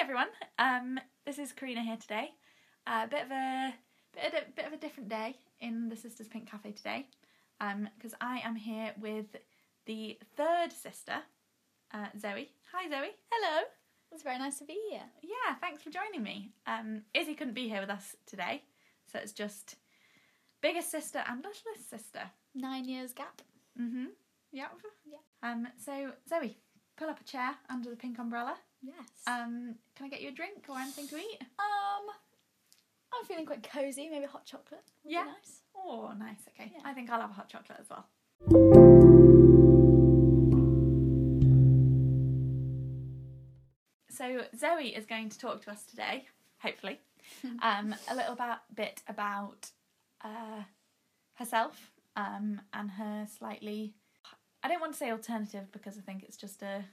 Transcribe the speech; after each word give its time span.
everyone. 0.00 0.28
Um, 0.58 0.98
this 1.26 1.38
is 1.38 1.52
Carina 1.52 1.82
here 1.82 1.98
today. 1.98 2.30
A 2.86 2.90
uh, 2.90 3.06
bit 3.06 3.24
of 3.26 3.30
a 3.30 3.74
bit 4.14 4.24
of 4.24 4.32
a, 4.32 4.50
bit 4.56 4.66
of 4.66 4.72
a 4.72 4.78
different 4.78 5.10
day 5.10 5.36
in 5.60 5.90
the 5.90 5.96
Sisters 5.96 6.26
Pink 6.26 6.50
Cafe 6.50 6.72
today, 6.72 7.06
because 7.58 8.14
um, 8.14 8.18
I 8.22 8.38
am 8.38 8.56
here 8.56 8.94
with 8.98 9.26
the 9.84 10.18
third 10.38 10.72
sister, 10.72 11.16
uh, 11.92 12.06
Zoe. 12.18 12.48
Hi, 12.72 12.88
Zoe. 12.88 13.10
Hello. 13.30 13.62
It's 14.10 14.22
very 14.22 14.38
nice 14.38 14.58
to 14.60 14.64
be 14.64 14.78
here. 14.90 15.02
Yeah, 15.22 15.56
thanks 15.60 15.82
for 15.82 15.90
joining 15.90 16.22
me. 16.22 16.50
Um, 16.66 17.02
Izzy 17.12 17.34
couldn't 17.34 17.52
be 17.52 17.68
here 17.68 17.82
with 17.82 17.90
us 17.90 18.16
today, 18.24 18.62
so 19.12 19.18
it's 19.18 19.32
just 19.32 19.76
biggest 20.62 20.90
sister 20.90 21.22
and 21.28 21.44
littlest 21.44 21.90
sister. 21.90 22.22
Nine 22.54 22.86
years 22.86 23.12
gap. 23.12 23.42
Mhm. 23.78 24.06
Yeah. 24.50 24.68
Yeah. 25.04 25.18
Um. 25.50 25.68
So 25.76 26.12
Zoe, 26.26 26.56
pull 27.00 27.08
up 27.08 27.18
a 27.18 27.24
chair 27.24 27.52
under 27.70 27.88
the 27.88 27.96
pink 27.96 28.18
umbrella. 28.18 28.54
Yes. 28.82 29.08
Um. 29.26 29.74
Can 29.96 30.06
I 30.06 30.08
get 30.10 30.20
you 30.20 30.28
a 30.28 30.32
drink 30.32 30.66
or 30.68 30.78
anything 30.78 31.08
to 31.08 31.16
eat? 31.16 31.38
Um, 31.40 32.06
I'm 33.12 33.24
feeling 33.26 33.46
quite 33.46 33.62
cozy. 33.62 34.08
Maybe 34.10 34.26
hot 34.26 34.44
chocolate. 34.44 34.84
Would 35.04 35.12
Yeah. 35.12 35.24
Nice. 35.24 35.62
Oh, 35.74 36.12
nice. 36.18 36.40
Okay. 36.48 36.70
Yeah. 36.74 36.82
I 36.84 36.92
think 36.92 37.10
I'll 37.10 37.20
have 37.20 37.30
a 37.30 37.32
hot 37.32 37.48
chocolate 37.48 37.78
as 37.80 37.88
well. 37.88 38.06
So 44.10 44.42
Zoe 44.54 44.88
is 44.88 45.06
going 45.06 45.30
to 45.30 45.38
talk 45.38 45.64
to 45.64 45.70
us 45.70 45.82
today, 45.84 46.26
hopefully, 46.58 47.00
um, 47.62 47.94
a 48.10 48.14
little 48.14 48.34
about, 48.34 48.58
bit 48.74 49.02
about 49.08 49.70
uh, 50.22 50.62
herself 51.34 51.92
um, 52.16 52.60
and 52.74 52.90
her 52.90 53.26
slightly. 53.38 53.94
I 54.62 54.68
don't 54.68 54.80
want 54.80 54.92
to 54.92 54.98
say 54.98 55.10
alternative 55.10 55.70
because 55.72 55.96
I 55.98 56.00
think 56.02 56.22
it's 56.22 56.36
just 56.36 56.62
a 56.62 56.84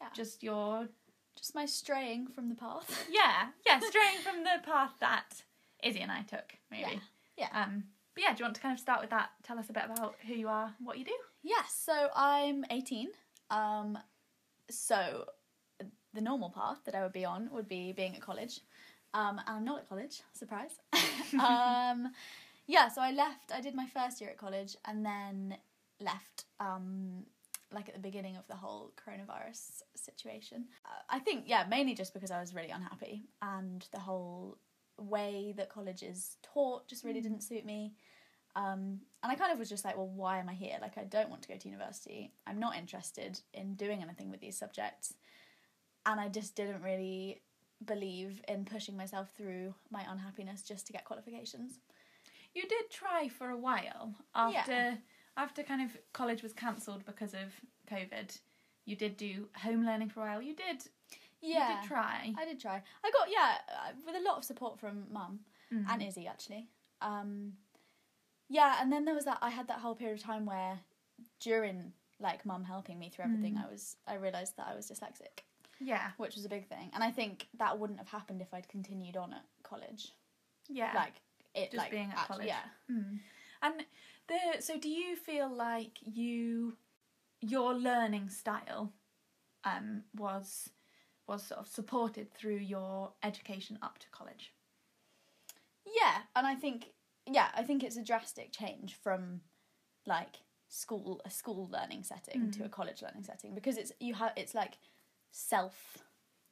Yeah. 0.00 0.08
just 0.14 0.42
your 0.42 0.88
Just 1.36 1.54
my 1.54 1.66
straying 1.66 2.28
from 2.28 2.48
the 2.48 2.54
path. 2.54 3.06
yeah 3.10 3.48
yeah 3.66 3.80
straying 3.80 4.18
from 4.22 4.44
the 4.44 4.62
path 4.64 4.92
that 5.00 5.42
Izzy 5.82 6.00
and 6.00 6.10
I 6.12 6.22
took 6.22 6.54
maybe. 6.70 7.00
Yeah. 7.36 7.48
Um, 7.52 7.84
but 8.14 8.22
yeah, 8.22 8.32
do 8.32 8.38
you 8.38 8.44
want 8.44 8.54
to 8.54 8.60
kind 8.62 8.72
of 8.72 8.78
start 8.80 9.00
with 9.00 9.10
that? 9.10 9.30
Tell 9.42 9.58
us 9.58 9.68
a 9.68 9.72
bit 9.72 9.84
about 9.86 10.14
who 10.26 10.34
you 10.34 10.48
are, 10.48 10.72
what 10.82 10.98
you 10.98 11.04
do. 11.04 11.16
Yes. 11.42 11.74
So 11.84 12.08
I'm 12.14 12.64
18. 12.70 13.08
Um, 13.50 13.98
so 14.70 15.26
the 16.14 16.20
normal 16.20 16.48
path 16.50 16.78
that 16.86 16.94
I 16.94 17.02
would 17.02 17.12
be 17.12 17.24
on 17.24 17.50
would 17.52 17.68
be 17.68 17.92
being 17.92 18.14
at 18.14 18.22
college. 18.22 18.60
Um, 19.12 19.40
and 19.46 19.56
I'm 19.58 19.64
not 19.64 19.80
at 19.80 19.88
college. 19.88 20.22
Surprise. 20.32 20.78
um, 21.34 22.12
yeah. 22.66 22.88
So 22.88 23.02
I 23.02 23.10
left. 23.10 23.52
I 23.52 23.60
did 23.60 23.74
my 23.74 23.86
first 23.86 24.20
year 24.20 24.30
at 24.30 24.38
college 24.38 24.76
and 24.86 25.04
then 25.04 25.56
left. 26.04 26.44
Um, 26.60 27.24
like 27.72 27.88
at 27.88 27.94
the 27.94 28.00
beginning 28.00 28.36
of 28.36 28.46
the 28.46 28.54
whole 28.54 28.92
coronavirus 28.96 29.82
situation. 29.96 30.66
Uh, 30.84 31.02
I 31.10 31.18
think, 31.18 31.44
yeah, 31.46 31.64
mainly 31.68 31.94
just 31.94 32.14
because 32.14 32.30
I 32.30 32.40
was 32.40 32.54
really 32.54 32.70
unhappy 32.70 33.24
and 33.42 33.84
the 33.90 33.98
whole 33.98 34.58
way 34.96 35.54
that 35.56 35.70
college 35.70 36.02
is 36.02 36.36
taught 36.42 36.86
just 36.86 37.04
really 37.04 37.20
didn't 37.20 37.42
suit 37.42 37.66
me. 37.66 37.94
Um, 38.56 39.00
and 39.22 39.32
I 39.32 39.34
kind 39.34 39.52
of 39.52 39.58
was 39.58 39.68
just 39.68 39.84
like, 39.84 39.96
well, 39.96 40.06
why 40.06 40.38
am 40.38 40.48
I 40.48 40.54
here? 40.54 40.78
Like, 40.80 40.96
I 40.96 41.04
don't 41.04 41.28
want 41.30 41.42
to 41.42 41.48
go 41.48 41.56
to 41.56 41.68
university. 41.68 42.32
I'm 42.46 42.60
not 42.60 42.76
interested 42.76 43.40
in 43.52 43.74
doing 43.74 44.02
anything 44.02 44.30
with 44.30 44.40
these 44.40 44.56
subjects. 44.56 45.14
And 46.06 46.20
I 46.20 46.28
just 46.28 46.54
didn't 46.54 46.82
really 46.82 47.42
believe 47.84 48.40
in 48.46 48.64
pushing 48.64 48.96
myself 48.96 49.32
through 49.36 49.74
my 49.90 50.04
unhappiness 50.08 50.62
just 50.62 50.86
to 50.86 50.92
get 50.92 51.04
qualifications. 51.04 51.80
You 52.54 52.62
did 52.62 52.88
try 52.90 53.28
for 53.28 53.50
a 53.50 53.58
while 53.58 54.14
after 54.34 54.72
Yeah. 54.72 54.94
After 55.36 55.62
kind 55.62 55.82
of 55.82 55.96
college 56.12 56.42
was 56.42 56.52
cancelled 56.52 57.04
because 57.04 57.34
of 57.34 57.52
COVID. 57.90 58.38
You 58.86 58.96
did 58.96 59.16
do 59.16 59.48
home 59.56 59.84
learning 59.84 60.10
for 60.10 60.20
a 60.20 60.24
while. 60.30 60.42
You 60.42 60.54
did 60.54 60.84
Yeah. 61.40 61.76
you 61.76 61.80
did 61.80 61.88
try. 61.88 62.34
I 62.38 62.44
did 62.44 62.60
try. 62.60 62.82
I 63.02 63.10
got, 63.10 63.28
yeah, 63.30 63.58
uh, 63.68 63.92
with 64.06 64.14
a 64.16 64.20
lot 64.20 64.36
of 64.38 64.44
support 64.44 64.78
from 64.78 65.06
mum. 65.12 65.40
Mhm. 65.72 65.86
and 65.88 66.02
Izzy 66.02 66.26
actually. 66.28 66.68
Um, 67.00 67.56
yeah, 68.48 68.76
and 68.80 68.92
then 68.92 69.04
there 69.06 69.14
was 69.14 69.24
that. 69.24 69.38
I 69.42 69.50
had 69.50 69.66
that 69.68 69.78
whole 69.80 69.94
period 69.94 70.18
of 70.18 70.24
time 70.24 70.44
where, 70.46 70.78
during 71.40 71.92
like 72.20 72.44
mum 72.46 72.64
helping 72.64 72.98
me 72.98 73.08
through 73.10 73.24
everything, 73.24 73.54
Mm. 73.54 73.64
I 73.66 73.70
was 73.70 73.96
I 74.06 74.14
realised 74.14 74.56
that 74.56 74.66
I 74.68 74.74
was 74.74 74.90
dyslexic, 74.90 75.40
yeah, 75.80 76.12
which 76.18 76.36
was 76.36 76.44
a 76.44 76.48
big 76.48 76.66
thing. 76.68 76.90
And 76.94 77.02
I 77.02 77.10
think 77.10 77.48
that 77.54 77.78
wouldn't 77.78 77.98
have 77.98 78.08
happened 78.08 78.40
if 78.42 78.52
I'd 78.54 78.68
continued 78.68 79.16
on 79.16 79.32
at 79.32 79.44
college. 79.62 80.12
yeah. 80.68 80.92
Like 80.94 81.14
it, 81.54 81.70
Just 81.70 81.76
like, 81.76 81.90
being 81.90 82.10
at 82.10 82.18
act- 82.18 82.28
college. 82.28 82.46
Yeah. 82.46 82.62
Mm. 82.90 83.20
And 83.62 83.86
the 84.28 84.60
so 84.60 84.78
do 84.78 84.88
you 84.88 85.16
feel 85.16 85.48
like 85.54 85.98
you 86.02 86.76
your 87.40 87.74
learning 87.74 88.28
style 88.28 88.92
um 89.64 90.02
was 90.14 90.70
was 91.26 91.42
sort 91.46 91.60
of 91.60 91.68
supported 91.68 92.32
through 92.34 92.56
your 92.56 93.12
education 93.22 93.78
up 93.82 93.98
to 93.98 94.06
college? 94.10 94.52
Yeah, 95.86 96.22
and 96.34 96.46
I 96.46 96.54
think 96.54 96.92
yeah, 97.26 97.48
I 97.54 97.62
think 97.62 97.82
it's 97.82 97.96
a 97.96 98.04
drastic 98.04 98.52
change 98.52 98.94
from 99.02 99.40
like 100.06 100.36
school 100.68 101.20
a 101.24 101.30
school 101.30 101.68
learning 101.70 102.02
setting 102.02 102.50
to 102.52 102.62
Mm. 102.62 102.66
a 102.66 102.68
college 102.68 103.02
learning 103.02 103.24
setting 103.24 103.54
because 103.54 103.76
it's 103.76 103.92
you 104.00 104.14
have 104.14 104.32
it's 104.36 104.54
like 104.54 104.78
self 105.30 105.98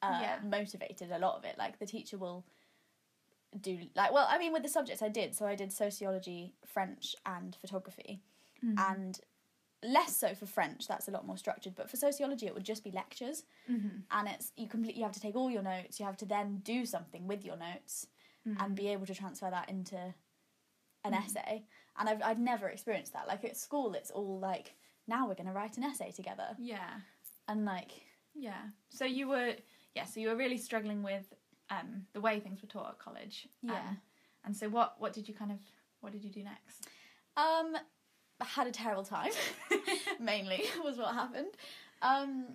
uh, 0.03 0.21
Yeah. 0.21 0.39
motivated 0.43 1.11
a 1.13 1.19
lot 1.19 1.37
of 1.37 1.45
it 1.45 1.57
like 1.59 1.79
the 1.79 1.87
teacher 1.87 2.19
will 2.19 2.45
do 3.61 3.81
like 3.95 4.13
well 4.13 4.27
I 4.29 4.39
mean 4.39 4.53
with 4.53 4.63
the 4.63 4.69
subjects 4.69 5.03
I 5.03 5.09
did 5.09 5.35
so 5.35 5.47
I 5.47 5.55
did 5.55 5.73
sociology 5.73 6.55
French 6.67 7.15
and 7.27 7.55
photography 7.61 8.23
Mm. 8.65 8.79
and 8.79 9.21
less 9.83 10.17
so 10.17 10.35
for 10.37 10.47
French 10.47 10.87
that's 10.87 11.09
a 11.09 11.11
lot 11.11 11.27
more 11.27 11.37
structured 11.37 11.75
but 11.75 11.91
for 11.91 11.97
sociology 11.97 12.47
it 12.47 12.55
would 12.55 12.63
just 12.65 12.85
be 12.85 12.93
lectures 12.93 13.43
Mhm. 13.69 14.05
and 14.13 14.29
it's 14.29 14.53
you 14.57 14.69
complete 14.69 14.95
you 14.95 15.03
have 15.03 15.13
to 15.13 15.21
take 15.21 15.35
all 15.35 15.51
your 15.51 15.63
notes 15.63 15.99
you 15.99 16.07
have 16.07 16.17
to 16.19 16.25
then 16.27 16.59
do 16.59 16.87
something 16.87 17.27
with 17.27 17.45
your 17.45 17.57
notes 17.57 18.07
Mhm. 18.47 18.57
and 18.63 18.77
be 18.77 18.87
able 18.89 19.07
to 19.07 19.15
transfer 19.15 19.51
that 19.51 19.69
into 19.69 19.97
an 21.05 21.13
Mhm. 21.13 21.25
essay. 21.25 21.67
And 21.97 22.09
I've 22.09 22.23
I've 22.23 22.39
never 22.39 22.69
experienced 22.69 23.13
that. 23.15 23.27
Like 23.27 23.45
at 23.45 23.57
school, 23.57 23.95
it's 23.95 24.13
all 24.13 24.39
like 24.39 24.77
now 25.09 25.27
we're 25.27 25.35
gonna 25.35 25.53
write 25.53 25.77
an 25.77 25.83
essay 25.85 26.13
together, 26.13 26.55
yeah. 26.59 27.01
and 27.49 27.65
like 27.65 28.07
Yeah. 28.35 28.71
So 28.91 29.05
you 29.05 29.27
were 29.29 29.57
yeah, 29.97 30.05
so 30.05 30.21
you 30.21 30.29
were 30.29 30.37
really 30.37 30.59
struggling 30.59 31.03
with 31.03 31.35
um 31.79 32.07
the 32.13 32.21
way 32.21 32.41
things 32.41 32.61
were 32.63 32.69
taught 32.69 32.89
at 32.91 32.99
college. 32.99 33.49
Yeah. 33.63 33.75
Um, 33.75 33.99
and 34.45 34.57
so 34.57 34.69
what 34.69 34.97
what 34.99 35.13
did 35.13 35.29
you 35.29 35.35
kind 35.35 35.53
of 35.53 35.59
what 36.01 36.13
did 36.13 36.25
you 36.25 36.31
do 36.31 36.43
next? 36.43 36.89
um, 37.37 37.77
I 38.41 38.45
had 38.45 38.67
a 38.67 38.73
terrible 38.73 39.05
time. 39.05 39.31
mainly 40.21 40.65
was 40.85 40.99
what 40.99 41.15
happened. 41.15 41.55
Um, 42.03 42.47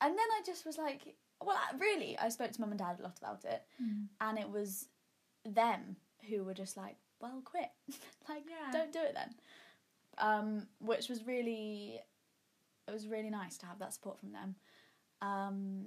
and 0.00 0.10
then 0.10 0.28
I 0.38 0.40
just 0.44 0.66
was 0.66 0.76
like, 0.76 1.14
well, 1.42 1.56
really, 1.78 2.16
I 2.18 2.28
spoke 2.28 2.52
to 2.52 2.60
mum 2.60 2.70
and 2.70 2.78
dad 2.78 2.96
a 3.00 3.02
lot 3.02 3.18
about 3.18 3.44
it, 3.44 3.62
and 4.20 4.38
it 4.38 4.48
was 4.50 4.88
them 5.46 5.96
who 6.28 6.44
were 6.44 6.54
just 6.54 6.76
like, 6.76 6.96
well, 7.20 7.40
quit, 7.44 7.70
like 8.28 8.44
Yeah. 8.48 8.70
don't 8.72 8.92
do 8.92 8.98
it 9.00 9.14
then. 9.14 9.34
Um, 10.18 10.66
which 10.78 11.08
was 11.08 11.26
really, 11.26 12.00
it 12.86 12.92
was 12.92 13.08
really 13.08 13.30
nice 13.30 13.56
to 13.58 13.66
have 13.66 13.78
that 13.78 13.94
support 13.94 14.20
from 14.20 14.32
them. 14.32 14.54
Um, 15.22 15.86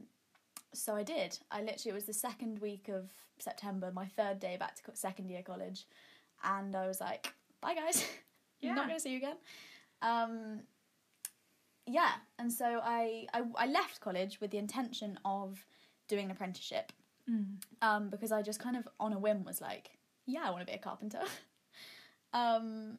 so 0.74 0.96
I 0.96 1.04
did. 1.04 1.38
I 1.52 1.62
literally 1.62 1.92
it 1.92 1.94
was 1.94 2.06
the 2.06 2.14
second 2.14 2.60
week 2.60 2.90
of 2.90 3.10
September, 3.40 3.92
my 3.94 4.06
third 4.06 4.40
day 4.40 4.58
back 4.58 4.76
to 4.76 4.84
co- 4.84 4.92
second 4.96 5.30
year 5.30 5.42
college, 5.44 5.86
and 6.44 6.76
I 6.76 6.88
was 6.88 7.00
like, 7.02 7.34
bye 7.62 7.76
guys, 7.76 8.06
Yeah. 8.62 8.74
not 8.74 8.88
gonna 8.88 9.00
see 9.00 9.12
you 9.12 9.18
again. 9.18 9.38
Um, 10.02 10.62
yeah, 11.86 12.12
and 12.40 12.52
so 12.52 12.80
I, 12.84 13.26
I 13.34 13.44
I 13.56 13.66
left 13.68 14.02
college 14.02 14.40
with 14.42 14.52
the 14.52 14.58
intention 14.58 15.18
of 15.26 15.66
doing 16.08 16.26
an 16.26 16.32
apprenticeship 16.32 16.92
Mm. 17.30 17.58
um, 17.82 18.10
because 18.10 18.32
I 18.32 18.42
just 18.42 18.62
kind 18.62 18.78
of 18.78 18.88
on 19.02 19.12
a 19.12 19.20
whim 19.20 19.44
was 19.44 19.60
like, 19.60 19.90
yeah, 20.26 20.44
I 20.46 20.50
want 20.50 20.62
to 20.62 20.66
be 20.66 20.78
a 20.78 20.78
carpenter. 20.78 21.20
um, 22.34 22.98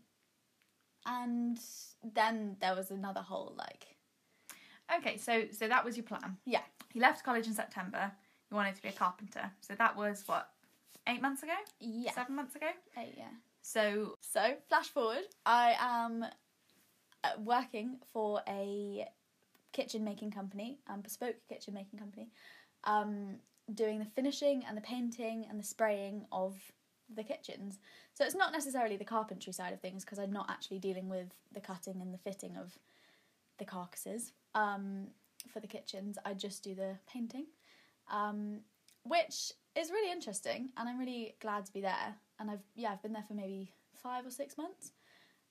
and 1.07 1.59
then 2.03 2.57
there 2.61 2.75
was 2.75 2.91
another 2.91 3.21
whole 3.23 3.55
like, 3.57 3.87
Okay, 4.99 5.17
so 5.17 5.45
so 5.53 5.67
that 5.69 5.83
was 5.85 5.97
your 5.97 6.05
plan. 6.05 6.37
yeah, 6.45 6.61
You 6.93 7.01
left 7.01 7.25
college 7.25 7.47
in 7.47 7.55
September. 7.55 8.13
He 8.49 8.55
wanted 8.55 8.75
to 8.77 8.83
be 8.83 8.89
a 8.89 8.93
carpenter. 8.93 9.51
So 9.61 9.75
that 9.75 9.97
was 9.97 10.23
what 10.27 10.49
eight 11.07 11.23
months 11.23 11.43
ago, 11.43 11.53
yeah, 11.81 12.13
seven 12.13 12.37
months 12.37 12.57
ago. 12.57 12.69
Eight, 12.99 13.15
yeah. 13.17 13.25
So 13.63 14.15
So 14.21 14.55
flash 14.69 14.89
forward, 14.89 15.25
I 15.45 15.77
am 15.79 16.25
uh, 17.25 17.29
working 17.45 17.99
for 18.13 18.41
a 18.49 19.07
kitchen 19.73 20.05
making 20.05 20.31
company, 20.31 20.79
um, 20.89 21.03
bespoke 21.03 21.37
kitchen 21.49 21.75
making 21.75 21.99
company, 21.99 22.31
um, 22.85 23.37
doing 23.75 23.99
the 23.99 24.05
finishing 24.05 24.65
and 24.67 24.77
the 24.77 24.83
painting 24.83 25.47
and 25.49 25.59
the 25.59 25.65
spraying 25.65 26.25
of 26.33 26.57
the 27.15 27.23
kitchens. 27.23 27.79
So 28.15 28.25
it's 28.25 28.35
not 28.35 28.53
necessarily 28.53 28.97
the 28.97 29.05
carpentry 29.05 29.53
side 29.53 29.73
of 29.73 29.81
things 29.81 30.05
because 30.05 30.19
I'm 30.19 30.33
not 30.33 30.51
actually 30.51 30.79
dealing 30.79 31.09
with 31.09 31.29
the 31.53 31.61
cutting 31.61 32.01
and 32.01 32.13
the 32.13 32.19
fitting 32.19 32.57
of 32.57 32.79
the 33.59 33.65
carcasses 33.65 34.33
um, 34.55 35.09
for 35.49 35.61
the 35.61 35.67
kitchens. 35.67 36.19
I 36.25 36.35
just 36.35 36.63
do 36.63 36.75
the 36.75 36.97
painting, 37.13 37.47
um, 38.11 38.61
which 39.05 39.53
is 39.75 39.91
really 39.91 40.11
interesting, 40.13 40.71
and 40.77 40.89
I'm 40.89 40.99
really 40.99 41.37
glad 41.41 41.67
to 41.67 41.73
be 41.73 41.81
there. 41.81 42.15
And 42.39 42.51
I've 42.51 42.63
yeah, 42.75 42.93
I've 42.93 43.03
been 43.03 43.13
there 43.13 43.25
for 43.27 43.35
maybe 43.35 43.73
five 44.03 44.27
or 44.27 44.31
six 44.31 44.57
months, 44.57 44.93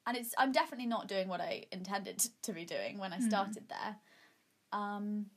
and 0.06 0.16
it's 0.18 0.34
I'm 0.38 0.52
definitely 0.52 0.88
not 0.88 1.08
doing 1.08 1.28
what 1.28 1.42
I 1.42 1.66
intended 1.72 2.20
to 2.44 2.54
be 2.54 2.66
doing 2.66 2.98
when 2.98 3.14
I 3.14 3.18
Mhm. 3.18 3.28
started 3.28 3.70
there. 3.70 3.96
Um, 4.72 5.28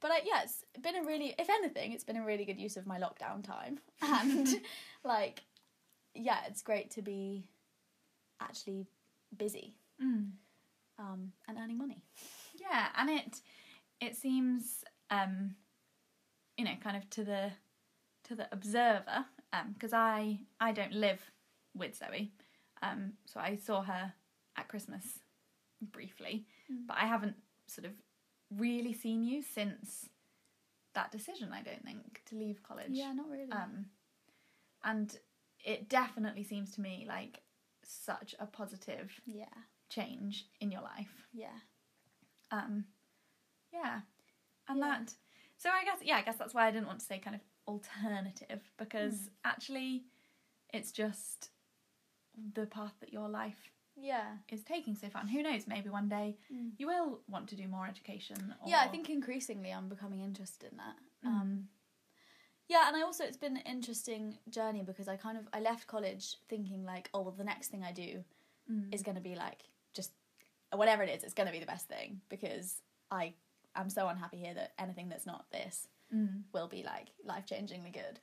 but 0.00 0.10
like, 0.10 0.24
yeah, 0.26 0.42
it's 0.44 0.64
been 0.80 0.94
a 0.96 1.02
really, 1.02 1.34
if 1.38 1.50
anything, 1.50 1.92
it's 1.92 2.04
been 2.04 2.16
a 2.16 2.24
really 2.24 2.44
good 2.44 2.60
use 2.60 2.76
of 2.76 2.86
my 2.86 2.98
lockdown 3.00 3.42
time, 3.42 3.80
and 4.02 4.46
like, 5.04 5.42
yeah, 6.14 6.38
it's 6.46 6.62
great 6.62 6.90
to 6.92 7.02
be 7.02 7.48
actually 8.40 8.86
busy 9.36 9.74
Mm. 10.00 10.30
um, 11.00 11.32
and 11.48 11.58
earning 11.58 11.76
money. 11.76 12.04
Yeah, 12.54 12.88
and 12.96 13.10
it 13.10 13.40
it 14.00 14.16
seems 14.16 14.84
um 15.10 15.54
you 16.56 16.64
know 16.64 16.74
kind 16.82 16.96
of 16.96 17.08
to 17.10 17.24
the 17.24 17.50
to 18.24 18.34
the 18.34 18.48
observer 18.52 19.24
because 19.74 19.92
I 19.92 20.40
I 20.60 20.72
don't 20.72 20.92
live 20.92 21.20
with 21.74 21.96
Zoe 21.96 22.32
um 22.82 23.12
so 23.26 23.40
I 23.40 23.56
saw 23.56 23.82
her 23.82 24.12
at 24.56 24.68
Christmas 24.68 25.04
briefly 25.80 26.46
Mm. 26.70 26.86
but 26.86 26.98
I 27.00 27.06
haven't 27.06 27.36
sort 27.66 27.86
of 27.86 27.92
really 28.54 28.92
seen 28.92 29.22
you 29.24 29.40
since 29.42 30.08
that 30.94 31.10
decision 31.10 31.50
I 31.52 31.62
don't 31.62 31.82
think 31.84 32.20
to 32.26 32.36
leave 32.36 32.62
college 32.62 32.90
Yeah, 32.90 33.12
not 33.12 33.28
really. 33.30 33.50
um 33.52 33.86
and 34.84 35.16
it 35.64 35.88
definitely 35.88 36.44
seems 36.44 36.72
to 36.72 36.80
me 36.82 37.04
like 37.08 37.40
such 37.84 38.34
a 38.38 38.46
positive 38.46 39.10
yeah, 39.24 39.44
change 39.88 40.46
in 40.60 40.70
your 40.70 40.82
life 40.82 41.26
yeah, 41.32 41.58
um 42.50 42.84
yeah 43.82 44.00
and 44.68 44.78
Yeah. 44.78 44.88
that 44.88 45.14
so 45.56 45.70
i 45.70 45.84
guess 45.84 45.98
yeah 46.02 46.16
i 46.16 46.22
guess 46.22 46.36
that's 46.36 46.54
why 46.54 46.66
i 46.66 46.70
didn't 46.70 46.86
want 46.86 47.00
to 47.00 47.06
say 47.06 47.18
kind 47.18 47.36
of 47.36 47.42
alternative 47.66 48.60
because 48.78 49.14
Mm. 49.14 49.28
actually 49.52 50.04
it's 50.76 50.90
just 50.92 51.50
the 52.54 52.66
path 52.66 52.94
that 53.00 53.12
your 53.12 53.28
life 53.28 53.62
yeah. 54.00 54.28
is 54.48 54.62
taking 54.62 54.94
so 54.94 55.08
far 55.08 55.20
and 55.22 55.30
who 55.30 55.42
knows 55.42 55.66
maybe 55.66 55.88
one 55.90 56.08
day 56.08 56.36
Mm. 56.52 56.70
you 56.78 56.86
will 56.86 57.20
want 57.28 57.48
to 57.50 57.56
do 57.56 57.66
more 57.68 57.86
education 57.86 58.54
or... 58.62 58.68
Yeah, 58.72 58.80
I 58.86 58.88
think 58.88 59.10
increasingly 59.10 59.70
I'm 59.72 59.88
becoming 59.88 60.20
interested 60.22 60.70
in 60.70 60.76
that. 60.78 60.96
Mm. 61.24 61.28
Um, 61.28 61.68
yeah, 62.68 62.84
and 62.86 62.94
I 62.96 63.02
also 63.02 63.24
it's 63.24 63.36
been 63.46 63.56
an 63.56 63.62
interesting 63.76 64.38
journey 64.50 64.82
because 64.90 65.08
I 65.08 65.16
kind 65.16 65.36
of 65.38 65.44
I 65.52 65.60
left 65.60 65.86
college 65.86 66.36
thinking 66.48 66.84
like, 66.84 67.08
oh 67.14 67.22
well, 67.22 67.34
the 67.36 67.44
next 67.52 67.68
thing 67.68 67.82
I 67.84 67.92
do 67.92 68.24
Mm. 68.70 68.94
is 68.94 69.02
going 69.02 69.14
to 69.16 69.22
be 69.30 69.34
like 69.34 69.60
just 69.94 70.12
whatever 70.80 71.02
it 71.02 71.08
is, 71.16 71.24
it's 71.24 71.32
going 71.38 71.46
to 71.46 71.52
be 71.58 71.58
the 71.66 71.72
best 71.74 71.88
thing 71.88 72.20
because 72.28 72.82
I 73.10 73.32
am 73.76 73.90
so 73.90 74.08
unhappy 74.08 74.38
here 74.38 74.54
that 74.54 74.72
anything 74.78 75.08
that's 75.08 75.26
not 75.26 75.50
this 75.50 75.88
Mm. 76.14 76.44
will 76.54 76.68
be 76.68 76.82
like 76.82 77.08
life 77.22 77.44
changingly 77.46 77.92
good, 77.92 78.18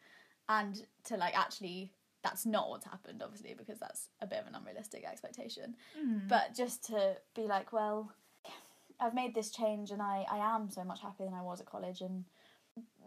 and 0.50 0.84
to 1.04 1.18
like 1.18 1.38
actually 1.38 1.92
that's 2.24 2.44
not 2.44 2.70
what's 2.70 2.86
happened 2.86 3.22
obviously 3.22 3.54
because 3.54 3.78
that's 3.78 4.10
a 4.22 4.26
bit 4.26 4.40
of 4.40 4.48
an 4.48 4.56
unrealistic 4.56 5.06
expectation 5.06 5.76
Mm. 5.96 6.28
but 6.28 6.56
just 6.56 6.84
to 6.86 7.16
be 7.36 7.44
like 7.44 7.72
well 7.72 8.12
i've 9.00 9.14
made 9.14 9.36
this 9.36 9.52
change 9.52 9.92
and 9.92 10.02
i 10.02 10.26
i 10.32 10.38
am 10.38 10.68
so 10.72 10.84
much 10.84 11.00
happier 11.02 11.28
than 11.28 11.36
i 11.36 11.44
was 11.44 11.60
at 11.62 11.68
college 11.68 12.02
and 12.02 12.26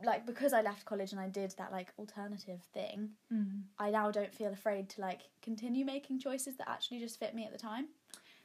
like 0.05 0.25
because 0.25 0.53
i 0.53 0.61
left 0.63 0.85
college 0.85 1.11
and 1.11 1.21
i 1.21 1.29
did 1.29 1.53
that 1.59 1.73
like 1.73 1.93
alternative 1.99 2.61
thing 2.73 3.11
Mm. 3.33 3.63
i 3.81 3.91
now 3.91 4.13
don't 4.13 4.33
feel 4.33 4.53
afraid 4.53 4.89
to 4.91 5.01
like 5.01 5.23
continue 5.43 5.85
making 5.85 6.21
choices 6.21 6.57
that 6.59 6.69
actually 6.69 7.01
just 7.01 7.19
fit 7.19 7.35
me 7.35 7.45
at 7.47 7.51
the 7.53 7.59
time 7.59 7.89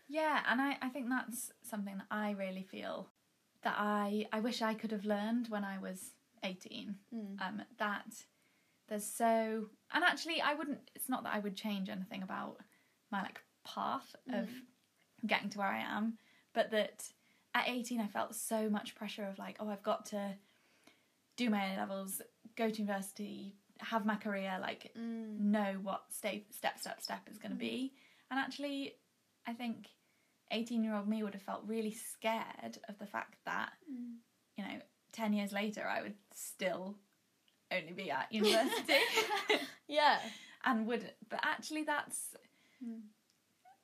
Yeah, 0.10 0.42
and 0.50 0.60
I, 0.60 0.78
I 0.82 0.90
think 0.90 1.08
that's 1.10 1.52
something 1.62 1.98
that 1.98 2.08
I 2.12 2.32
really 2.32 2.64
feel 2.64 3.08
that 3.64 3.76
I 3.78 4.26
I 4.32 4.40
wish 4.40 4.62
I 4.62 4.74
could 4.74 4.92
have 4.92 5.06
learned 5.06 5.48
when 5.50 5.64
I 5.64 5.78
was 5.80 6.12
18. 6.44 6.96
mm. 7.14 7.42
Um, 7.42 7.62
that 7.78 8.26
there's 8.90 9.06
so 9.06 9.70
and 9.94 10.04
actually 10.04 10.42
I 10.42 10.54
wouldn't 10.54 10.80
it's 10.96 11.10
not 11.10 11.24
that 11.24 11.34
I 11.34 11.40
would 11.40 11.56
change 11.56 11.90
anything 11.90 12.22
about 12.24 12.58
my 13.12 13.22
like 13.22 13.40
path 13.66 14.16
of 14.34 14.50
getting 15.26 15.50
to 15.52 15.60
where 15.60 15.68
I 15.68 15.80
am, 15.80 16.18
but 16.54 16.72
that 16.72 17.10
at 17.56 17.70
18 17.70 18.02
I 18.02 18.08
felt 18.08 18.36
so 18.36 18.70
much 18.70 18.96
pressure 18.96 19.26
of 19.26 19.38
like, 19.40 19.58
oh 19.60 19.70
I've 19.70 19.84
got 19.84 20.06
to 20.08 20.36
do 21.38 21.50
my 21.50 21.74
A 21.74 21.78
levels, 21.78 22.22
go 22.56 22.70
to 22.70 22.76
university, 22.82 23.56
have 23.80 24.06
my 24.06 24.16
career, 24.16 24.58
like 24.62 24.92
Mm. 24.98 25.40
know 25.40 25.80
what 25.82 26.04
step 26.10 26.42
step 26.52 26.78
step 26.80 27.02
step 27.02 27.22
is 27.32 27.38
going 27.38 27.52
to 27.52 27.58
be 27.58 27.94
and 28.30 28.40
actually 28.40 28.96
i 29.48 29.54
think 29.54 29.88
18 30.52 30.84
year 30.84 30.96
old 30.96 31.08
me 31.08 31.24
would 31.24 31.34
have 31.34 31.42
felt 31.44 31.64
really 31.66 31.92
scared 31.92 32.78
of 32.90 32.98
the 33.00 33.06
fact 33.08 33.38
that 33.46 33.72
Mm. 33.92 34.16
you 34.58 34.64
know 34.64 34.80
10 35.12 35.34
years 35.34 35.52
later 35.52 35.86
i 35.88 36.02
would 36.02 36.16
still 36.34 36.96
only 37.72 37.94
be 37.94 38.10
at 38.12 38.32
university 38.32 39.00
yeah 39.88 40.20
and 40.66 40.86
would 40.88 41.12
but 41.30 41.40
actually 41.44 41.84
that's 41.84 42.36
Mm. 42.84 43.02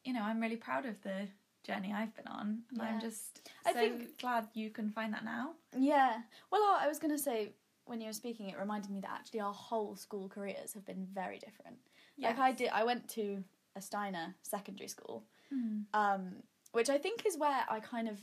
you 0.04 0.14
know 0.14 0.22
i'm 0.22 0.40
really 0.42 0.58
proud 0.58 0.86
of 0.86 1.02
the 1.04 1.28
journey 1.64 1.94
i've 1.94 2.14
been 2.16 2.28
on 2.28 2.64
and 2.72 2.82
i'm 2.82 2.96
Yeah. 2.96 3.00
just 3.02 3.50
I 3.66 3.74
so 3.74 3.80
think- 3.80 4.18
glad 4.20 4.48
you 4.54 4.70
can 4.70 4.90
find 4.92 5.14
that 5.14 5.24
now 5.24 5.54
yeah 5.78 6.22
well 6.52 6.62
i 6.80 6.88
was 6.88 7.00
going 7.00 7.12
to 7.16 7.24
say 7.30 7.54
when 7.86 8.02
you 8.02 8.08
were 8.08 8.14
speaking 8.14 8.50
it 8.50 8.58
reminded 8.60 8.92
me 8.92 9.00
that 9.02 9.12
actually 9.12 9.40
our 9.40 9.54
whole 9.54 9.96
school 9.96 10.28
careers 10.30 10.74
have 10.74 10.86
been 10.86 11.06
very 11.14 11.40
different 11.40 11.78
Yes. 12.18 12.38
like 12.38 12.40
i 12.40 12.52
did 12.52 12.70
i 12.70 12.84
went 12.84 13.08
to 13.10 13.44
a 13.76 13.82
steiner 13.82 14.36
secondary 14.42 14.88
school 14.90 15.24
Mm. 15.54 15.86
um, 15.94 16.32
which 16.72 16.90
I 16.90 16.98
think 17.00 17.26
is 17.26 17.38
where 17.38 17.66
I 17.70 17.80
kind 17.80 18.08
of 18.08 18.20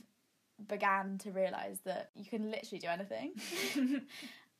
began 0.67 1.17
to 1.19 1.31
realize 1.31 1.79
that 1.85 2.11
you 2.15 2.25
can 2.25 2.49
literally 2.49 2.79
do 2.79 2.87
anything. 2.87 3.33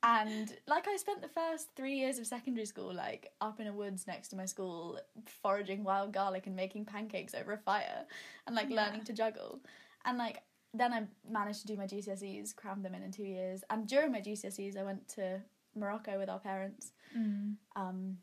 and 0.03 0.53
like 0.67 0.87
I 0.87 0.95
spent 0.97 1.21
the 1.21 1.27
first 1.29 1.69
three 1.75 1.95
years 1.95 2.19
of 2.19 2.27
secondary 2.27 2.65
school 2.65 2.93
like 2.93 3.31
up 3.41 3.59
in 3.59 3.67
a 3.67 3.73
woods 3.73 4.05
next 4.05 4.27
to 4.29 4.35
my 4.35 4.45
school, 4.45 4.99
foraging 5.41 5.83
wild 5.83 6.13
garlic 6.13 6.45
and 6.45 6.55
making 6.55 6.85
pancakes 6.85 7.33
over 7.33 7.53
a 7.53 7.57
fire, 7.57 8.05
and 8.45 8.55
like 8.55 8.69
Yeah. 8.69 8.85
learning 8.85 9.03
to 9.05 9.13
juggle, 9.13 9.61
and 10.05 10.17
like. 10.17 10.41
Then 10.73 10.93
I 10.93 11.07
managed 11.27 11.61
to 11.61 11.67
do 11.67 11.77
my 11.77 11.87
GCSEs, 11.87 12.53
crammed 12.55 12.83
them 12.85 12.93
in 12.93 13.01
in 13.01 13.11
two 13.11 13.23
years, 13.23 13.63
and 13.69 13.87
during 13.87 14.11
my 14.11 14.19
GCSEs 14.19 14.77
I 14.77 14.83
went 14.83 15.07
to 15.15 15.41
Morocco 15.75 16.19
with 16.19 16.29
our 16.29 16.39
parents, 16.39 16.91
Mm. 17.17 17.55
um, 17.75 18.17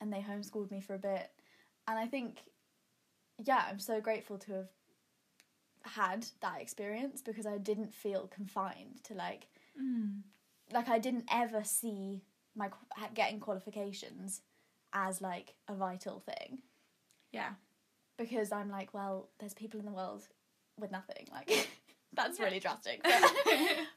and 0.00 0.12
they 0.12 0.20
homeschooled 0.22 0.70
me 0.72 0.80
for 0.80 0.94
a 0.94 0.98
bit. 0.98 1.30
And 1.86 1.98
I 1.98 2.06
think, 2.06 2.38
yeah, 3.44 3.64
I'm 3.68 3.78
so 3.78 4.00
grateful 4.00 4.38
to 4.38 4.52
have 4.52 4.68
had 5.82 6.26
that 6.40 6.60
experience 6.60 7.22
because 7.22 7.46
I 7.46 7.58
didn't 7.58 7.92
feel 7.94 8.28
confined 8.28 9.02
to 9.04 9.14
like, 9.14 9.48
Mm. 9.80 10.20
like 10.72 10.88
I 10.88 10.98
didn't 10.98 11.24
ever 11.32 11.64
see 11.64 12.22
my 12.54 12.68
getting 13.14 13.40
qualifications 13.40 14.42
as 14.92 15.22
like 15.22 15.54
a 15.68 15.74
vital 15.74 16.20
thing 16.20 16.58
yeah 17.32 17.52
because 18.18 18.52
I'm 18.52 18.70
like, 18.70 18.92
well, 18.92 19.30
there's 19.40 19.54
people 19.54 19.80
in 19.80 19.86
the 19.86 19.92
world 19.92 20.28
with 20.78 20.92
nothing. 20.92 21.26
Like, 21.32 21.48
that's 22.12 22.38
Yeah. 22.38 22.44
really 22.44 22.60
drastic, 22.60 23.02
but, 23.02 23.32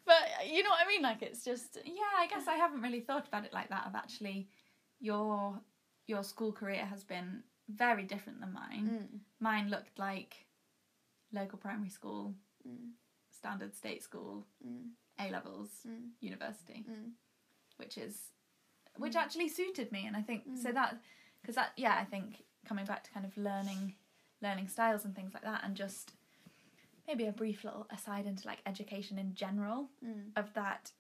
but 0.06 0.47
you 0.50 0.63
know 0.63 0.69
what 0.69 0.80
I 0.83 0.88
mean. 0.88 1.01
Like, 1.01 1.21
it's 1.21 1.44
just 1.44 1.77
Yeah, 1.86 2.13
I 2.18 2.25
guess 2.27 2.47
I 2.47 2.56
haven't 2.56 2.81
really 2.81 3.01
thought 3.01 3.27
about 3.27 3.44
it 3.45 3.54
like 3.54 3.69
that. 3.69 3.85
Of 3.85 3.94
actually, 3.94 4.47
your 4.99 5.59
your 6.07 6.23
school 6.23 6.54
career 6.54 6.85
has 6.85 7.04
been 7.04 7.44
very 7.69 8.04
different 8.06 8.40
than 8.40 8.54
mine. 8.54 8.90
mm, 9.14 9.19
Mine 9.45 9.69
looked 9.69 9.99
like 9.99 10.47
local 11.31 11.59
primary 11.59 11.90
school, 11.90 12.33
mm, 12.68 12.90
standard 13.30 13.75
state 13.75 14.02
school, 14.02 14.47
mm, 14.66 14.90
A 15.19 15.30
levels, 15.30 15.69
mm, 15.87 16.09
university, 16.19 16.83
mm. 16.90 17.11
which 17.78 17.95
is 17.97 18.31
which 18.97 19.14
Mm. 19.14 19.23
actually 19.23 19.49
suited 19.49 19.92
me, 19.92 20.07
and 20.07 20.16
I 20.18 20.23
think 20.30 20.44
so 20.57 20.69
Mm. 20.69 20.73
that 20.80 20.92
because 21.42 21.56
that 21.56 21.71
yeah, 21.78 21.95
I 22.04 22.06
think 22.06 22.44
coming 22.66 22.85
back 22.85 23.04
to 23.04 23.11
kind 23.11 23.25
of 23.25 23.37
learning 23.37 23.95
learning 24.42 24.68
styles 24.68 25.06
and 25.06 25.14
things 25.16 25.33
like 25.35 25.44
that, 25.44 25.64
and 25.64 25.75
just 25.78 26.14
maybe 27.07 27.25
a 27.28 27.31
brief 27.31 27.64
little 27.64 27.85
aside 27.92 28.25
into 28.25 28.47
like 28.47 28.61
education 28.66 29.19
in 29.19 29.35
general 29.35 29.90
of 30.35 30.54
that 30.54 30.92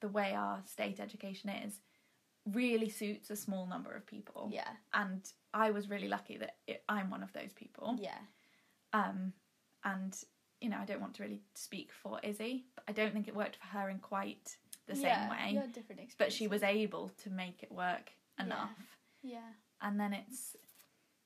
the 0.00 0.08
way 0.08 0.34
our 0.34 0.56
state 0.64 0.98
education 0.98 1.48
is 1.50 1.80
really 2.46 2.88
suits 2.88 3.30
a 3.30 3.36
small 3.36 3.64
number 3.66 3.92
of 3.92 4.04
people. 4.06 4.48
Yeah, 4.52 4.72
and 4.92 5.22
i 5.54 5.70
was 5.70 5.88
really 5.90 6.08
lucky 6.08 6.36
that 6.36 6.56
it, 6.66 6.82
i'm 6.88 7.10
one 7.10 7.22
of 7.22 7.32
those 7.32 7.52
people 7.52 7.96
yeah, 8.00 8.18
um 8.92 9.32
and 9.84 10.16
you 10.60 10.68
know 10.68 10.76
i 10.80 10.84
don't 10.84 11.00
want 11.00 11.14
to 11.14 11.22
really 11.22 11.40
speak 11.54 11.90
for 12.02 12.18
izzy 12.22 12.64
but 12.74 12.84
i 12.88 12.92
don't 12.92 13.12
think 13.12 13.28
it 13.28 13.34
worked 13.36 13.56
for 13.56 13.66
her 13.66 13.88
in 13.88 13.98
quite 13.98 14.56
the 14.88 14.94
same 14.94 15.04
yeah, 15.06 15.30
way 15.30 15.52
you 15.52 15.58
had 15.60 15.72
different 15.72 16.00
experiences. 16.00 16.16
but 16.18 16.32
she 16.32 16.46
was 16.48 16.62
able 16.62 17.10
to 17.22 17.30
make 17.30 17.62
it 17.62 17.70
work 17.72 18.10
enough 18.40 18.70
Yeah. 19.22 19.38
and 19.80 19.98
then 20.00 20.12
it's 20.12 20.56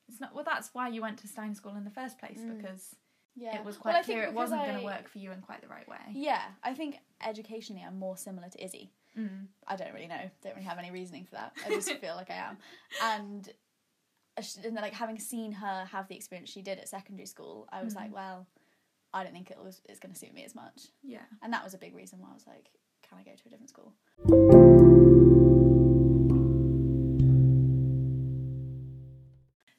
it's 0.09 0.21
not 0.21 0.35
well 0.35 0.45
that's 0.45 0.71
why 0.73 0.89
you 0.89 1.01
went 1.03 1.19
to 1.19 1.29
Steiner 1.29 1.55
school 1.55 1.75
in 1.77 1.85
the 1.85 1.91
first 1.91 2.19
place 2.19 2.39
Mm. 2.39 2.57
because 2.61 2.95
Yeah. 3.35 3.57
it 3.59 3.65
was 3.65 3.77
quite 3.77 3.93
think 4.05 4.19
clear 4.19 4.23
it 4.23 4.33
wasn't 4.35 4.63
going 4.65 4.79
to 4.79 4.85
work 4.85 5.09
for 5.09 5.19
you 5.19 5.33
in 5.33 5.41
quite 5.41 5.61
the 5.63 5.69
right 5.69 5.89
way 5.89 5.99
Yeah, 6.13 6.43
I 6.63 6.75
think 6.75 6.99
educationally 7.25 7.83
I'm 7.87 7.99
more 7.99 8.17
similar 8.17 8.49
to 8.49 8.65
Izzy. 8.65 8.91
mm. 9.19 9.47
I 9.67 9.77
don't 9.77 9.93
really 9.95 10.07
know. 10.07 10.31
Don't 10.43 10.55
really 10.55 10.67
have 10.67 10.79
any 10.79 10.91
reasoning 10.91 11.25
for 11.25 11.33
that. 11.37 11.53
I 11.65 11.71
just 11.71 11.91
feel 12.05 12.15
like 12.15 12.31
I 12.31 12.35
am. 12.35 12.57
And, 13.03 13.49
and 14.63 14.75
like 14.77 14.93
having 14.93 15.19
seen 15.19 15.53
her 15.53 15.85
have 15.87 16.09
the 16.09 16.17
experience 16.17 16.51
she 16.51 16.63
did 16.63 16.79
at 16.79 16.89
secondary 16.89 17.27
school, 17.27 17.67
I 17.73 17.83
was 17.83 17.95
Mm. 17.95 17.97
like, 17.97 18.15
well, 18.15 18.47
I 19.15 19.25
don't 19.25 19.33
think 19.33 19.51
it 19.51 19.59
was 19.63 19.81
it's 19.89 19.99
going 19.99 20.13
to 20.13 20.19
suit 20.19 20.35
me 20.35 20.45
as 20.45 20.55
much. 20.55 20.89
yeah 21.03 21.23
And 21.43 21.53
that 21.53 21.65
was 21.65 21.75
a 21.75 21.79
big 21.79 21.95
reason 21.95 22.19
why 22.21 22.29
I 22.31 22.35
was 22.35 22.47
like, 22.47 22.71
can 23.03 23.19
I 23.19 23.23
go 23.23 23.31
to 23.35 23.43
a 23.47 23.51
different 23.51 23.71
school? 23.71 23.95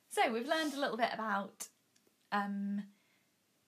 So 0.10 0.32
we've 0.32 0.48
learned 0.48 0.74
a 0.74 0.80
little 0.80 0.98
bit 0.98 1.10
about 1.14 1.68
um, 2.32 2.84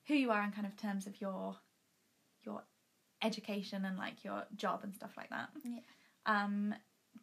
who 0.07 0.15
you 0.15 0.31
are 0.31 0.43
in 0.43 0.51
kind 0.51 0.65
of 0.65 0.75
terms 0.75 1.05
of 1.07 1.19
your 1.21 1.55
your 2.43 2.63
education 3.21 3.85
and 3.85 3.97
like 3.97 4.23
your 4.23 4.43
job 4.55 4.79
and 4.83 4.95
stuff 4.95 5.11
like 5.17 5.29
that. 5.29 5.49
Yeah. 5.63 5.79
Um, 6.25 6.73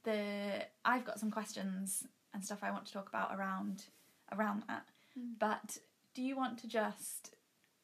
the 0.05 0.65
I've 0.85 1.05
got 1.05 1.19
some 1.19 1.31
questions 1.31 2.05
and 2.37 2.45
stuff 2.45 2.59
I 2.63 2.71
want 2.71 2.87
to 2.87 2.93
talk 2.93 3.09
about 3.09 3.35
around 3.35 3.85
around 4.31 4.63
that. 4.69 4.85
Mm. 5.19 5.33
But 5.39 5.79
do 6.15 6.23
you 6.23 6.37
want 6.37 6.59
to 6.59 6.69
just 6.69 7.35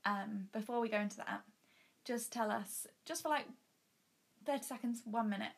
um 0.05 0.49
before 0.53 0.81
we 0.81 0.89
go 0.89 1.01
into 1.01 1.17
that, 1.17 1.43
just 2.05 2.33
tell 2.33 2.51
us 2.51 2.87
just 3.05 3.23
for 3.23 3.31
like 3.31 3.47
thirty 4.47 4.63
seconds, 4.63 5.03
one 5.05 5.31
minute, 5.31 5.53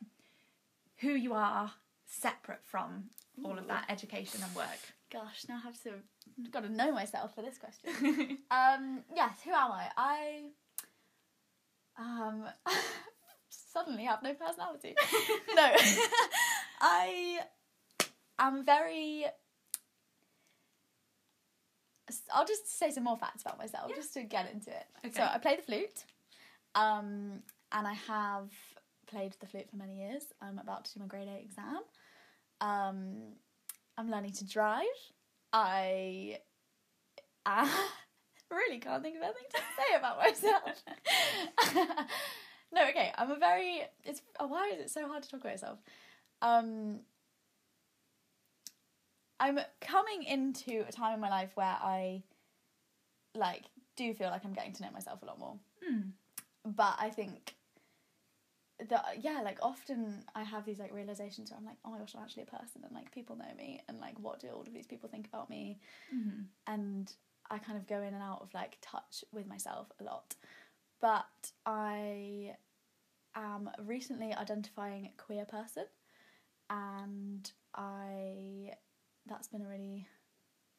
who 0.99 1.11
you 1.11 1.35
are 1.35 1.73
separate 2.07 2.63
from 2.63 3.11
all 3.45 3.59
of 3.59 3.67
that 3.67 3.87
education 3.89 4.41
and 4.45 4.55
work. 4.55 4.79
Gosh, 5.13 5.45
now 5.49 5.57
I 5.57 5.67
have 5.67 5.83
to 5.83 5.91
I've 6.39 6.53
got 6.53 6.63
to 6.63 6.69
know 6.69 6.93
myself 6.93 7.35
for 7.35 7.43
this 7.43 7.59
question. 7.59 8.39
um, 8.51 9.03
yes, 9.15 9.39
who 9.45 9.51
am 9.51 9.73
I? 9.73 9.89
I 9.97 10.41
um 11.99 12.45
suddenly 13.49 14.05
have 14.05 14.23
no 14.23 14.35
personality. 14.35 14.95
no, 15.55 15.73
I 16.81 17.41
am 18.39 18.65
very. 18.65 19.27
I'll 22.33 22.47
just 22.47 22.79
say 22.79 22.91
some 22.91 23.05
more 23.05 23.17
facts 23.17 23.43
about 23.43 23.59
myself 23.59 23.89
Yeah. 23.91 23.97
just 23.97 24.13
to 24.15 24.23
get 24.25 24.51
into 24.53 24.71
it. 24.71 24.87
Okay. 25.07 25.15
So 25.15 25.23
I 25.23 25.39
play 25.39 25.57
the 25.57 25.63
flute, 25.63 26.05
um, 26.75 27.43
and 27.73 27.87
I 27.87 27.95
have 27.95 28.51
played 29.07 29.35
the 29.41 29.47
flute 29.47 29.71
for 29.71 29.77
many 29.77 29.99
years. 29.99 30.25
I'm 30.41 30.59
about 30.59 30.85
to 30.87 30.95
do 30.95 31.01
my 31.01 31.07
grade 31.07 31.29
eight 31.29 31.45
exam. 31.45 31.81
Um, 32.61 33.35
I'm 33.97 34.11
learning 34.11 34.33
to 34.35 34.47
drive. 34.47 34.85
I 35.53 36.41
uh, 37.47 37.69
really 38.51 38.79
can't 38.79 39.03
think 39.03 39.17
of 39.17 39.23
anything 39.23 39.49
to 39.55 39.61
say 39.79 39.97
about 39.97 40.19
myself. 40.19 40.85
no, 42.73 42.89
okay. 42.89 43.13
I'm 43.17 43.31
a 43.31 43.37
very. 43.39 43.83
It's 44.05 44.21
oh, 44.39 44.47
why 44.47 44.71
is 44.75 44.81
it 44.81 44.91
so 44.91 45.07
hard 45.09 45.23
to 45.23 45.29
talk 45.31 45.41
about 45.41 45.53
myself? 45.53 45.79
Um, 46.43 47.01
I'm 49.41 49.59
coming 49.81 50.23
into 50.25 50.85
a 50.87 50.93
time 50.93 51.15
in 51.15 51.21
my 51.21 51.31
life 51.31 51.51
where 51.55 51.67
I 51.67 52.23
like 53.35 53.65
do 53.97 54.15
feel 54.15 54.31
like 54.31 54.45
I'm 54.45 54.53
getting 54.53 54.73
to 54.75 54.83
know 54.83 54.91
myself 54.93 55.23
a 55.23 55.27
lot 55.27 55.39
more. 55.39 55.57
Hmm. 55.85 56.01
But 56.65 56.97
I 56.99 57.11
think 57.11 57.55
that 58.89 59.05
yeah, 59.21 59.41
like 59.45 59.59
often 59.63 60.25
I 60.35 60.43
have 60.43 60.65
these 60.65 60.79
like 60.79 60.93
realizations 60.93 61.51
where 61.51 61.59
I'm 61.59 61.65
like, 61.65 61.77
oh 61.85 61.91
my 61.91 61.99
gosh, 61.99 62.15
I'm 62.17 62.23
actually 62.23 62.45
a 62.45 62.47
person 62.47 62.83
and 62.85 62.93
like 62.93 63.13
people 63.13 63.37
know 63.37 63.53
me 63.57 63.81
and 63.89 64.01
like 64.01 64.19
what 64.19 64.41
do 64.41 64.49
all 64.49 64.63
of 64.63 64.73
these 64.73 64.87
people 64.87 65.09
think 65.09 65.27
about 65.27 65.51
me? 65.51 65.79
Mhm. 66.15 66.47
and 66.67 67.13
I 67.51 67.59
kind 67.59 67.77
of 67.77 67.87
go 67.87 68.01
in 68.01 68.15
and 68.15 68.23
out 68.23 68.41
of 68.41 68.55
like 68.55 68.79
touch 68.81 69.25
with 69.33 69.47
myself 69.47 69.89
a 70.01 70.05
lot. 70.05 70.35
But 71.01 71.53
I 71.67 72.57
am 73.35 73.71
recently 73.79 74.33
identifying 74.33 75.07
a 75.07 75.23
queer 75.23 75.45
person 75.45 75.85
and 76.71 77.51
I 77.75 78.73
that's 79.27 79.49
been 79.49 79.63
a 79.63 79.69
really 79.69 80.07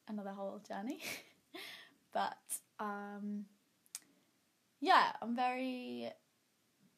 another 0.07 0.31
whole 0.31 0.61
journey. 0.67 0.99
but 2.13 2.37
um 2.79 3.45
yeah, 4.81 5.13
I'm 5.21 5.35
very 5.35 6.11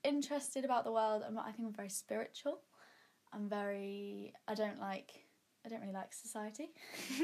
interested 0.04 0.66
about 0.66 0.84
the 0.84 0.92
world. 0.92 1.24
I'm 1.26 1.38
I 1.38 1.52
think 1.52 1.68
I'm 1.68 1.74
very 1.74 1.90
spiritual. 1.90 2.60
I'm 3.34 3.50
very 3.50 4.34
I 4.48 4.56
don't 4.56 4.80
like 4.80 5.26
I 5.66 5.70
don't 5.70 5.82
really 5.82 5.94
like 5.94 6.14
society. 6.14 6.70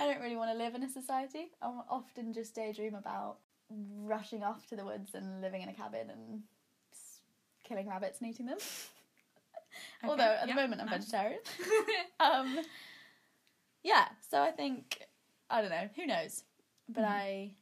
I 0.00 0.06
don't 0.06 0.20
really 0.20 0.36
want 0.36 0.50
to 0.50 0.58
live 0.58 0.74
in 0.74 0.82
a 0.82 0.88
society. 0.88 1.52
I 1.60 1.66
often 1.88 2.32
just 2.32 2.54
daydream 2.54 2.94
about 2.94 3.38
rushing 3.70 4.42
off 4.42 4.66
to 4.66 4.76
the 4.76 4.84
woods 4.84 5.14
and 5.14 5.40
living 5.40 5.62
in 5.62 5.68
a 5.68 5.72
cabin 5.72 6.10
and 6.10 6.42
killing 7.64 7.88
rabbits 7.88 8.20
and 8.20 8.30
eating 8.30 8.46
them. 8.46 8.58
Although 10.04 10.22
at 10.22 10.48
yeah, 10.48 10.54
the 10.54 10.60
moment 10.60 10.80
I'm 10.80 10.88
nice. 10.88 11.04
vegetarian. 11.04 11.40
um, 12.20 12.58
yeah, 13.82 14.08
so 14.30 14.40
I 14.42 14.50
think 14.50 15.02
I 15.50 15.60
don't 15.60 15.70
know. 15.70 15.88
Who 15.96 16.06
knows? 16.06 16.44
But 16.88 17.04
Mhm. 17.04 17.08
I, 17.08 17.54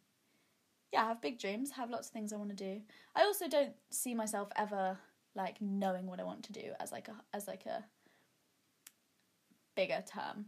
yeah, 0.93 1.05
I 1.05 1.09
have 1.09 1.21
big 1.21 1.39
dreams. 1.39 1.73
Have 1.73 1.91
lots 1.91 2.09
of 2.09 2.13
things 2.13 2.33
I 2.33 2.37
want 2.37 2.51
to 2.51 2.57
do. 2.57 2.83
I 3.15 3.23
also 3.25 3.49
don't 3.49 3.75
see 3.91 4.15
myself 4.15 4.49
ever 4.57 4.99
like 5.35 5.61
knowing 5.61 6.07
what 6.07 6.21
I 6.21 6.25
want 6.25 6.45
to 6.45 6.53
do 6.53 6.73
as 6.81 6.91
like 6.93 7.09
a 7.09 7.15
as 7.33 7.47
like 7.47 7.67
a 7.67 7.85
bigger 9.75 10.03
term, 10.07 10.47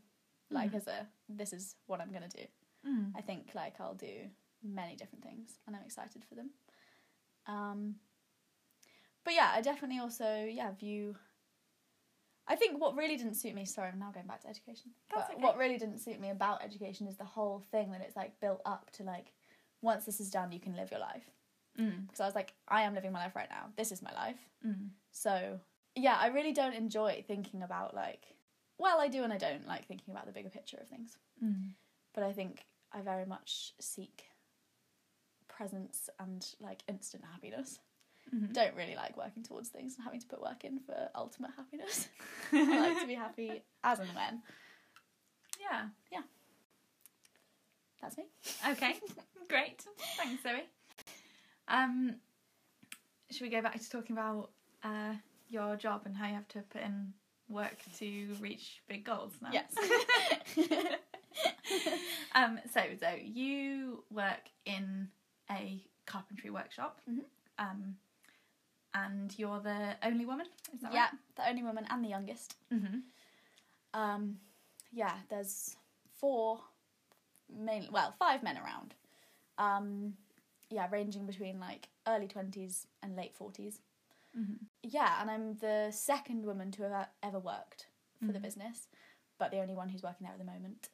like 0.50 0.72
Mhm. 0.72 0.76
as 0.76 0.86
a 0.88 1.06
this 1.28 1.52
is 1.52 1.76
what 1.86 2.00
I'm 2.00 2.12
gonna 2.12 2.28
do. 2.28 2.46
Mm. 2.84 3.12
I 3.16 3.20
think 3.22 3.54
like 3.54 3.80
I'll 3.80 3.94
do 3.94 4.30
many 4.62 4.96
different 4.96 5.24
things, 5.24 5.58
and 5.66 5.76
I'm 5.76 5.82
excited 5.84 6.24
for 6.24 6.34
them. 6.34 6.50
Um, 7.46 8.00
but 9.24 9.34
yeah, 9.34 9.52
I 9.54 9.60
definitely 9.60 9.98
also 9.98 10.44
yeah 10.44 10.70
view. 10.72 11.16
I 12.48 12.56
think 12.56 12.80
what 12.80 12.96
really 12.96 13.16
didn't 13.16 13.34
suit 13.34 13.54
me. 13.54 13.64
Sorry, 13.64 13.88
I'm 13.88 13.98
now 13.98 14.10
going 14.12 14.26
back 14.26 14.40
to 14.42 14.48
education. 14.48 14.90
That's 15.10 15.28
but 15.28 15.36
okay. 15.36 15.42
what 15.42 15.56
really 15.56 15.78
didn't 15.78 15.98
suit 15.98 16.20
me 16.20 16.30
about 16.30 16.62
education 16.62 17.06
is 17.06 17.16
the 17.16 17.24
whole 17.24 17.62
thing 17.70 17.92
that 17.92 18.00
it's 18.00 18.16
like 18.16 18.38
built 18.40 18.60
up 18.66 18.90
to 18.92 19.04
like 19.04 19.32
once 19.80 20.04
this 20.04 20.20
is 20.20 20.30
done, 20.30 20.52
you 20.52 20.60
can 20.60 20.76
live 20.76 20.90
your 20.90 21.00
life. 21.00 21.30
Mm. 21.78 22.06
Because 22.06 22.20
I 22.20 22.26
was 22.26 22.34
like, 22.34 22.54
I 22.68 22.82
am 22.82 22.94
living 22.94 23.12
my 23.12 23.24
life 23.24 23.36
right 23.36 23.48
now. 23.50 23.66
This 23.76 23.92
is 23.92 24.02
my 24.02 24.12
life. 24.12 24.38
Mm. 24.66 24.88
So 25.12 25.60
yeah, 25.94 26.16
I 26.20 26.28
really 26.28 26.52
don't 26.52 26.74
enjoy 26.74 27.24
thinking 27.26 27.62
about 27.62 27.94
like. 27.94 28.24
Well, 28.78 29.00
I 29.00 29.08
do 29.08 29.22
and 29.22 29.32
I 29.32 29.38
don't 29.38 29.68
like 29.68 29.86
thinking 29.86 30.12
about 30.12 30.26
the 30.26 30.32
bigger 30.32 30.48
picture 30.48 30.78
of 30.80 30.88
things 30.88 31.16
Mm. 31.44 31.70
but 32.14 32.24
I 32.24 32.32
think 32.32 32.64
I 32.92 33.00
very 33.00 33.24
much 33.24 33.72
seek 33.80 34.24
presence 35.48 36.08
and 36.18 36.46
like 36.60 36.82
instant 36.88 37.24
happiness. 37.32 37.78
Mhm. 38.34 38.52
Don't 38.52 38.74
really 38.76 38.94
like 38.96 39.16
working 39.16 39.42
towards 39.42 39.68
things 39.68 39.94
and 39.96 40.04
having 40.04 40.20
to 40.20 40.26
put 40.26 40.40
work 40.40 40.64
in 40.64 40.80
for 40.80 41.10
ultimate 41.14 41.50
happiness. 41.56 42.08
I 42.52 42.78
like 42.90 43.00
to 43.00 43.06
be 43.06 43.14
happy 43.14 43.62
as 43.84 43.98
and 44.00 44.08
when. 44.14 44.42
Yeah. 45.60 45.88
Yeah. 46.10 46.22
That's 48.00 48.16
me. 48.16 48.24
Okay. 48.70 48.94
Great. 49.48 49.84
Thanks, 50.16 50.42
Zoe. 50.42 50.62
Um, 51.68 52.16
should 53.30 53.42
we 53.42 53.50
go 53.50 53.60
back 53.62 53.78
to 53.80 53.90
talking 53.90 54.16
about 54.16 54.50
uh, 54.82 55.14
your 55.48 55.76
job 55.76 56.02
and 56.06 56.16
how 56.16 56.26
you 56.26 56.34
have 56.34 56.48
to 56.48 56.60
put 56.70 56.82
in 56.82 57.12
work 57.48 57.76
to 57.98 58.34
reach 58.40 58.82
big 58.88 59.04
goals 59.04 59.34
now? 59.42 59.50
Yes. 59.52 59.72
um, 62.34 62.58
so, 62.72 62.80
Zoe, 62.98 63.30
you 63.32 64.04
work 64.10 64.48
in 64.64 65.08
a 65.50 65.82
carpentry 66.06 66.50
workshop. 66.50 67.00
Mhm. 67.08 67.24
Um, 67.58 67.96
and 68.94 69.36
you're 69.38 69.60
the 69.60 69.96
only 70.02 70.26
woman. 70.26 70.46
Is 70.74 70.80
that 70.82 70.92
yeah, 70.92 71.08
the 71.36 71.48
only 71.48 71.62
woman 71.62 71.86
and 71.90 72.04
the 72.04 72.08
youngest. 72.08 72.56
Mm-hmm. 72.72 72.98
Um, 73.94 74.36
yeah, 74.92 75.14
there's 75.30 75.76
four, 76.18 76.60
main 77.54 77.88
well, 77.90 78.14
five 78.18 78.42
men 78.42 78.58
around. 78.58 78.94
Um, 79.58 80.14
yeah, 80.70 80.88
ranging 80.90 81.26
between 81.26 81.60
like 81.60 81.88
early 82.06 82.26
twenties 82.28 82.86
and 83.02 83.16
late 83.16 83.34
forties. 83.34 83.80
Mm-hmm. 84.38 84.64
Yeah, 84.82 85.20
and 85.20 85.30
I'm 85.30 85.54
the 85.56 85.90
second 85.92 86.44
woman 86.46 86.70
to 86.72 86.82
have 86.88 87.08
ever 87.22 87.38
worked 87.38 87.86
for 88.24 88.32
the 88.32 88.38
Mhm. 88.38 88.42
business, 88.42 88.88
but 89.38 89.50
the 89.50 89.58
only 89.60 89.74
one 89.74 89.88
who's 89.88 90.02
working 90.02 90.24
there 90.24 90.32
at 90.32 90.38
the 90.38 90.44
moment, 90.44 90.88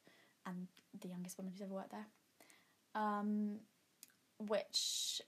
and 0.46 0.66
the 1.00 1.08
youngest 1.08 1.38
woman 1.38 1.52
who's 1.52 1.62
ever 1.62 1.74
worked 1.74 1.92
there. 1.92 2.06
Um, 2.94 3.60
which 4.38 5.20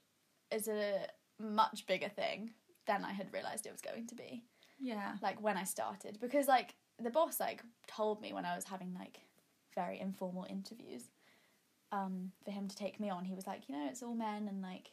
is 0.51 0.67
a 0.67 1.07
much 1.39 1.85
bigger 1.85 2.09
thing 2.09 2.51
than 2.87 3.03
I 3.05 3.11
had 3.13 3.31
realised 3.33 3.65
it 3.65 3.71
was 3.71 3.81
going 3.81 4.07
to 4.07 4.15
be. 4.15 4.43
Yeah. 4.79 5.13
Like 5.21 5.41
when 5.41 5.57
I 5.57 5.63
started, 5.63 6.17
because 6.19 6.47
like 6.47 6.75
the 7.01 7.09
boss 7.09 7.39
like 7.39 7.61
told 7.87 8.21
me 8.21 8.33
when 8.33 8.45
I 8.45 8.55
was 8.55 8.65
having 8.65 8.93
like 8.93 9.19
very 9.75 9.99
informal 9.99 10.45
interviews, 10.49 11.03
um, 11.91 12.31
for 12.45 12.51
him 12.51 12.67
to 12.67 12.75
take 12.75 12.99
me 12.99 13.09
on, 13.09 13.25
he 13.25 13.33
was 13.35 13.45
like, 13.47 13.67
you 13.67 13.75
know, 13.75 13.87
it's 13.89 14.01
all 14.01 14.15
men 14.15 14.47
and 14.47 14.61
like, 14.61 14.91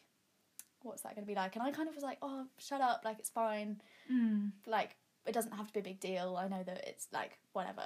what's 0.82 1.02
that 1.02 1.14
going 1.14 1.24
to 1.24 1.30
be 1.30 1.34
like? 1.34 1.54
And 1.56 1.62
I 1.64 1.70
kind 1.70 1.88
of 1.88 1.94
was 1.94 2.04
like, 2.04 2.18
oh, 2.22 2.46
shut 2.58 2.80
up, 2.80 3.02
like 3.04 3.18
it's 3.18 3.30
fine 3.30 3.80
Mm. 4.12 4.52
like 4.66 4.96
it 5.26 5.32
doesn't 5.34 5.52
have 5.52 5.66
to 5.66 5.72
be 5.74 5.80
a 5.80 5.82
big 5.82 6.00
deal. 6.00 6.38
I 6.40 6.48
know 6.48 6.62
that 6.64 6.84
it's 6.88 7.08
like 7.12 7.38
whatever. 7.52 7.82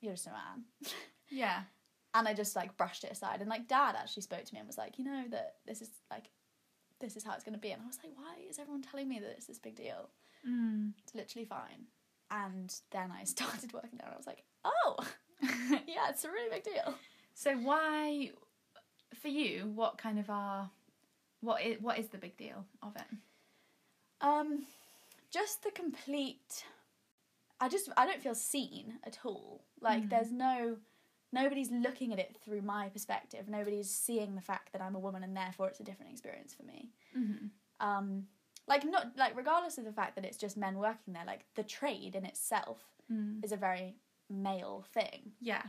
You're 0.00 0.14
just 0.14 0.26
a 0.26 0.30
man. 0.30 0.64
Yeah. 1.30 1.64
And 2.14 2.26
I 2.26 2.32
just 2.32 2.56
like 2.56 2.74
brushed 2.78 3.04
it 3.04 3.12
aside. 3.12 3.40
And 3.40 3.50
like 3.50 3.68
dad 3.68 3.94
actually 3.98 4.22
spoke 4.22 4.44
to 4.44 4.54
me 4.54 4.60
and 4.60 4.66
was 4.66 4.78
like, 4.78 4.98
you 4.98 5.04
know 5.04 5.24
that 5.30 5.56
this 5.66 5.82
is 5.82 5.90
like 6.10 6.30
this 7.00 7.16
is 7.16 7.24
how 7.24 7.34
it's 7.34 7.44
gonna 7.44 7.58
be. 7.58 7.70
And 7.70 7.82
I 7.82 7.86
was 7.86 7.98
like, 8.02 8.12
why 8.16 8.34
is 8.48 8.58
everyone 8.58 8.82
telling 8.82 9.08
me 9.08 9.18
that 9.20 9.30
it's 9.30 9.46
this 9.46 9.58
big 9.58 9.76
deal? 9.76 10.08
Mm. 10.48 10.92
It's 11.02 11.14
literally 11.14 11.44
fine. 11.46 11.86
And 12.30 12.74
then 12.90 13.10
I 13.10 13.24
started 13.34 13.72
working 13.72 13.98
there 13.98 14.06
and 14.06 14.14
I 14.14 14.16
was 14.16 14.26
like, 14.26 14.44
oh 14.64 14.96
yeah, 15.86 16.08
it's 16.10 16.24
a 16.24 16.30
really 16.30 16.50
big 16.50 16.64
deal. 16.64 16.94
So 17.34 17.54
why, 17.56 18.32
for 19.14 19.28
you, 19.28 19.70
what 19.74 19.96
kind 19.98 20.18
of 20.18 20.28
are, 20.28 20.70
what 21.40 21.62
is 21.62 21.80
what 21.80 21.98
is 21.98 22.08
the 22.08 22.18
big 22.18 22.36
deal 22.36 22.64
of 22.82 22.96
it? 22.96 23.06
Um 24.20 24.64
just 25.30 25.62
the 25.62 25.70
complete 25.70 26.64
I 27.60 27.68
just 27.68 27.90
I 27.96 28.06
don't 28.06 28.22
feel 28.22 28.34
seen 28.34 28.94
at 29.04 29.18
all. 29.24 29.64
Like 29.80 30.04
Mhm. 30.04 30.10
there's 30.10 30.32
no 30.32 30.78
nobody's 31.32 31.70
looking 31.70 32.12
at 32.12 32.18
it 32.18 32.36
through 32.44 32.62
my 32.62 32.88
perspective. 32.88 33.48
Nobody's 33.48 33.90
seeing 33.90 34.34
the 34.34 34.40
fact 34.40 34.72
that 34.72 34.82
I'm 34.82 34.94
a 34.94 34.98
woman 35.00 35.22
and 35.22 35.36
therefore 35.36 35.68
it's 35.68 35.80
a 35.80 35.84
different 35.84 36.12
experience 36.12 36.54
for 36.54 36.64
me. 36.64 36.90
Mm-hmm. 37.16 37.86
Um 37.86 38.26
like 38.66 38.84
not 38.84 39.12
like 39.16 39.36
regardless 39.36 39.78
of 39.78 39.84
the 39.84 39.92
fact 39.92 40.14
that 40.16 40.24
it's 40.24 40.36
just 40.36 40.56
men 40.56 40.78
working 40.78 41.14
there, 41.14 41.24
like 41.26 41.44
the 41.54 41.62
trade 41.64 42.14
in 42.14 42.24
itself 42.24 42.78
Mm. 43.10 43.42
is 43.42 43.52
a 43.52 43.56
very 43.56 43.96
male 44.28 44.84
thing, 44.92 45.32
Yeah. 45.40 45.62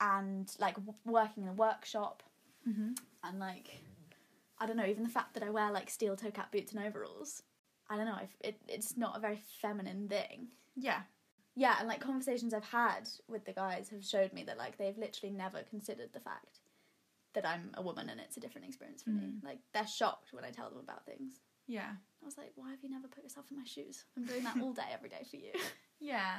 and 0.00 0.48
like 0.60 0.74
w- 0.76 0.94
working 1.04 1.42
in 1.44 1.48
a 1.48 1.52
workshop 1.52 2.22
Mm-hmm. 2.68 2.92
and 3.24 3.38
like 3.40 3.68
I 4.58 4.66
don't 4.66 4.76
know, 4.76 4.86
even 4.86 5.02
the 5.02 5.08
fact 5.10 5.34
that 5.34 5.42
I 5.42 5.50
wear 5.50 5.70
like 5.72 5.90
steel 5.90 6.14
toe 6.16 6.30
cap 6.30 6.52
boots 6.52 6.72
and 6.72 6.82
overalls. 6.84 7.42
I 7.90 7.96
don't 7.96 8.06
know. 8.06 8.20
It 8.40 8.56
it's 8.68 8.96
not 8.96 9.16
a 9.16 9.20
very 9.20 9.38
feminine 9.60 10.08
thing. 10.08 10.48
Yeah. 10.76 11.00
Yeah, 11.56 11.76
and 11.78 11.86
like 11.88 12.00
conversations 12.00 12.52
I've 12.52 12.64
had 12.64 13.08
with 13.28 13.44
the 13.44 13.52
guys 13.52 13.88
have 13.90 14.04
showed 14.04 14.32
me 14.32 14.42
that 14.44 14.58
like 14.58 14.76
they've 14.76 14.98
literally 14.98 15.32
never 15.34 15.62
considered 15.62 16.12
the 16.12 16.20
fact 16.20 16.58
that 17.34 17.46
I'm 17.46 17.70
a 17.74 17.82
woman 17.82 18.08
and 18.08 18.20
it's 18.20 18.36
a 18.36 18.40
different 18.40 18.66
experience 18.66 19.02
for 19.02 19.10
me. 19.10 19.34
Like 19.42 19.58
they're 19.72 19.86
shocked 19.86 20.32
when 20.32 20.44
I 20.44 20.50
tell 20.50 20.68
them 20.70 20.78
about 20.80 21.04
things. 21.06 21.40
Yeah. 21.66 21.90
I 22.22 22.24
was 22.24 22.36
like, 22.38 22.52
why 22.56 22.70
have 22.70 22.82
you 22.82 22.90
never 22.90 23.08
put 23.08 23.22
yourself 23.22 23.46
in 23.50 23.56
my 23.56 23.64
shoes? 23.64 24.04
I'm 24.16 24.24
doing 24.24 24.44
that 24.44 24.56
all 24.60 24.72
day, 24.72 24.82
every 24.92 25.08
day 25.08 25.24
for 25.28 25.36
you. 25.36 25.52
Yeah. 26.00 26.34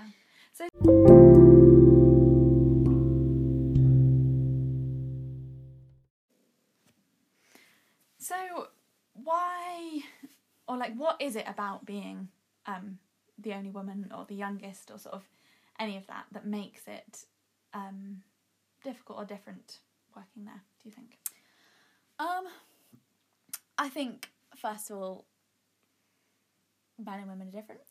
So. 0.53 0.67
So, 8.19 8.67
why, 9.13 10.01
or 10.67 10.77
like, 10.77 10.93
what 10.95 11.19
is 11.19 11.36
it 11.36 11.45
about 11.48 11.86
being 11.86 12.27
um, 12.67 13.00
the 13.38 13.54
only 13.54 13.70
woman 13.70 14.12
or 14.15 14.25
the 14.25 14.36
youngest 14.36 14.92
or 14.92 14.98
sort 15.00 15.15
of 15.15 15.24
any 15.80 15.98
of 15.98 16.08
that 16.08 16.25
that 16.32 16.46
makes 16.46 16.82
it 16.88 17.25
um, 17.74 18.22
difficult 18.84 19.20
or 19.20 19.25
different 19.25 19.80
working 20.15 20.46
there? 20.46 20.62
Do 20.82 20.89
you 20.89 20.92
think? 20.96 21.18
Um, 22.20 22.46
I 23.77 23.89
think 23.89 24.30
first 24.56 24.89
of 24.89 24.98
all, 24.98 25.25
men 26.98 27.20
and 27.20 27.30
women 27.30 27.50
are 27.50 27.51
different, 27.51 27.82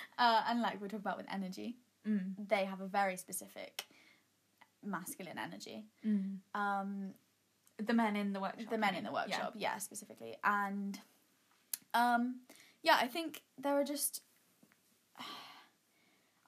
uh, 0.18 0.42
and 0.48 0.60
like 0.60 0.80
we 0.80 0.88
talk 0.88 1.00
about 1.00 1.16
with 1.16 1.26
energy, 1.32 1.76
Mm. 2.06 2.34
they 2.50 2.66
have 2.66 2.82
a 2.82 2.86
very 2.86 3.16
specific 3.16 3.86
masculine 4.84 5.38
energy. 5.38 5.86
Mm. 6.04 6.40
Um, 6.54 7.14
The 7.78 7.94
men 7.94 8.14
in 8.16 8.34
the 8.34 8.40
workshop. 8.40 8.68
the 8.68 8.76
men 8.76 8.94
in 8.94 9.04
the 9.04 9.10
Yeah. 9.10 9.14
workshop, 9.24 9.52
yeah, 9.56 9.78
specifically, 9.78 10.36
and 10.44 11.00
um, 11.94 12.40
yeah, 12.84 12.98
I 13.00 13.08
think 13.08 13.42
there 13.58 13.74
are 13.80 13.84
just. 13.84 14.22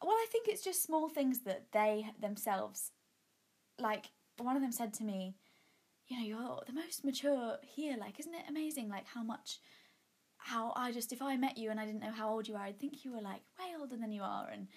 Well, 0.03 0.15
I 0.15 0.27
think 0.31 0.47
it's 0.47 0.63
just 0.63 0.85
small 0.85 1.09
things 1.09 1.41
that 1.41 1.73
they 1.73 2.07
themselves, 2.21 2.93
like 3.81 4.11
one 4.37 4.55
of 4.55 4.63
them 4.63 4.71
said 4.71 4.93
to 4.95 5.03
me, 5.05 5.35
you 6.07 6.19
know, 6.19 6.25
you're 6.25 6.61
the 6.67 6.75
most 6.75 7.03
mature 7.05 7.57
here. 7.63 7.97
Like, 7.99 8.21
isn't 8.21 8.35
it 8.35 8.45
amazing? 8.49 8.89
Like 8.91 9.07
how 9.07 9.23
much, 9.25 9.59
how 10.37 10.75
I 10.77 10.93
just 10.93 11.13
if 11.13 11.23
I 11.23 11.37
met 11.39 11.57
you 11.59 11.71
and 11.71 11.81
I 11.81 11.87
didn't 11.87 12.03
know 12.03 12.13
how 12.13 12.29
old 12.31 12.47
you 12.47 12.55
are, 12.57 12.63
I'd 12.63 12.79
think 12.79 13.05
you 13.05 13.13
were 13.13 13.23
like 13.23 13.41
way 13.59 13.75
older 13.81 13.97
than 13.97 14.13
you 14.13 14.23
are, 14.23 14.49
and 14.53 14.69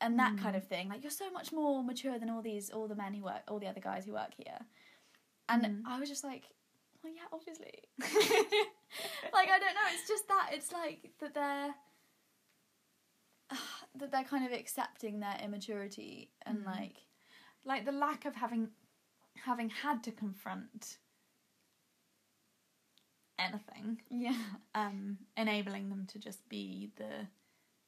and 0.00 0.18
that 0.20 0.38
kind 0.38 0.54
of 0.56 0.66
thing. 0.66 0.88
Like 0.88 1.02
you're 1.02 1.10
so 1.10 1.30
much 1.30 1.52
more 1.52 1.82
mature 1.82 2.18
than 2.18 2.30
all 2.30 2.40
these 2.40 2.70
all 2.70 2.86
the 2.88 2.94
men 2.94 3.12
who 3.12 3.24
work, 3.24 3.42
all 3.48 3.58
the 3.58 3.66
other 3.66 3.80
guys 3.80 4.06
who 4.06 4.12
work 4.12 4.34
here. 4.36 4.60
And 5.48 5.62
Mm. 5.64 5.82
I 5.86 5.98
was 6.00 6.08
just 6.08 6.24
like, 6.24 6.44
well, 7.04 7.12
yeah, 7.14 7.28
obviously. 7.32 7.82
like 9.32 9.48
I 9.50 9.58
don't 9.58 9.74
know. 9.74 9.88
It's 9.92 10.08
just 10.08 10.26
that 10.28 10.50
it's 10.52 10.72
like 10.72 11.10
that 11.20 11.34
they're 11.34 11.74
that 13.98 14.10
they're 14.10 14.24
kind 14.24 14.46
of 14.46 14.52
accepting 14.58 15.20
their 15.20 15.38
immaturity 15.44 16.30
and 16.46 16.58
Mm. 16.64 16.66
like 16.66 16.96
like 17.64 17.84
the 17.84 17.92
lack 17.92 18.24
of 18.24 18.34
having 18.34 18.68
having 19.44 19.68
had 19.68 20.02
to 20.04 20.12
confront 20.12 20.98
anything 23.38 24.00
yeah 24.10 24.36
um 24.74 25.18
enabling 25.36 25.88
them 25.90 26.06
to 26.06 26.18
just 26.18 26.48
be 26.48 26.92
the 26.96 27.26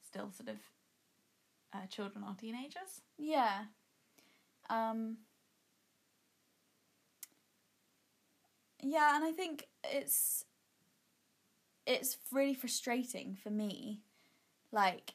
still 0.05 0.31
sort 0.33 0.49
of 0.49 0.57
uh, 1.73 1.87
children 1.87 2.25
or 2.25 2.35
teenagers 2.35 3.01
yeah 3.17 3.65
um 4.69 5.17
yeah 8.83 9.17
and 9.17 9.25
i 9.25 9.33
think 9.33 9.67
it's 9.85 10.45
it's 11.87 12.19
really 12.33 12.55
frustrating 12.55 13.37
for 13.43 13.51
me 13.51 14.01
like 14.73 15.15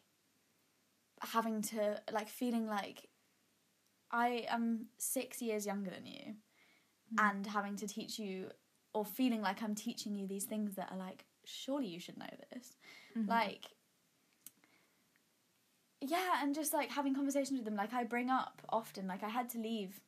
having 1.22 1.62
to 1.62 2.02
like 2.12 2.28
feeling 2.30 2.68
like 2.68 3.08
i 4.12 4.46
am 4.50 4.88
6 4.98 5.42
years 5.42 5.66
younger 5.66 5.92
than 5.92 6.06
you 6.06 6.36
and 7.20 7.46
having 7.46 7.76
to 7.76 7.88
teach 7.88 8.18
you 8.18 8.50
or 8.94 9.06
feeling 9.06 9.42
like 9.42 9.62
i'm 9.62 9.76
teaching 9.76 10.16
you 10.16 10.26
these 10.28 10.46
things 10.46 10.76
that 10.76 10.90
are 10.92 10.98
like 10.98 11.26
surely 11.46 11.88
you 11.88 12.00
should 12.00 12.18
know 12.18 12.26
this 12.52 12.76
Mhm. 13.18 13.28
like 13.28 13.66
yeah 16.00 16.42
and 16.42 16.56
just 16.56 16.74
like 16.74 16.90
having 16.90 17.14
conversations 17.14 17.58
with 17.60 17.66
them 17.66 17.76
like 17.76 17.94
i 17.94 18.04
bring 18.04 18.30
up 18.30 18.62
often 18.70 19.08
like 19.08 19.24
i 19.24 19.30
had 19.30 19.50
to 19.50 19.60
leave 19.60 20.00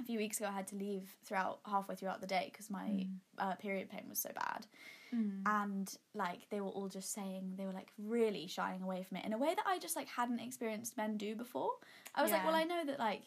a 0.00 0.02
few 0.04 0.18
weeks 0.18 0.38
ago 0.38 0.48
i 0.48 0.52
had 0.52 0.66
to 0.66 0.76
leave 0.76 1.16
throughout 1.24 1.58
halfway 1.66 1.94
throughout 1.94 2.20
the 2.20 2.26
day 2.26 2.48
because 2.52 2.70
my 2.70 2.84
Mm. 2.88 3.08
uh, 3.38 3.54
period 3.56 3.88
pain 3.90 4.04
was 4.08 4.18
so 4.18 4.30
bad. 4.34 4.66
Mm. 5.14 5.40
and 5.46 5.96
like 6.14 6.40
they 6.50 6.60
were 6.60 6.68
all 6.68 6.88
just 6.88 7.12
saying 7.14 7.54
they 7.56 7.64
were 7.64 7.72
like 7.72 7.90
really 7.96 8.46
shying 8.46 8.82
away 8.82 9.02
from 9.02 9.16
it 9.16 9.24
in 9.24 9.32
a 9.32 9.38
way 9.38 9.54
that 9.54 9.64
i 9.66 9.78
just 9.78 9.96
like 9.96 10.06
hadn't 10.08 10.38
experienced 10.40 10.96
men 10.98 11.16
do 11.16 11.34
before. 11.34 11.70
I 12.14 12.22
was 12.22 12.30
like 12.30 12.44
well 12.44 12.54
i 12.54 12.64
know 12.64 12.84
that 12.84 12.98
like 12.98 13.22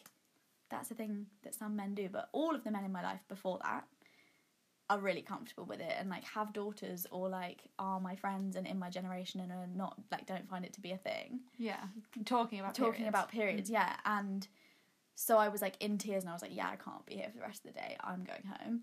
that's 0.70 0.90
a 0.90 0.94
thing 0.94 1.26
that 1.42 1.54
some 1.56 1.74
men 1.76 1.94
do 1.94 2.08
but 2.10 2.28
all 2.32 2.54
of 2.54 2.62
the 2.64 2.70
men 2.70 2.84
in 2.84 2.92
my 2.92 3.02
life 3.02 3.20
before 3.28 3.58
that 3.64 3.84
are 4.90 4.98
really 4.98 5.22
comfortable 5.22 5.64
with 5.64 5.80
it 5.80 5.94
and 5.98 6.08
like 6.10 6.24
have 6.24 6.52
daughters 6.52 7.06
or 7.10 7.28
like 7.28 7.62
are 7.78 7.98
my 7.98 8.14
friends 8.14 8.56
and 8.56 8.66
in 8.66 8.78
my 8.78 8.90
generation 8.90 9.40
and 9.40 9.50
are 9.50 9.66
not 9.74 9.96
like 10.10 10.26
don't 10.26 10.48
find 10.48 10.64
it 10.64 10.72
to 10.74 10.80
be 10.82 10.92
a 10.92 10.98
thing. 10.98 11.40
Yeah. 11.56 11.80
Talking 12.26 12.60
about 12.60 12.74
talking 12.74 12.92
periods. 12.94 13.08
about 13.08 13.28
periods 13.30 13.70
yeah. 13.70 13.94
And 14.04 14.46
so 15.14 15.38
i 15.38 15.48
was 15.48 15.60
like 15.62 15.76
in 15.80 15.98
tears 15.98 16.22
and 16.22 16.30
i 16.30 16.32
was 16.32 16.42
like 16.42 16.54
yeah 16.54 16.68
i 16.68 16.76
can't 16.76 17.04
be 17.06 17.14
here 17.16 17.28
for 17.30 17.36
the 17.38 17.42
rest 17.44 17.64
of 17.64 17.72
the 17.72 17.78
day. 17.80 17.96
I'm 18.02 18.24
going 18.24 18.44
home. 18.58 18.82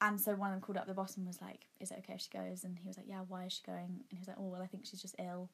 And 0.00 0.20
so 0.20 0.34
one 0.34 0.50
of 0.50 0.54
them 0.54 0.60
called 0.60 0.76
up 0.76 0.86
the 0.86 0.92
boss 0.94 1.16
and 1.16 1.26
was 1.26 1.40
like 1.40 1.66
is 1.80 1.90
it 1.90 1.98
okay 2.00 2.14
if 2.14 2.20
she 2.20 2.30
goes? 2.30 2.64
And 2.64 2.78
he 2.78 2.86
was 2.88 2.96
like 2.96 3.06
yeah 3.08 3.20
why 3.28 3.44
is 3.46 3.52
she 3.54 3.62
going? 3.64 3.84
And 3.84 4.00
he 4.10 4.18
was 4.18 4.28
like 4.28 4.36
oh 4.38 4.48
well 4.48 4.62
i 4.62 4.66
think 4.66 4.84
she's 4.86 5.00
just 5.02 5.16
ill. 5.18 5.50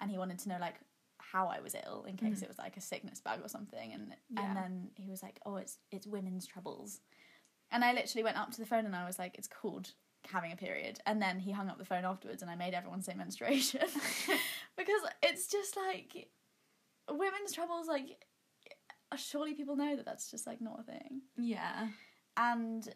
And 0.00 0.10
he 0.10 0.18
wanted 0.18 0.38
to 0.40 0.48
know 0.48 0.58
like 0.60 0.76
how 1.18 1.46
i 1.48 1.60
was 1.60 1.74
ill 1.86 2.04
in 2.08 2.16
case 2.16 2.40
Mhm. 2.40 2.42
it 2.44 2.48
was 2.48 2.58
like 2.58 2.76
a 2.76 2.80
sickness 2.80 3.20
bug 3.20 3.40
or 3.42 3.48
something. 3.48 3.92
And 3.92 4.14
Yeah. 4.30 4.42
and 4.46 4.56
then 4.56 4.90
he 4.96 5.10
was 5.10 5.22
like 5.22 5.38
oh 5.46 5.56
it's 5.56 5.78
it's 5.90 6.06
women's 6.06 6.46
troubles. 6.46 7.00
And 7.70 7.84
i 7.84 7.92
literally 7.92 8.24
went 8.24 8.38
up 8.38 8.50
to 8.52 8.60
the 8.60 8.66
phone 8.66 8.86
and 8.86 8.96
i 8.96 9.06
was 9.06 9.18
like 9.18 9.36
it's 9.38 9.48
called 9.48 9.90
having 10.30 10.52
a 10.52 10.56
period. 10.56 10.98
And 11.06 11.20
then 11.20 11.38
he 11.38 11.52
hung 11.52 11.68
up 11.68 11.76
the 11.78 11.84
phone 11.84 12.04
afterwards 12.04 12.40
and 12.42 12.50
i 12.50 12.56
made 12.56 12.72
everyone 12.74 13.02
say 13.02 13.14
menstruation. 13.14 13.80
Because 14.76 15.02
it's 15.22 15.46
just 15.46 15.76
like 15.76 16.28
women's 17.10 17.52
troubles 17.52 17.86
like 17.86 18.24
surely 19.16 19.54
people 19.54 19.76
know 19.76 19.96
that 19.96 20.04
that's 20.04 20.30
just 20.30 20.46
like 20.46 20.60
not 20.60 20.80
a 20.80 20.82
thing 20.82 21.20
yeah 21.36 21.88
and 22.36 22.88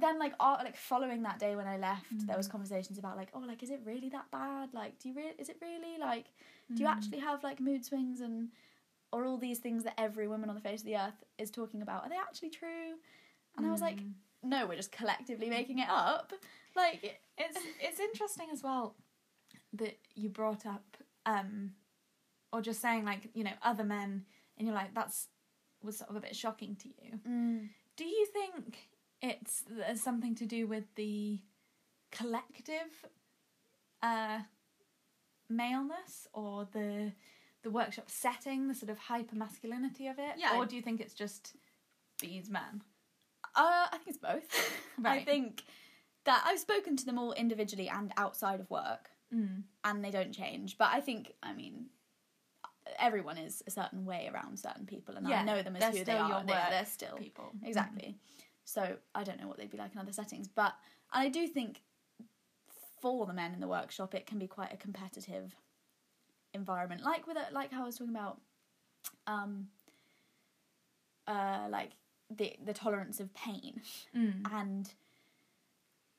then 0.00 0.18
like 0.18 0.32
uh, 0.40 0.56
like 0.64 0.76
following 0.76 1.22
that 1.22 1.38
day 1.38 1.54
when 1.56 1.66
i 1.66 1.76
left 1.76 2.26
there 2.26 2.36
was 2.36 2.48
Mm. 2.48 2.52
conversations 2.52 2.98
about 2.98 3.16
like 3.16 3.28
oh 3.34 3.40
like 3.40 3.62
is 3.62 3.70
it 3.70 3.80
really 3.84 4.08
that 4.10 4.30
bad 4.30 4.70
like 4.72 4.98
do 4.98 5.08
you 5.08 5.14
really 5.14 5.34
is 5.38 5.48
it 5.48 5.56
really 5.60 5.98
like 5.98 6.26
do 6.74 6.82
you 6.82 6.88
Mm. 6.88 6.92
actually 6.92 7.18
have 7.18 7.42
like 7.44 7.60
mood 7.60 7.84
swings 7.84 8.20
and 8.20 8.48
or 9.12 9.26
all 9.26 9.36
these 9.36 9.58
things 9.58 9.84
that 9.84 9.94
every 10.00 10.26
woman 10.26 10.48
on 10.48 10.54
the 10.54 10.60
face 10.62 10.80
of 10.80 10.86
the 10.86 10.96
earth 10.96 11.22
is 11.38 11.50
talking 11.50 11.82
about 11.82 12.02
are 12.04 12.08
they 12.08 12.16
actually 12.16 12.48
true 12.50 12.94
and 13.56 13.66
i 13.66 13.70
was 13.70 13.80
like 13.82 13.98
Mm. 14.00 14.12
no 14.44 14.66
we're 14.66 14.76
just 14.76 14.92
collectively 14.92 15.50
making 15.50 15.78
it 15.80 15.88
up 15.90 16.32
like 16.74 17.18
it's 17.36 17.58
it's 17.80 18.00
interesting 18.00 18.48
as 18.52 18.62
well 18.62 18.96
that 19.74 19.98
you 20.14 20.28
brought 20.30 20.64
up 20.66 20.96
um 21.26 21.72
or 22.52 22.60
just 22.62 22.80
saying 22.80 23.04
like 23.04 23.28
you 23.34 23.44
know 23.44 23.52
other 23.62 23.84
men 23.84 24.24
and 24.56 24.66
you're 24.66 24.74
like 24.74 24.94
that's 24.94 25.28
was 25.84 25.98
sort 25.98 26.10
of 26.10 26.16
a 26.16 26.20
bit 26.20 26.34
shocking 26.34 26.76
to 26.76 26.88
you 26.88 27.18
mm, 27.28 27.68
do 27.96 28.04
you 28.04 28.26
think 28.26 28.88
it's 29.20 29.64
there's 29.68 30.00
something 30.00 30.34
to 30.34 30.46
do 30.46 30.66
with 30.66 30.84
the 30.96 31.40
collective 32.10 33.06
uh 34.02 34.40
maleness 35.48 36.26
or 36.32 36.66
the 36.72 37.12
the 37.62 37.70
workshop 37.70 38.10
setting 38.10 38.68
the 38.68 38.74
sort 38.74 38.90
of 38.90 38.98
hyper 38.98 39.36
masculinity 39.36 40.06
of 40.08 40.18
it 40.18 40.34
Yeah. 40.36 40.56
or 40.56 40.66
do 40.66 40.74
you 40.76 40.82
think 40.82 41.00
it's 41.00 41.14
just 41.14 41.54
these 42.20 42.50
men 42.50 42.82
uh, 43.54 43.86
i 43.92 43.98
think 43.98 44.08
it's 44.08 44.18
both 44.18 44.72
right. 44.98 45.20
i 45.20 45.24
think 45.24 45.62
that 46.24 46.42
i've 46.46 46.58
spoken 46.58 46.96
to 46.96 47.04
them 47.04 47.18
all 47.18 47.32
individually 47.32 47.88
and 47.88 48.12
outside 48.16 48.60
of 48.60 48.70
work 48.70 49.10
mm. 49.34 49.62
and 49.84 50.04
they 50.04 50.10
don't 50.10 50.32
change. 50.32 50.78
But 50.78 50.90
I 50.92 51.00
think, 51.00 51.32
I 51.42 51.52
mean, 51.52 51.86
everyone 52.98 53.38
is 53.38 53.62
a 53.66 53.70
certain 53.70 54.04
way 54.04 54.30
around 54.32 54.58
certain 54.58 54.86
people, 54.86 55.16
and 55.16 55.26
I 55.26 55.42
know 55.44 55.62
them 55.62 55.76
as 55.76 55.96
who 55.96 56.04
they 56.04 56.12
are. 56.12 56.42
They, 56.44 56.52
they're 56.70 56.86
still 56.86 57.16
people 57.16 57.52
exactly. 57.64 58.16
So 58.64 58.96
I 59.14 59.24
don't 59.24 59.40
know 59.40 59.48
what 59.48 59.58
they'd 59.58 59.70
be 59.70 59.78
like 59.78 59.92
in 59.92 59.98
other 59.98 60.12
settings, 60.12 60.48
but 60.48 60.74
and 61.12 61.26
I 61.26 61.28
do 61.28 61.46
think 61.46 61.82
for 63.00 63.26
the 63.26 63.32
men 63.32 63.52
in 63.52 63.60
the 63.60 63.68
workshop, 63.68 64.14
it 64.14 64.26
can 64.26 64.38
be 64.38 64.46
quite 64.46 64.72
a 64.72 64.76
competitive 64.76 65.54
environment, 66.54 67.02
like 67.02 67.26
with 67.26 67.36
it, 67.36 67.52
like 67.52 67.72
how 67.72 67.82
I 67.82 67.86
was 67.86 67.96
talking 67.98 68.14
about, 68.14 68.40
um, 69.26 69.66
uh, 71.26 71.66
like 71.70 71.90
the 72.30 72.54
the 72.64 72.72
tolerance 72.72 73.20
of 73.20 73.32
pain 73.34 73.82
Mm. 74.16 74.50
and 74.52 74.94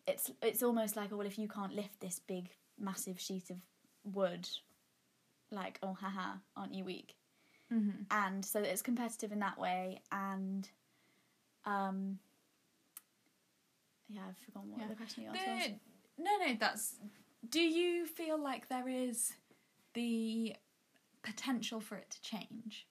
it's 0.06 0.30
it's 0.41 0.62
almost 0.62 0.95
like 0.95 1.12
oh 1.12 1.17
well 1.17 1.26
if 1.26 1.39
you 1.39 1.47
can't 1.47 1.73
lift 1.73 1.99
this 2.02 2.19
big 2.19 2.49
massive 2.80 3.19
sheet 3.19 3.49
of 3.49 3.58
wood, 4.04 4.47
like 5.54 5.80
oh 5.84 5.94
haha, 5.94 6.38
aren't 6.58 6.74
you 6.74 6.84
weak? 6.84 7.16
Mm-hmm. 7.72 8.04
And 8.12 8.44
so 8.46 8.60
it's 8.60 8.82
competitive 8.82 9.32
in 9.32 9.39
that 9.39 9.58
way, 9.58 10.02
and 10.12 10.68
um, 11.66 12.20
yeah, 14.10 14.22
I've 14.30 14.38
forgotten 14.46 14.72
what 14.72 14.82
Yeah. 14.82 14.88
the 14.88 14.96
question 14.96 15.24
you 15.24 15.30
asked 15.30 15.48
was. 15.48 15.63
The, 15.68 16.24
no, 16.24 16.32
no, 16.46 16.58
that's. 16.60 16.96
Do 17.50 17.62
you 17.62 18.06
feel 18.06 18.38
like 18.38 18.70
there 18.70 18.88
is 18.88 19.34
the 19.94 20.56
potential 21.24 21.80
for 21.82 21.96
it 21.96 22.10
to 22.12 22.22
change? 22.22 22.88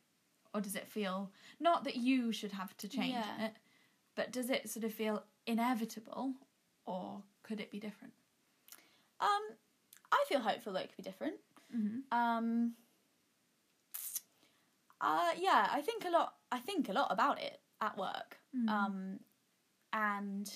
Or 0.54 0.60
does 0.60 0.74
it 0.74 0.86
feel. 0.88 1.30
Not 1.60 1.84
that 1.84 1.96
you 1.96 2.32
should 2.32 2.52
have 2.52 2.76
to 2.78 2.88
change 2.88 3.14
Yeah. 3.14 3.46
it, 3.46 3.52
but 4.14 4.32
does 4.32 4.50
it 4.50 4.68
sort 4.68 4.84
of 4.84 4.92
feel 4.92 5.24
inevitable? 5.46 6.34
Or 6.84 7.22
could 7.42 7.60
it 7.60 7.70
be 7.70 7.78
different? 7.78 8.12
Um, 9.20 9.40
I 10.10 10.24
feel 10.28 10.40
hopeful 10.40 10.72
that 10.74 10.84
it 10.84 10.88
could 10.88 11.04
be 11.04 11.08
different. 11.10 11.36
Mm-hmm. 11.74 12.16
Um, 12.18 12.74
uh, 15.00 15.32
yeah, 15.38 15.68
I 15.72 15.80
think 15.80 16.04
a 16.04 16.10
lot. 16.10 16.34
I 16.50 16.58
think 16.58 16.88
a 16.88 16.92
lot 16.92 17.08
about 17.10 17.40
it 17.40 17.60
at 17.80 17.96
work. 17.98 18.38
Mm. 18.56 18.68
Um, 18.68 19.20
and 19.92 20.50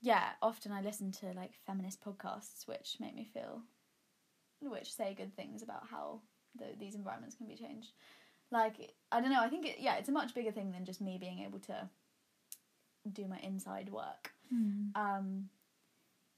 yeah, 0.00 0.30
often 0.40 0.72
I 0.72 0.80
listen 0.80 1.10
to 1.12 1.32
like 1.32 1.52
feminist 1.66 2.04
podcasts, 2.04 2.66
which 2.66 2.96
make 3.00 3.14
me 3.14 3.28
feel, 3.32 3.62
which 4.60 4.94
say 4.94 5.14
good 5.14 5.34
things 5.34 5.62
about 5.62 5.86
how 5.90 6.20
the, 6.56 6.66
these 6.78 6.94
environments 6.94 7.34
can 7.34 7.46
be 7.46 7.56
changed. 7.56 7.92
Like 8.52 8.94
I 9.10 9.20
don't 9.20 9.32
know. 9.32 9.42
I 9.42 9.48
think 9.48 9.66
it, 9.66 9.76
yeah, 9.80 9.96
it's 9.96 10.08
a 10.08 10.12
much 10.12 10.34
bigger 10.34 10.52
thing 10.52 10.70
than 10.70 10.84
just 10.84 11.00
me 11.00 11.18
being 11.18 11.40
able 11.40 11.58
to 11.60 11.88
do 13.12 13.26
my 13.26 13.38
inside 13.42 13.90
work. 13.90 14.30
Mm. 14.54 14.96
Um, 14.96 15.48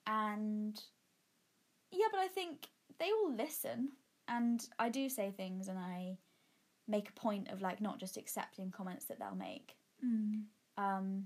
and 0.07 0.81
yeah, 1.92 2.07
but 2.11 2.21
I 2.21 2.29
think 2.29 2.68
they 2.99 3.11
all 3.11 3.35
listen, 3.35 3.91
and 4.27 4.67
I 4.79 4.89
do 4.89 5.09
say 5.09 5.31
things, 5.31 5.69
and 5.69 5.79
I 5.79 6.19
make 6.87 7.09
a 7.11 7.13
point 7.21 7.49
of 7.51 7.61
like 7.61 7.81
not 7.81 7.99
just 8.01 8.17
accepting 8.17 8.71
comments 8.71 9.05
that 9.07 9.19
they'll 9.19 9.35
make. 9.35 9.77
Mm. 10.05 10.43
Um, 10.77 11.25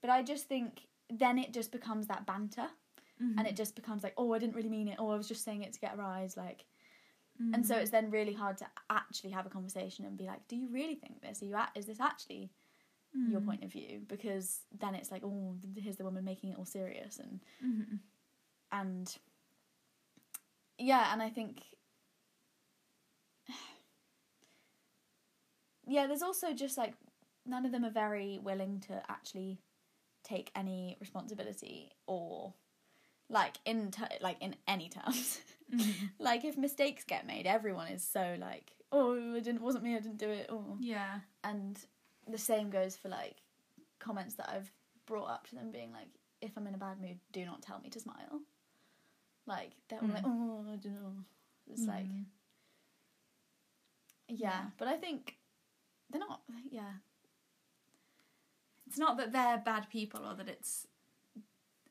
but 0.00 0.10
I 0.10 0.22
just 0.22 0.46
think 0.48 0.86
then 1.10 1.38
it 1.38 1.52
just 1.52 1.72
becomes 1.72 2.06
that 2.06 2.26
banter, 2.26 2.68
Mm-hmm. 3.20 3.36
and 3.36 3.48
it 3.48 3.56
just 3.56 3.74
becomes 3.74 4.04
like, 4.04 4.14
oh, 4.16 4.32
I 4.32 4.38
didn't 4.38 4.54
really 4.54 4.68
mean 4.68 4.86
it, 4.86 5.00
or 5.00 5.12
I 5.12 5.16
was 5.16 5.26
just 5.26 5.42
saying 5.44 5.64
it 5.64 5.72
to 5.72 5.80
get 5.80 5.94
a 5.94 5.96
rise, 5.96 6.36
like. 6.36 6.64
Mm. 7.42 7.52
And 7.54 7.66
so 7.66 7.74
it's 7.76 7.90
then 7.90 8.10
really 8.12 8.32
hard 8.32 8.56
to 8.58 8.66
actually 8.90 9.30
have 9.30 9.44
a 9.44 9.48
conversation 9.48 10.04
and 10.04 10.16
be 10.16 10.24
like, 10.26 10.46
do 10.46 10.54
you 10.54 10.68
really 10.72 10.94
think 10.94 11.20
this? 11.20 11.42
Are 11.42 11.44
you 11.46 11.56
at, 11.56 11.70
is 11.74 11.86
this 11.86 11.98
actually 12.00 12.52
your 13.12 13.40
Mm. 13.40 13.46
point 13.46 13.64
of 13.64 13.72
view? 13.72 14.02
Because 14.06 14.60
then 14.78 14.94
it's 14.94 15.10
like, 15.10 15.24
oh, 15.24 15.56
here's 15.76 15.96
the 15.96 16.04
woman 16.04 16.24
making 16.24 16.50
it 16.50 16.58
all 16.58 16.64
serious, 16.64 17.18
and 17.18 17.40
Mm-hmm. 17.64 17.96
and 18.70 19.16
yeah 20.78 21.12
and 21.12 21.20
i 21.22 21.28
think 21.28 21.62
yeah 25.86 26.06
there's 26.06 26.22
also 26.22 26.52
just 26.52 26.76
like 26.78 26.94
none 27.46 27.64
of 27.64 27.72
them 27.72 27.84
are 27.84 27.90
very 27.90 28.38
willing 28.42 28.80
to 28.80 29.02
actually 29.08 29.58
take 30.24 30.50
any 30.54 30.96
responsibility 31.00 31.90
or 32.06 32.52
like 33.30 33.56
in 33.64 33.90
t- 33.90 34.02
like 34.20 34.36
in 34.40 34.54
any 34.66 34.88
terms 34.88 35.40
Mm-hmm. 35.70 36.06
like 36.18 36.46
if 36.46 36.56
mistakes 36.56 37.04
get 37.04 37.26
made 37.26 37.46
everyone 37.46 37.88
is 37.88 38.02
so 38.02 38.36
like 38.40 38.72
oh 38.90 39.34
it 39.34 39.44
didn't 39.44 39.60
wasn't 39.60 39.84
me 39.84 39.94
i 39.94 39.98
didn't 40.00 40.16
do 40.16 40.30
it 40.30 40.48
Yeah. 40.80 41.18
and 41.44 41.78
the 42.26 42.38
same 42.38 42.70
goes 42.70 42.96
for 42.96 43.10
like 43.10 43.36
comments 43.98 44.34
that 44.36 44.48
I've 44.48 44.70
brought 45.06 45.28
up 45.28 45.46
to 45.48 45.54
them 45.56 45.70
being 45.70 45.92
like, 45.92 46.08
if 46.40 46.52
I'm 46.56 46.66
in 46.66 46.74
a 46.74 46.78
bad 46.78 47.00
mood, 47.00 47.18
do 47.32 47.44
not 47.44 47.62
tell 47.62 47.80
me 47.80 47.88
to 47.90 47.98
smile. 48.00 48.40
Like 49.48 49.72
they're 49.88 49.98
all 50.00 50.08
like, 50.08 50.22
oh, 50.24 50.64
I 50.72 50.76
don't 50.76 50.92
know. 50.94 51.12
It's 51.72 51.86
like, 51.86 52.04
Mm. 52.04 52.24
yeah. 54.28 54.36
Yeah. 54.50 54.60
but 54.78 54.88
I 54.88 54.96
think 54.96 55.38
they're 56.10 56.20
not. 56.20 56.42
Yeah, 56.70 56.92
It's 58.86 58.98
not 58.98 59.16
that 59.18 59.32
they're 59.32 59.58
bad 59.58 59.88
people 59.90 60.20
or 60.26 60.34
that 60.34 60.48
it's 60.48 60.86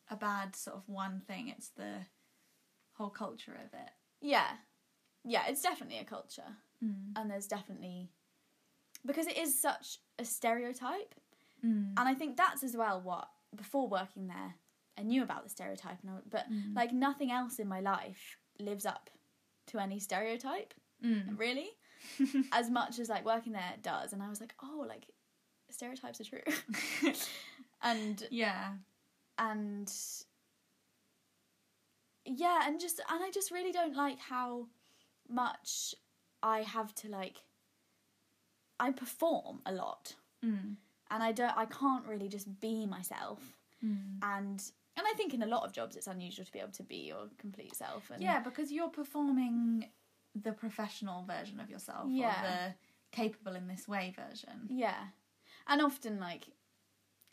a 0.10 0.16
bad 0.16 0.56
sort 0.56 0.78
of 0.78 0.84
one 0.88 1.22
thing, 1.28 1.50
it's 1.50 1.70
the 1.70 1.94
whole 2.94 3.10
culture 3.10 3.54
of 3.54 3.74
it. 3.74 3.90
yeah, 4.22 4.52
yeah. 5.24 5.44
It's 5.48 5.62
definitely 5.62 5.98
a 6.00 6.06
culture, 6.06 6.56
Mm. 6.84 7.14
and 7.16 7.30
there's 7.30 7.48
definitely 7.48 8.10
because 9.06 9.28
it 9.28 9.38
is 9.38 9.60
such 9.60 10.00
a 10.20 10.26
stereotype, 10.26 11.14
Mm. 11.64 11.94
and 11.98 12.00
I 12.00 12.14
think 12.14 12.38
that's 12.38 12.64
as 12.64 12.76
well 12.78 13.02
what 13.02 13.30
before 13.56 13.88
working 13.88 14.28
there 14.28 14.56
I 14.98 15.04
knew 15.04 15.24
about 15.24 15.44
the 15.44 15.50
stereotype, 15.50 15.98
and 16.02 16.12
I, 16.12 16.14
but 16.30 16.50
Mm. 16.52 16.76
like 16.76 16.92
nothing 16.94 17.32
else 17.32 17.60
in 17.60 17.68
my 17.68 17.80
life 17.82 18.38
lives 18.60 18.86
up 18.86 19.10
to 19.68 19.80
any 19.80 20.00
stereotype 20.00 20.74
Mm. 21.04 21.38
really 21.38 21.70
as 22.52 22.70
much 22.70 22.98
as 23.00 23.08
like 23.10 23.26
working 23.26 23.54
there 23.54 23.74
does 23.82 24.14
and 24.14 24.22
i 24.24 24.30
was 24.30 24.40
like 24.40 24.54
oh 24.64 24.86
like 24.88 25.06
stereotypes 25.70 26.20
are 26.22 26.24
true 26.24 26.42
and 27.84 28.28
Yeah. 28.32 28.74
and 29.38 29.92
yeah 32.26 32.62
and 32.66 32.80
just 32.80 33.00
and 33.10 33.24
i 33.24 33.30
just 33.32 33.52
really 33.52 33.72
don't 33.72 33.96
like 33.96 34.20
how 34.20 34.68
much 35.30 35.96
i 36.44 36.60
have 36.62 36.94
to 36.96 37.10
like 37.10 37.38
i 38.80 38.92
perform 38.92 39.62
a 39.66 39.72
lot 39.72 40.16
Mm. 40.44 40.76
and 41.10 41.24
i 41.24 41.32
don't 41.32 41.58
i 41.58 41.66
can't 41.66 42.06
really 42.06 42.30
just 42.30 42.60
be 42.60 42.86
myself 42.86 43.40
Mm. 43.84 44.18
and 44.24 44.72
and 44.98 45.06
i 45.10 45.14
think 45.16 45.34
in 45.34 45.44
a 45.44 45.46
lot 45.48 45.64
of 45.66 45.72
jobs 45.72 45.96
it's 45.96 46.08
unusual 46.08 46.46
to 46.46 46.52
be 46.52 46.60
able 46.60 46.72
to 46.72 46.84
be 46.84 46.98
your 47.12 47.28
complete 47.38 47.74
self 47.76 48.10
and 48.12 48.22
Yeah, 48.22 48.40
because 48.40 48.72
you're 48.72 48.90
performing 48.90 49.90
the 50.36 50.52
professional 50.52 51.24
version 51.26 51.60
of 51.60 51.70
yourself 51.70 52.06
Yeah. 52.10 52.30
or 52.30 52.48
the 52.48 52.76
capable 53.12 53.56
in 53.56 53.68
this 53.68 53.88
way 53.88 54.14
version. 54.16 54.68
Yeah. 54.70 55.02
And 55.68 55.82
often, 55.82 56.20
like, 56.20 56.44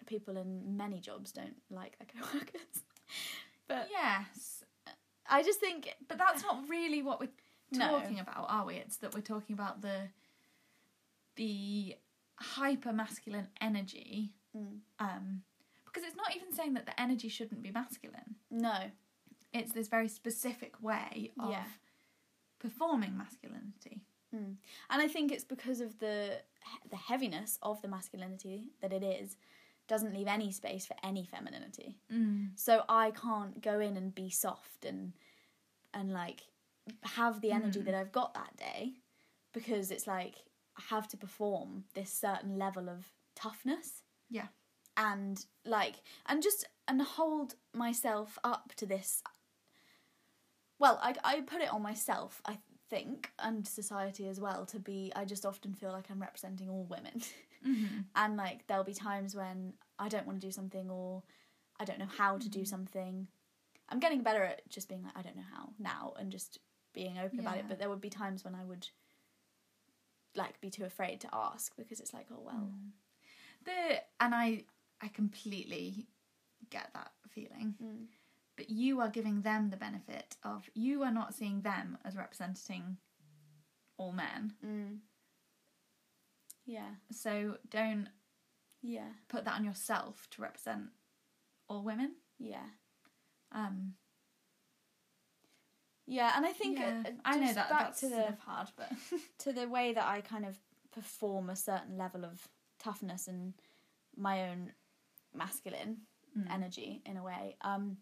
people 0.06 0.36
in 0.36 0.76
many 0.76 1.00
jobs 1.00 1.32
don't 1.32 1.56
like 1.70 1.98
their 1.98 2.08
co 2.14 2.20
workers. 2.38 2.82
But 3.68 3.88
Yes. 3.90 4.64
I 5.28 5.42
just 5.42 5.60
think, 5.60 5.92
But 6.08 6.18
that's 6.18 6.42
not 6.42 6.68
really 6.68 7.02
what 7.02 7.20
we're 7.20 7.28
No. 7.72 7.88
talking 8.00 8.20
about, 8.20 8.46
are 8.48 8.64
we? 8.64 8.74
It's 8.76 8.98
that 8.98 9.14
we're 9.14 9.20
talking 9.34 9.54
about 9.54 9.82
the 9.82 10.08
the 11.36 11.96
hyper 12.36 12.92
masculine 12.92 13.48
energy. 13.60 14.32
Mm. 14.56 14.78
Um 14.98 15.42
because 15.94 16.06
it's 16.08 16.16
not 16.16 16.34
even 16.34 16.52
saying 16.52 16.74
that 16.74 16.86
the 16.86 17.00
energy 17.00 17.28
shouldn't 17.28 17.62
be 17.62 17.70
masculine. 17.70 18.34
no. 18.50 18.90
It's 19.52 19.70
this 19.72 19.86
very 19.86 20.08
specific 20.08 20.82
way 20.82 21.30
of 21.38 21.50
Yeah. 21.50 21.64
performing 22.58 23.16
masculinity. 23.16 24.00
Mm. 24.34 24.56
And 24.90 25.02
I 25.02 25.06
think 25.06 25.30
it's 25.30 25.44
because 25.44 25.80
of 25.80 25.98
the 26.00 26.42
the 26.90 26.96
heaviness 26.96 27.58
of 27.62 27.80
the 27.82 27.88
masculinity 27.88 28.72
that 28.80 28.92
it 28.92 29.04
is, 29.04 29.36
doesn't 29.86 30.12
leave 30.14 30.26
any 30.26 30.50
space 30.50 30.86
for 30.86 30.96
any 31.04 31.24
femininity. 31.24 31.98
Mm. 32.10 32.58
So 32.58 32.84
I 32.88 33.10
can't 33.12 33.60
go 33.62 33.78
in 33.80 33.96
and 33.96 34.12
be 34.14 34.28
soft 34.30 34.84
and 34.84 35.12
and 35.92 36.12
like 36.12 36.40
have 37.02 37.40
the 37.40 37.52
energy 37.52 37.80
Mm. 37.80 37.84
that 37.84 37.94
I've 37.94 38.10
got 38.12 38.34
that 38.34 38.56
day 38.56 38.94
because 39.52 39.90
it's 39.92 40.06
like 40.08 40.34
I 40.76 40.82
have 40.88 41.06
to 41.08 41.16
perform 41.16 41.84
this 41.94 42.10
certain 42.12 42.58
level 42.58 42.88
of 42.88 43.12
toughness. 43.36 44.02
Yeah. 44.28 44.48
And 44.96 45.44
like 45.64 45.96
and 46.26 46.42
just 46.42 46.66
and 46.86 47.00
hold 47.02 47.54
myself 47.72 48.38
up 48.44 48.72
to 48.76 48.86
this 48.86 49.22
well, 50.78 50.98
I 51.02 51.14
I 51.24 51.40
put 51.40 51.62
it 51.62 51.72
on 51.72 51.82
myself, 51.82 52.40
I 52.44 52.58
think, 52.90 53.30
and 53.38 53.66
society 53.66 54.28
as 54.28 54.40
well 54.40 54.66
to 54.66 54.78
be 54.78 55.12
I 55.16 55.24
just 55.24 55.46
often 55.46 55.72
feel 55.74 55.90
like 55.92 56.06
I'm 56.10 56.20
representing 56.20 56.68
all 56.68 56.84
women. 56.84 57.22
Mm-hmm. 57.66 58.00
and 58.16 58.36
like 58.36 58.66
there'll 58.66 58.84
be 58.84 58.94
times 58.94 59.34
when 59.34 59.74
I 59.98 60.08
don't 60.08 60.26
want 60.26 60.40
to 60.40 60.46
do 60.46 60.52
something 60.52 60.90
or 60.90 61.22
I 61.80 61.84
don't 61.84 61.98
know 61.98 62.08
how 62.18 62.38
to 62.38 62.48
do 62.48 62.60
Mhm. 62.60 62.66
something. 62.68 63.28
I'm 63.88 64.00
getting 64.00 64.22
better 64.22 64.42
at 64.44 64.68
just 64.68 64.88
being 64.88 65.02
like 65.02 65.16
I 65.16 65.22
don't 65.22 65.36
know 65.36 65.50
how 65.54 65.70
now 65.78 66.12
and 66.18 66.30
just 66.30 66.58
being 66.92 67.18
open 67.18 67.40
about 67.40 67.58
it. 67.58 67.64
But 67.68 67.78
there 67.78 67.88
would 67.88 68.00
be 68.00 68.10
times 68.10 68.44
when 68.44 68.54
I 68.54 68.64
would 68.64 68.88
like 70.36 70.60
be 70.60 70.70
too 70.70 70.84
afraid 70.84 71.20
to 71.20 71.28
ask 71.32 71.74
because 71.76 72.00
it's 72.00 72.12
like 72.12 72.26
oh 72.32 72.40
well 72.44 72.54
Mm. 72.70 72.90
The 73.64 74.02
and 74.20 74.34
I 74.34 74.64
I 75.02 75.08
completely 75.08 76.06
get 76.70 76.90
that 76.94 77.12
feeling. 77.30 77.74
mm. 77.82 78.06
But 78.56 78.70
you 78.70 79.00
are 79.00 79.08
giving 79.08 79.42
them 79.42 79.70
the 79.70 79.76
benefit 79.76 80.36
of 80.44 80.70
you 80.74 81.02
are 81.02 81.10
not 81.10 81.34
seeing 81.34 81.62
them 81.62 81.98
as 82.04 82.16
representing 82.16 82.98
all 83.96 84.12
men. 84.12 84.52
Mm. 84.64 84.98
yeah 86.66 86.94
So 87.10 87.58
don't 87.68 88.08
yeah 88.82 89.08
put 89.28 89.44
that 89.44 89.54
on 89.54 89.64
yourself 89.64 90.26
to 90.30 90.42
represent 90.42 90.84
all 91.68 91.82
women. 91.82 92.12
yeah 92.38 92.66
Um 93.52 93.94
yeah 96.06 96.32
and 96.36 96.44
I 96.46 96.52
think 96.52 96.78
yeah, 96.78 97.02
uh, 97.06 97.10
I 97.24 97.38
know 97.38 97.52
that 97.52 97.70
back 97.70 97.78
that's 97.80 98.00
to 98.00 98.08
the 98.08 98.16
sort 98.16 98.28
of 98.28 98.38
hard, 98.38 98.68
but 98.76 98.90
to 99.38 99.52
the 99.52 99.68
way 99.68 99.92
that 99.94 100.04
I 100.06 100.20
kind 100.20 100.44
of 100.44 100.58
perform 100.92 101.50
a 101.50 101.56
certain 101.56 101.96
level 101.98 102.24
of 102.24 102.46
toughness 102.78 103.26
and 103.26 103.54
my 104.16 104.48
own 104.50 104.72
masculine 105.34 105.98
Mm. 106.36 106.50
energy 106.52 107.00
in 107.06 107.16
a 107.16 107.22
way. 107.22 107.54
Um, 107.60 107.96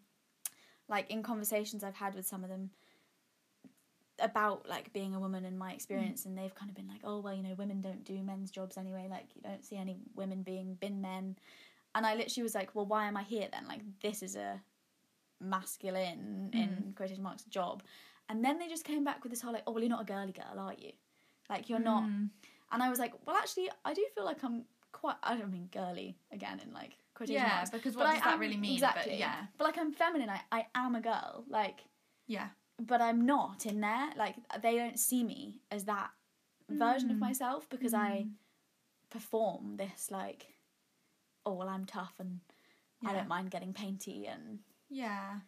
like 0.88 1.10
in 1.10 1.22
conversations 1.22 1.84
I've 1.84 1.94
had 1.96 2.14
with 2.14 2.26
some 2.26 2.42
of 2.44 2.48
them 2.48 2.70
about 4.18 4.68
like 4.68 4.92
being 4.92 5.14
a 5.14 5.20
woman 5.20 5.44
and 5.44 5.58
my 5.58 5.72
experience 5.72 6.26
and 6.26 6.36
they've 6.38 6.54
kind 6.54 6.70
of 6.70 6.76
been 6.76 6.86
like 6.86 7.00
oh 7.02 7.18
well 7.18 7.34
you 7.34 7.42
know 7.42 7.54
women 7.58 7.80
don't 7.80 8.04
do 8.04 8.22
men's 8.22 8.50
jobs 8.50 8.76
anyway. 8.78 9.06
Like 9.10 9.26
you 9.34 9.42
don't 9.42 9.64
see 9.64 9.76
any 9.76 9.96
women 10.14 10.42
being 10.42 10.74
bin 10.80 11.00
men. 11.00 11.36
And 11.94 12.06
I 12.06 12.14
literally 12.14 12.42
was 12.44 12.54
like 12.54 12.74
well 12.74 12.86
why 12.86 13.06
am 13.06 13.16
I 13.16 13.22
here 13.22 13.48
then? 13.52 13.66
Like 13.68 13.80
this 14.00 14.22
is 14.22 14.36
a 14.36 14.60
masculine 15.40 16.50
in 16.52 16.92
quotation 16.96 17.22
marks 17.22 17.42
job. 17.44 17.82
And 18.28 18.44
then 18.44 18.58
they 18.58 18.68
just 18.68 18.84
came 18.84 19.04
back 19.04 19.22
with 19.22 19.30
this 19.32 19.40
whole 19.42 19.52
like 19.52 19.64
oh 19.66 19.72
well 19.72 19.80
you're 19.82 19.90
not 19.90 20.02
a 20.02 20.04
girly 20.04 20.32
girl 20.32 20.58
are 20.58 20.74
you? 20.78 20.92
Like 21.50 21.68
you're 21.68 21.78
not 21.80 22.04
Mm. 22.04 22.30
and 22.70 22.82
I 22.82 22.88
was 22.88 22.98
like 22.98 23.12
well 23.26 23.36
actually 23.36 23.70
I 23.84 23.92
do 23.94 24.04
feel 24.14 24.24
like 24.24 24.42
I'm 24.44 24.64
quite 24.92 25.16
I 25.22 25.36
don't 25.36 25.50
mean 25.52 25.68
girly 25.72 26.16
again 26.30 26.60
in 26.64 26.72
like 26.72 26.96
quotation 27.26 27.42
Yeah, 27.42 27.54
marks 27.56 27.70
because 27.70 27.94
but 27.94 28.00
what 28.04 28.08
I 28.10 28.14
does 28.14 28.22
that 28.24 28.34
am- 28.34 28.40
really 28.40 28.56
mean? 28.56 28.74
exactly 28.74 29.12
But 29.12 29.18
yeah, 29.18 29.36
but 29.58 29.64
like 29.64 29.78
I'm 29.78 29.92
feminine 29.92 30.28
I, 30.30 30.40
I 30.50 30.66
am 30.74 30.94
a 30.94 31.00
girl 31.00 31.44
like 31.48 31.80
yeah, 32.26 32.48
but 32.80 33.00
I'm 33.00 33.26
not 33.26 33.66
in 33.66 33.80
there. 33.80 34.10
Like 34.16 34.36
they 34.62 34.76
don't 34.76 34.98
see 34.98 35.22
me 35.24 35.60
as 35.70 35.84
that 35.84 36.10
version 36.68 37.10
of 37.10 37.16
Mm. 37.16 37.20
myself 37.20 37.68
because 37.68 37.92
I 37.94 38.26
Mm. 38.26 38.30
perform 39.10 39.76
this 39.76 40.10
like, 40.10 40.46
oh 41.44 41.52
well, 41.54 41.68
I'm 41.68 41.84
tough 41.84 42.14
and 42.18 42.40
I 43.04 43.12
don't 43.12 43.28
mind 43.28 43.50
getting 43.50 43.72
painty 43.74 44.26
and 44.26 44.60
yeah, 44.88 45.40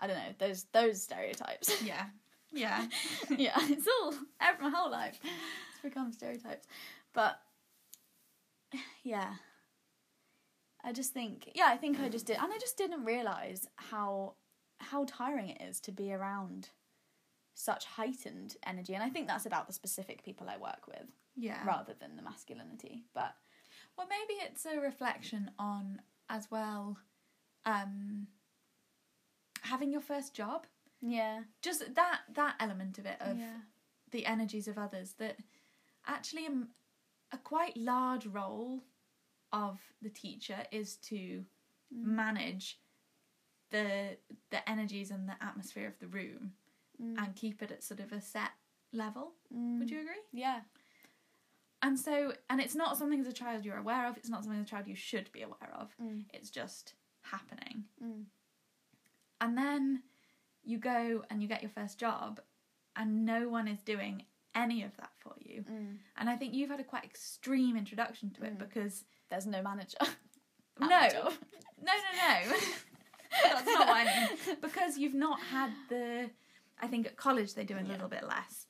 I 0.00 0.06
don't 0.06 0.16
know 0.16 0.34
those 0.38 0.64
those 0.72 1.02
stereotypes. 1.02 1.82
yeah, 1.84 2.06
yeah. 2.52 2.86
yeah, 3.36 3.56
it's 3.68 3.86
all 4.00 4.14
ev- 4.40 4.60
my 4.60 4.70
whole 4.70 4.90
life. 4.90 5.18
It's 5.22 5.80
become 5.82 6.12
stereotypes, 6.12 6.66
but 7.12 7.40
yeah. 9.02 9.34
I 10.84 10.92
just 10.92 11.12
think, 11.12 11.50
yeah, 11.54 11.66
I 11.68 11.76
think 11.76 12.00
I 12.00 12.08
just 12.08 12.26
did, 12.26 12.38
and 12.38 12.52
I 12.52 12.58
just 12.58 12.76
didn't 12.76 13.04
realize 13.04 13.68
how 13.76 14.34
how 14.78 15.04
tiring 15.06 15.50
it 15.50 15.60
is 15.60 15.78
to 15.80 15.92
be 15.92 16.12
around 16.12 16.70
such 17.54 17.84
heightened 17.84 18.56
energy, 18.64 18.94
and 18.94 19.02
I 19.02 19.10
think 19.10 19.28
that's 19.28 19.46
about 19.46 19.66
the 19.66 19.72
specific 19.72 20.24
people 20.24 20.48
I 20.48 20.56
work 20.56 20.86
with 20.86 21.06
yeah. 21.36 21.64
rather 21.66 21.94
than 21.98 22.16
the 22.16 22.22
masculinity. 22.22 23.04
But 23.14 23.34
Well, 23.96 24.06
maybe 24.08 24.40
it's 24.40 24.64
a 24.64 24.80
reflection 24.80 25.50
on 25.58 26.00
as 26.28 26.50
well, 26.50 26.96
um, 27.66 28.28
having 29.62 29.92
your 29.92 30.00
first 30.00 30.34
job. 30.34 30.66
yeah, 31.02 31.42
Just 31.60 31.94
that 31.94 32.20
that 32.34 32.54
element 32.58 32.98
of 32.98 33.06
it 33.06 33.16
of 33.20 33.38
yeah, 33.38 33.58
the 34.10 34.26
energies 34.26 34.68
of 34.68 34.78
others 34.78 35.14
that 35.18 35.36
actually 36.06 36.46
um, 36.46 36.68
a 37.32 37.38
quite 37.38 37.76
large 37.76 38.26
role 38.26 38.82
of 39.52 39.80
the 40.02 40.10
teacher 40.10 40.64
is 40.70 40.96
to 40.96 41.44
Mm. 41.92 42.04
manage 42.04 42.78
the 43.70 44.16
the 44.50 44.68
energies 44.68 45.10
and 45.10 45.28
the 45.28 45.36
atmosphere 45.42 45.88
of 45.88 45.98
the 45.98 46.06
room 46.06 46.54
Mm. 47.00 47.18
and 47.18 47.34
keep 47.36 47.62
it 47.62 47.70
at 47.72 47.82
sort 47.82 47.98
of 48.00 48.12
a 48.12 48.20
set 48.20 48.52
level. 48.92 49.34
Mm. 49.52 49.78
Would 49.78 49.90
you 49.90 50.00
agree? 50.00 50.22
Yeah, 50.32 50.62
And 51.82 51.98
so, 51.98 52.34
and 52.50 52.60
it's 52.60 52.74
not 52.74 52.98
something 52.98 53.18
as 53.20 53.26
a 53.26 53.32
child 53.32 53.64
you're 53.64 53.78
aware 53.78 54.06
of. 54.06 54.16
It's 54.18 54.28
not 54.28 54.44
something 54.44 54.60
as 54.60 54.66
a 54.66 54.70
child 54.70 54.86
you 54.86 54.94
should 54.94 55.32
be 55.32 55.40
aware 55.42 55.72
of. 55.74 55.96
Mm. 55.98 56.26
It's 56.34 56.50
just 56.50 56.94
happening. 57.22 57.88
Mm. 58.02 58.26
And 59.40 59.56
then 59.56 60.02
you 60.62 60.76
go 60.78 61.24
and 61.30 61.40
you 61.42 61.48
get 61.48 61.62
your 61.62 61.70
first 61.70 61.98
job, 61.98 62.40
and 62.96 63.24
no 63.24 63.48
one 63.48 63.66
is 63.66 63.80
doing 63.82 64.26
any 64.54 64.82
of 64.82 64.94
that 64.98 65.12
for 65.20 65.34
you. 65.40 65.62
Mm. 65.62 65.98
And 66.18 66.28
I 66.28 66.36
think 66.36 66.52
you've 66.52 66.68
had 66.70 66.80
a 66.80 66.84
quite 66.84 67.04
extreme 67.04 67.76
introduction 67.78 68.30
to 68.32 68.44
it 68.44 68.58
because 68.58 69.04
there's 69.30 69.46
no 69.46 69.62
manager. 69.62 69.98
no, 70.80 70.86
no, 70.88 70.98
no, 71.82 71.92
no, 72.16 72.56
that's 73.42 73.66
not 73.66 73.86
what 73.86 73.96
I 73.96 74.04
mean. 74.46 74.56
Because 74.60 74.96
you've 74.98 75.14
not 75.14 75.38
had 75.40 75.70
the. 75.88 76.30
I 76.82 76.86
think 76.86 77.06
at 77.06 77.16
college 77.16 77.54
they 77.54 77.64
do 77.64 77.76
a 77.76 77.82
Yeah. 77.82 77.88
little 77.88 78.08
bit 78.08 78.24
less. 78.26 78.66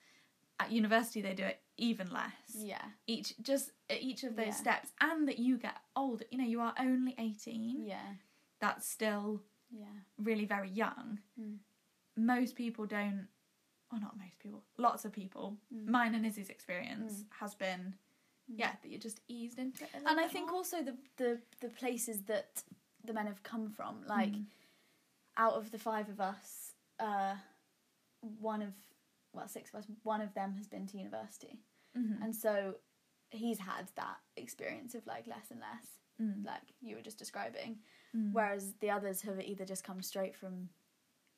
At 0.59 0.73
university 0.73 1.23
they 1.23 1.33
do 1.35 1.45
it 1.45 1.61
even 1.79 2.11
less. 2.13 2.33
yeah, 2.55 2.83
Each 3.07 3.33
just 3.41 3.71
at 3.89 4.03
each 4.03 4.25
of 4.25 4.37
those 4.37 4.47
Yeah. 4.49 4.53
steps, 4.55 4.93
and 5.01 5.27
that 5.29 5.39
you 5.39 5.57
get 5.57 5.77
older. 5.97 6.25
You 6.31 6.39
know, 6.39 6.45
you 6.45 6.61
are 6.61 6.75
only 6.79 7.15
eighteen. 7.19 7.85
yeah, 7.87 8.15
That's 8.61 8.87
still 8.89 9.43
yeah. 9.71 9.87
really 10.19 10.45
very 10.45 10.69
young. 10.69 11.21
Mm. 11.41 11.59
Most 12.17 12.57
people 12.57 12.85
don't, 12.87 13.29
or 13.91 13.99
not 14.01 14.19
most 14.19 14.39
people, 14.41 14.63
lots 14.77 15.05
of 15.07 15.13
people. 15.13 15.57
Mm. 15.75 15.87
Mine 15.87 16.15
and 16.15 16.27
Izzy's 16.27 16.51
experience 16.51 17.25
has 17.39 17.55
been, 17.55 17.81
Mm. 17.81 17.95
Yeah, 18.57 18.73
that 18.83 18.89
you're 18.91 18.99
just 19.01 19.21
eased 19.29 19.59
into 19.59 19.85
it. 19.85 19.91
And 20.07 20.19
I 20.21 20.27
think 20.29 20.47
more. 20.49 20.57
also 20.57 20.83
the, 20.83 20.97
the 21.17 21.41
the 21.61 21.69
places 21.69 22.23
that 22.23 22.63
the 23.05 23.13
men 23.13 23.27
have 23.27 23.43
come 23.43 23.71
from, 23.71 24.05
like 24.07 24.33
Mm. 24.33 24.45
out 25.37 25.55
of 25.55 25.71
the 25.71 25.79
five 25.79 26.09
of 26.09 26.21
us, 26.21 26.75
uh, 26.99 27.35
one 28.41 28.63
of 28.63 28.75
well 29.33 29.49
six 29.49 29.71
of 29.71 29.77
us, 29.81 29.87
one 30.03 30.21
of 30.21 30.35
them 30.35 30.55
has 30.57 30.67
been 30.67 30.87
to 30.89 30.99
university, 30.99 31.61
Mhm. 31.97 32.23
and 32.23 32.35
so 32.35 32.75
he's 33.31 33.59
had 33.61 33.87
that 33.95 34.19
experience 34.37 34.95
of 34.95 35.07
like 35.07 35.27
less 35.27 35.51
and 35.51 35.61
less, 35.61 35.87
Mm. 36.21 36.45
like 36.45 36.75
you 36.81 36.97
were 36.97 37.03
just 37.03 37.19
describing, 37.19 37.79
Mm. 38.15 38.33
whereas 38.33 38.75
the 38.81 38.91
others 38.91 39.23
have 39.23 39.41
either 39.41 39.65
just 39.65 39.85
come 39.85 40.03
straight 40.03 40.35
from 40.37 40.69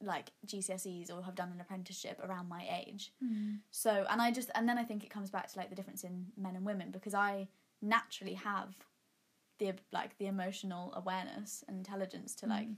like 0.02 0.30
GCSEs 0.46 1.10
or 1.12 1.22
have 1.22 1.34
done 1.34 1.52
an 1.54 1.60
apprenticeship 1.60 2.20
around 2.22 2.48
my 2.48 2.66
age. 2.86 3.12
Mm. 3.24 3.58
So, 3.70 4.04
and 4.10 4.20
I 4.20 4.30
just, 4.30 4.50
and 4.54 4.68
then 4.68 4.78
I 4.78 4.84
think 4.84 5.04
it 5.04 5.10
comes 5.10 5.30
back 5.30 5.50
to 5.52 5.58
like 5.58 5.70
the 5.70 5.76
difference 5.76 6.04
in 6.04 6.26
men 6.36 6.56
and 6.56 6.64
women 6.66 6.90
because 6.90 7.14
I 7.14 7.48
naturally 7.80 8.34
have 8.34 8.74
the 9.58 9.72
like 9.92 10.16
the 10.18 10.26
emotional 10.26 10.92
awareness 10.96 11.62
and 11.68 11.76
intelligence 11.76 12.34
to 12.36 12.46
like 12.46 12.68
Mm. 12.68 12.76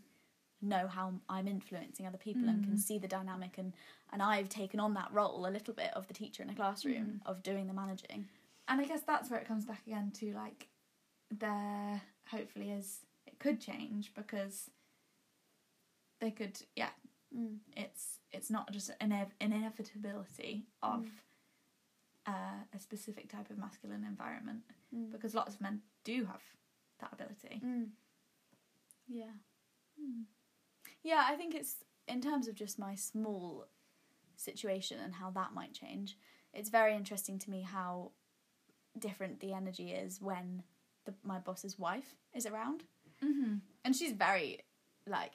know 0.62 0.86
how 0.88 1.12
I'm 1.28 1.46
influencing 1.48 2.06
other 2.06 2.18
people 2.18 2.48
and 2.48 2.62
can 2.64 2.74
Mm. 2.74 2.78
see 2.78 2.98
the 2.98 3.08
dynamic 3.08 3.58
and 3.58 3.72
and 4.12 4.22
I've 4.22 4.48
taken 4.48 4.80
on 4.80 4.94
that 4.94 5.12
role 5.12 5.46
a 5.46 5.50
little 5.50 5.74
bit 5.74 5.90
of 5.94 6.06
the 6.08 6.14
teacher 6.14 6.42
in 6.42 6.50
a 6.50 6.54
classroom 6.54 7.20
of 7.26 7.42
doing 7.42 7.66
the 7.66 7.72
managing. 7.74 8.28
And 8.68 8.80
I 8.80 8.84
guess 8.84 9.02
that's 9.02 9.30
where 9.30 9.40
it 9.40 9.46
comes 9.48 9.64
back 9.66 9.82
again 9.86 10.10
to 10.20 10.32
like 10.32 10.68
there 11.30 12.00
hopefully 12.28 12.70
is 12.70 13.00
it 13.26 13.38
could 13.38 13.60
change 13.60 14.12
because 14.14 14.70
they 16.20 16.30
could 16.30 16.58
yeah 16.76 16.90
Mm. 17.36 17.56
it's 17.76 18.20
it's 18.32 18.50
not 18.50 18.70
just 18.72 18.90
an 19.00 19.10
inev- 19.10 19.32
inevitability 19.40 20.66
of 20.82 21.06
uh, 22.26 22.62
a 22.74 22.78
specific 22.78 23.28
type 23.30 23.50
of 23.50 23.58
masculine 23.58 24.04
environment 24.04 24.62
Mm. 24.94 25.10
because 25.10 25.34
lots 25.34 25.54
of 25.54 25.60
men 25.60 25.82
do 26.04 26.24
have 26.26 26.42
that 27.00 27.12
ability. 27.12 27.60
Mm. 27.64 27.88
Yeah. 29.08 29.34
Mm. 30.00 30.24
Yeah, 31.02 31.24
I 31.28 31.34
think 31.34 31.54
it's 31.54 31.76
in 32.06 32.20
terms 32.20 32.46
of 32.48 32.54
just 32.54 32.78
my 32.78 32.94
small 32.94 33.66
situation 34.36 34.98
and 35.00 35.14
how 35.14 35.30
that 35.30 35.52
might 35.52 35.72
change. 35.72 36.16
It's 36.52 36.70
very 36.70 36.94
interesting 36.94 37.38
to 37.40 37.50
me 37.50 37.62
how 37.62 38.12
different 38.98 39.40
the 39.40 39.52
energy 39.52 39.90
is 39.90 40.20
when 40.20 40.62
the, 41.04 41.14
my 41.24 41.38
boss's 41.38 41.78
wife 41.78 42.14
is 42.34 42.46
around, 42.46 42.84
Mm-hmm. 43.24 43.54
and 43.84 43.96
she's 43.96 44.12
very 44.12 44.60
like 45.08 45.32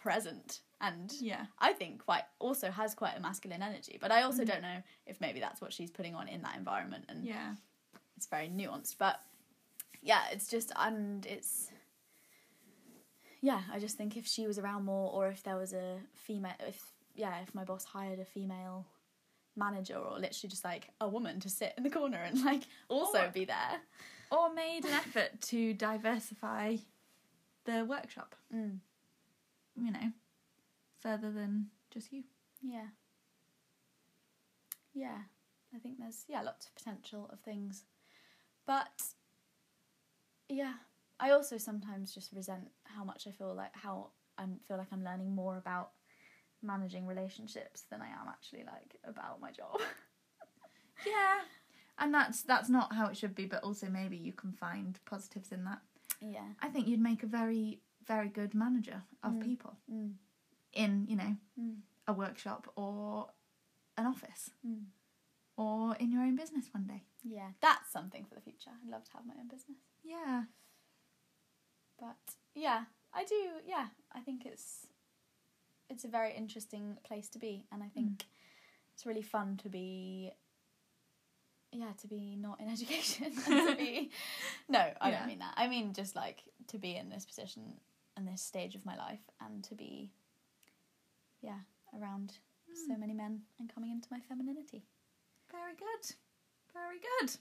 present 0.00 0.60
and 0.80 1.12
Yeah. 1.20 1.46
I 1.58 1.72
think 1.74 2.04
quite 2.04 2.24
also 2.38 2.70
has 2.70 2.94
quite 2.94 3.16
a 3.16 3.20
masculine 3.20 3.62
energy. 3.62 3.98
But 4.00 4.10
I 4.10 4.22
also 4.22 4.42
Mm. 4.42 4.46
don't 4.46 4.62
know 4.62 4.82
if 5.06 5.20
maybe 5.20 5.38
that's 5.40 5.60
what 5.60 5.72
she's 5.72 5.90
putting 5.90 6.14
on 6.14 6.26
in 6.28 6.40
that 6.42 6.56
environment 6.56 7.04
and 7.08 7.24
Yeah. 7.24 7.54
it's 8.16 8.26
very 8.26 8.48
nuanced 8.48 8.96
but 8.98 9.20
yeah 10.02 10.22
it's 10.32 10.48
just 10.48 10.72
and 10.76 11.24
it's 11.26 11.70
yeah 13.42 13.62
i 13.72 13.78
just 13.78 13.96
think 13.96 14.16
if 14.16 14.26
she 14.26 14.46
was 14.46 14.58
around 14.58 14.84
more 14.84 15.10
or 15.12 15.28
if 15.28 15.42
there 15.42 15.56
was 15.56 15.72
a 15.72 15.98
female 16.14 16.54
if 16.66 16.82
yeah 17.14 17.40
if 17.42 17.54
my 17.54 17.64
boss 17.64 17.84
hired 17.84 18.18
a 18.18 18.24
female 18.24 18.86
manager 19.56 19.96
or 19.96 20.18
literally 20.18 20.48
just 20.48 20.64
like 20.64 20.88
a 21.00 21.08
woman 21.08 21.40
to 21.40 21.48
sit 21.50 21.74
in 21.76 21.82
the 21.82 21.90
corner 21.90 22.18
and 22.18 22.42
like 22.44 22.62
also 22.88 23.26
Or- 23.26 23.28
be 23.30 23.44
there 23.44 23.80
Or 24.32 24.52
made 24.54 24.84
an 24.84 24.92
effort 24.92 25.40
to 25.42 25.74
diversify 25.74 26.76
the 27.64 27.84
workshop, 27.84 28.36
mm. 28.54 28.78
You 29.76 29.90
know, 29.90 30.12
further 31.00 31.30
than 31.30 31.66
just 31.90 32.12
you. 32.12 32.22
yeah 32.62 32.86
yeah 34.94 35.18
i 35.74 35.78
think 35.78 35.98
there's 35.98 36.24
yeah 36.28 36.42
lots 36.42 36.66
of 36.66 36.74
potential 36.74 37.28
of 37.32 37.38
things 37.40 37.84
but 38.66 39.02
yeah 40.48 40.74
i 41.20 41.30
also 41.30 41.56
sometimes 41.58 42.12
just 42.12 42.32
resent 42.32 42.68
how 42.84 43.04
much 43.04 43.26
i 43.26 43.30
feel 43.30 43.54
like 43.54 43.74
how 43.74 44.08
i 44.38 44.44
feel 44.66 44.76
like 44.76 44.88
i'm 44.92 45.04
learning 45.04 45.32
more 45.34 45.56
about 45.56 45.90
managing 46.62 47.06
relationships 47.06 47.84
than 47.90 48.02
i 48.02 48.06
am 48.08 48.28
actually 48.28 48.64
like 48.64 48.96
about 49.04 49.40
my 49.40 49.50
job 49.52 49.80
Yeah. 51.06 51.40
And 51.98 52.12
that's 52.14 52.42
that's 52.42 52.68
not 52.68 52.94
how 52.94 53.06
it 53.06 53.16
should 53.16 53.34
be, 53.34 53.46
but 53.46 53.62
also 53.62 53.88
maybe 53.88 54.16
you 54.16 54.32
can 54.32 54.52
find 54.52 54.98
positives 55.06 55.52
in 55.52 55.64
that. 55.64 55.80
yeah 56.20 56.44
I 56.62 56.68
think 56.68 56.88
you'd 56.88 57.00
make 57.00 57.22
a 57.22 57.26
very 57.26 57.80
very 58.14 58.28
good 58.28 58.52
manager 58.54 59.00
of 59.22 59.32
Mm. 59.34 59.42
people 59.48 59.72
mm. 59.88 60.12
in, 60.72 60.92
you 61.10 61.16
know, 61.16 61.32
Mm. 61.58 61.76
a 62.06 62.12
workshop 62.12 62.62
or 62.76 63.30
an 63.96 64.06
office 64.06 64.44
Mm. 64.66 64.86
or 65.56 65.94
in 66.02 66.10
your 66.12 66.22
own 66.22 66.36
business 66.36 66.66
one 66.74 66.86
day. 66.92 67.02
yeah 67.22 67.50
that's 67.60 67.88
something 67.96 68.24
for 68.28 68.34
the 68.34 68.40
future 68.48 68.72
i'd 68.82 68.90
love 68.94 69.04
to 69.04 69.12
have 69.16 69.26
my 69.26 69.34
own 69.40 69.48
business 69.54 69.78
Yeah. 70.02 70.44
but 71.98 72.16
yeah 72.54 72.84
i 73.12 73.22
do 73.24 73.40
yeah 73.74 73.88
i 74.18 74.20
think 74.26 74.46
it's 74.46 74.86
it's 75.90 76.04
a 76.04 76.08
very 76.08 76.32
interesting 76.42 76.96
place 77.08 77.28
to 77.30 77.38
be, 77.40 77.66
and 77.72 77.82
I 77.82 77.88
think 77.88 78.24
it's 78.94 79.04
really 79.04 79.22
fun 79.36 79.56
to 79.64 79.68
be. 79.68 80.30
Yeah, 81.72 81.92
to 82.02 82.06
be 82.06 82.36
not 82.36 82.60
in 82.60 82.68
education 82.76 83.32
and 83.46 83.68
to 83.68 83.74
be. 83.76 84.10
No, 84.68 84.78
I 85.00 85.10
Yeah. 85.10 85.18
don't 85.18 85.26
mean 85.32 85.40
that. 85.40 85.54
I 85.56 85.66
mean 85.66 85.92
just 85.92 86.14
like 86.14 86.38
to 86.68 86.78
be 86.78 86.94
in 87.00 87.08
this 87.10 87.24
position 87.26 87.62
and 88.16 88.26
this 88.26 88.42
stage 88.42 88.74
of 88.74 88.84
my 88.86 88.96
life, 88.96 89.20
and 89.40 89.62
to 89.64 89.74
be. 89.74 90.10
Yeah, 91.42 91.60
around 91.98 92.34
so 92.86 92.96
many 92.98 93.14
men 93.14 93.40
and 93.58 93.72
coming 93.74 93.90
into 93.90 94.08
my 94.10 94.20
femininity. 94.20 94.84
Very 95.50 95.72
good. 95.74 96.14
Very 96.74 96.98
good. 97.18 97.36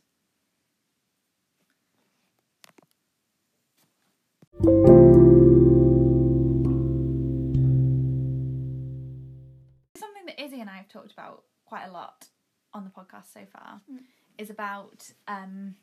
Something 9.97 10.25
that 10.27 10.41
Izzy 10.41 10.61
and 10.61 10.69
I 10.69 10.77
have 10.77 10.87
talked 10.87 11.11
about 11.11 11.43
quite 11.65 11.85
a 11.85 11.91
lot 11.91 12.27
on 12.73 12.83
the 12.83 12.89
podcast 12.89 13.33
so 13.33 13.41
far 13.51 13.81
Mm. 13.91 13.99
is 14.37 14.49
about 14.49 15.11
um, 15.27 15.75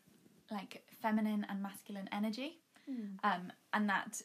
like 0.51 0.83
feminine 1.03 1.44
and 1.49 1.62
masculine 1.62 2.09
energy, 2.12 2.61
um, 3.25 3.53
and 3.72 3.88
that 3.88 4.22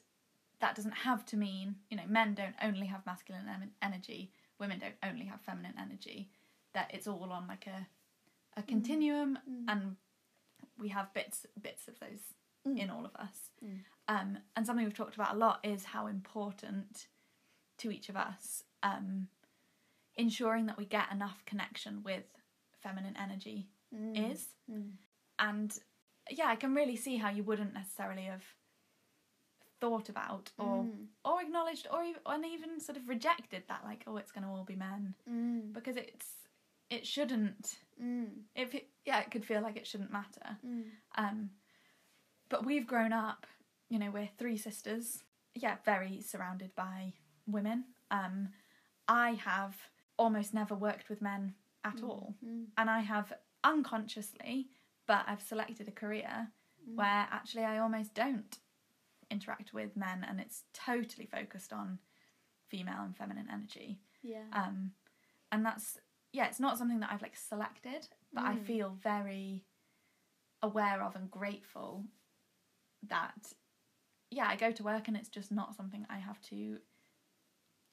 that 0.62 0.76
doesn't 0.76 0.92
have 1.10 1.26
to 1.28 1.38
mean 1.38 1.76
you 1.90 1.98
know 1.98 2.04
men 2.08 2.34
don't 2.34 2.56
only 2.64 2.88
have 2.88 3.06
masculine 3.06 3.48
em- 3.48 3.72
energy, 3.82 4.32
women 4.60 4.80
don't 4.80 4.96
only 5.04 5.26
have 5.26 5.42
feminine 5.42 5.74
energy. 5.80 6.30
That 6.74 6.90
it's 6.94 7.08
all 7.08 7.32
on 7.32 7.48
like 7.48 7.68
a 7.68 7.88
a 8.58 8.64
continuum, 8.64 9.38
Mm. 9.50 9.66
and 9.68 9.96
we 10.78 10.90
have 10.90 11.14
bits 11.14 11.46
bits 11.62 11.88
of 11.88 12.00
those 12.00 12.34
Mm. 12.68 12.78
in 12.80 12.90
all 12.90 13.06
of 13.06 13.16
us. 13.16 13.50
Mm. 13.64 13.80
Um, 14.08 14.38
and 14.56 14.66
something 14.66 14.86
we've 14.86 14.94
talked 14.94 15.16
about 15.16 15.34
a 15.36 15.38
lot 15.38 15.60
is 15.66 15.84
how 15.86 16.08
important 16.08 17.08
to 17.78 17.90
each 17.92 18.08
of 18.10 18.16
us 18.16 18.64
um, 18.84 19.28
ensuring 20.16 20.66
that 20.68 20.78
we 20.78 20.86
get 20.86 21.12
enough 21.12 21.44
connection 21.46 22.04
with 22.04 22.26
feminine 22.84 23.16
energy 23.18 23.68
Mm. 23.94 24.32
is. 24.32 24.56
Mm. 24.70 24.92
And 25.40 25.80
yeah, 26.30 26.48
I 26.48 26.56
can 26.56 26.74
really 26.76 26.96
see 26.96 27.18
how 27.18 27.30
you 27.30 27.44
wouldn't 27.44 27.74
necessarily 27.74 28.24
have 28.24 28.44
thought 29.82 30.08
about 30.10 30.52
or 30.58 30.84
Mm. 30.86 31.08
or 31.26 31.42
acknowledged 31.42 31.88
or 31.92 32.04
even, 32.04 32.22
and 32.26 32.46
even 32.46 32.80
sort 32.80 32.98
of 32.98 33.10
rejected 33.10 33.64
that 33.68 33.84
like 33.84 34.04
oh 34.08 34.18
it's 34.18 34.32
going 34.32 34.46
to 34.46 34.50
all 34.50 34.64
be 34.64 34.76
men 34.76 35.16
Mm. 35.30 35.74
because 35.74 35.98
it's 35.98 36.28
it 36.90 37.06
shouldn't 37.08 37.80
Mm. 38.02 38.44
if 38.56 38.74
it, 38.76 38.90
yeah 39.06 39.20
it 39.20 39.32
could 39.32 39.46
feel 39.46 39.62
like 39.62 39.76
it 39.78 39.88
shouldn't 39.88 40.12
matter 40.12 40.58
Mm. 40.66 40.86
um 41.16 41.50
but 42.50 42.66
we've 42.66 42.88
grown 42.88 43.12
up 43.14 43.48
you 43.90 43.98
know 44.00 44.12
we're 44.12 44.30
three 44.38 44.58
sisters 44.58 45.24
yeah 45.56 45.78
very 45.84 46.22
surrounded 46.22 46.74
by 46.76 47.14
women 47.48 47.86
um 48.12 48.50
i 49.08 49.32
have 49.34 49.76
almost 50.18 50.54
never 50.54 50.76
worked 50.76 51.10
with 51.10 51.22
men 51.22 51.56
at 51.84 52.04
all 52.04 52.36
Mm. 52.46 52.68
and 52.78 52.90
i 52.90 53.00
have 53.00 53.34
unconsciously 53.64 54.70
but 55.08 55.24
i've 55.28 55.42
selected 55.42 55.88
a 55.88 55.92
career 55.92 56.52
Mm. 56.88 56.96
where 56.96 57.28
actually 57.32 57.64
i 57.64 57.78
almost 57.78 58.14
don't 58.16 58.58
interact 59.32 59.74
with 59.74 59.96
men 59.96 60.26
and 60.28 60.40
it's 60.40 60.64
totally 60.74 61.26
focused 61.26 61.72
on 61.74 61.98
female 62.70 63.02
and 63.04 63.16
feminine 63.18 63.48
energy 63.52 64.00
Yeah. 64.22 64.44
um 64.54 64.92
and 65.52 65.66
that's 65.66 65.98
yeah 66.34 66.46
it's 66.48 66.60
not 66.60 66.78
something 66.78 67.00
that 67.02 67.12
i've 67.12 67.22
like 67.22 67.36
selected 67.36 68.08
but 68.34 68.44
i 68.44 68.54
Mm. 68.56 68.66
feel 68.66 68.98
very 69.02 69.66
aware 70.62 71.02
of 71.02 71.16
and 71.16 71.30
grateful 71.32 72.06
that 73.08 73.54
yeah 74.30 74.48
i 74.48 74.56
go 74.56 74.72
to 74.72 74.84
work 74.84 75.08
and 75.08 75.18
it's 75.18 75.30
just 75.30 75.52
not 75.52 75.76
something 75.76 76.06
i 76.10 76.18
have 76.20 76.40
to 76.44 76.78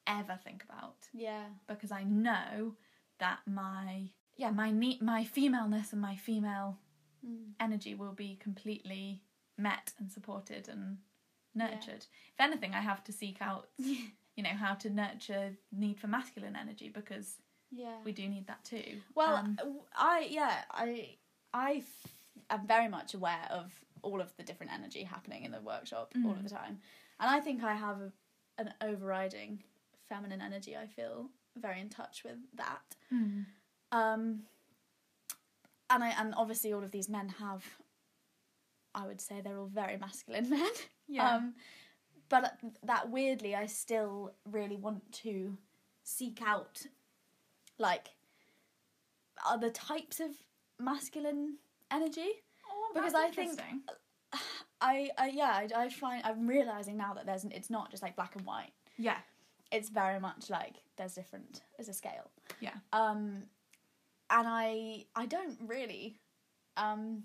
ever 0.07 0.39
think 0.43 0.65
about 0.65 0.97
yeah. 1.13 1.45
because 1.67 1.93
i 1.93 2.03
know 2.05 2.75
that 3.19 3.39
my 3.47 4.11
yeah 4.37 4.51
my 4.51 4.71
ne- 4.71 4.99
my 5.03 5.25
femaleness 5.25 5.93
and 5.93 6.01
my 6.03 6.17
female 6.17 6.79
Mm. 7.27 7.55
energy 7.59 7.97
will 7.97 8.13
be 8.13 8.37
completely 8.37 9.25
met 9.57 9.93
and 9.99 10.13
supported 10.13 10.69
and 10.69 10.99
nurtured 11.59 12.07
if 12.35 12.39
anything 12.41 12.73
i 12.75 12.81
have 12.81 13.03
to 13.05 13.13
seek 13.13 13.39
out 13.41 13.69
you 13.79 14.43
know 14.47 14.57
how 14.65 14.75
to 14.75 14.89
nurture 14.89 15.47
need 15.73 15.99
for 15.99 16.07
masculine 16.07 16.57
energy 16.57 16.89
because 16.89 17.29
Yeah. 17.71 17.97
we 18.05 18.13
do 18.13 18.25
need 18.35 18.47
that 18.47 18.63
too. 18.65 18.89
Well, 19.15 19.37
Um, 19.37 19.55
w- 19.57 19.83
I 19.95 20.17
yeah, 20.39 20.57
I 20.71 21.13
am 22.55 22.67
very 22.67 22.89
much 22.89 23.15
aware 23.15 23.47
of 23.51 23.67
all 24.03 24.21
of 24.21 24.31
the 24.37 24.43
different 24.49 24.73
energy 24.79 25.03
happening 25.05 25.45
in 25.45 25.51
the 25.53 25.61
workshop 25.61 26.13
all 26.25 26.33
of 26.33 26.39
Mm. 26.39 26.45
the 26.49 26.55
time, 26.61 26.75
and 27.21 27.29
I 27.37 27.41
think 27.45 27.63
I 27.63 27.75
have 27.87 27.99
a, 28.01 28.11
an 28.63 28.69
overriding 28.81 29.63
feminine 30.09 30.41
energy. 30.41 30.73
I 30.77 30.87
feel 30.87 31.17
very 31.57 31.81
in 31.81 31.89
touch 31.91 32.17
with 32.25 32.39
that. 32.63 32.97
mm, 33.13 33.45
Um, 34.01 34.23
and 35.91 36.01
I 36.05 36.11
and 36.21 36.35
obviously 36.43 36.73
all 36.73 36.85
of 36.85 36.91
these 36.93 37.09
men 37.09 37.29
have. 37.45 37.63
I 38.95 39.07
would 39.09 39.21
say 39.21 39.41
they're 39.41 39.59
all 39.59 39.67
very 39.85 39.97
masculine 39.99 40.49
men. 40.57 40.73
Yeah, 41.09 41.37
Um, 41.37 41.55
but 42.29 42.59
that 42.83 43.11
weirdly, 43.11 43.55
I 43.55 43.67
still 43.67 44.35
really 44.45 44.77
want 44.77 45.11
to 45.25 45.57
seek 46.05 46.41
out 46.45 46.87
like 47.79 48.09
other 49.47 49.71
types 49.71 50.21
of 50.21 50.31
masculine 50.79 51.57
energy. 51.91 52.29
Oh, 52.71 52.91
because 52.95 53.15
I 53.15 53.31
think- 53.31 53.51
interesting. 53.53 53.83
I, 54.81 55.11
I 55.19 55.29
yeah, 55.29 55.51
I, 55.75 55.85
I 55.85 55.89
find 55.89 56.23
I'm 56.25 56.47
realizing 56.47 56.97
now 56.97 57.15
that 57.15 57.25
there's 57.27 57.45
it's 57.45 57.71
not 57.71 57.91
just 57.91 58.03
like 58.03 58.15
black 58.15 58.37
and 58.37 58.45
white. 58.45 58.73
yeah, 58.99 59.17
It's 59.73 59.89
very 59.89 60.21
much 60.21 60.51
like 60.51 60.75
there's 60.97 61.15
different. 61.15 61.63
There's 61.77 61.89
a 61.89 61.95
scale. 61.95 62.31
Yeah. 62.61 62.75
Um, 62.93 63.45
and 64.31 64.47
I 64.47 65.07
I 65.17 65.25
don't 65.27 65.59
really, 65.67 66.21
um, 66.77 67.23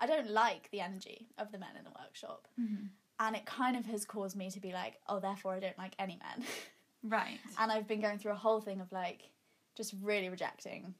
I 0.00 0.06
don't 0.06 0.30
like 0.30 0.70
the 0.70 0.80
energy 0.80 1.28
of 1.38 1.52
the 1.52 1.58
men 1.58 1.76
in 1.78 1.84
the 1.84 1.90
workshop. 2.02 2.48
Mhm. 2.60 2.88
and 3.20 3.36
it 3.36 3.46
kind 3.46 3.76
of 3.76 3.86
has 3.86 4.04
caused 4.04 4.36
me 4.36 4.50
to 4.50 4.58
be 4.60 4.72
like, 4.72 4.98
oh, 5.08 5.20
therefore 5.20 5.54
I 5.54 5.60
don't 5.60 5.78
like 5.78 5.94
any 6.00 6.16
men. 6.16 6.44
right. 7.04 7.38
and 7.58 7.70
I've 7.70 7.86
been 7.86 8.00
going 8.00 8.18
through 8.18 8.32
a 8.32 8.36
whole 8.46 8.60
thing 8.60 8.80
of 8.80 8.90
like 8.90 9.30
just 9.76 9.94
really 10.02 10.28
rejecting 10.28 10.94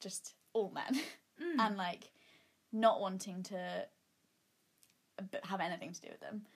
just 0.00 0.34
all 0.54 0.70
men 0.70 0.94
Mm. 1.40 1.58
and 1.60 1.76
like 1.76 2.10
not 2.72 3.00
wanting 3.00 3.42
to 3.44 3.86
have 5.44 5.60
anything 5.60 5.92
to 5.92 6.00
do 6.00 6.08
with 6.10 6.20
them. 6.20 6.46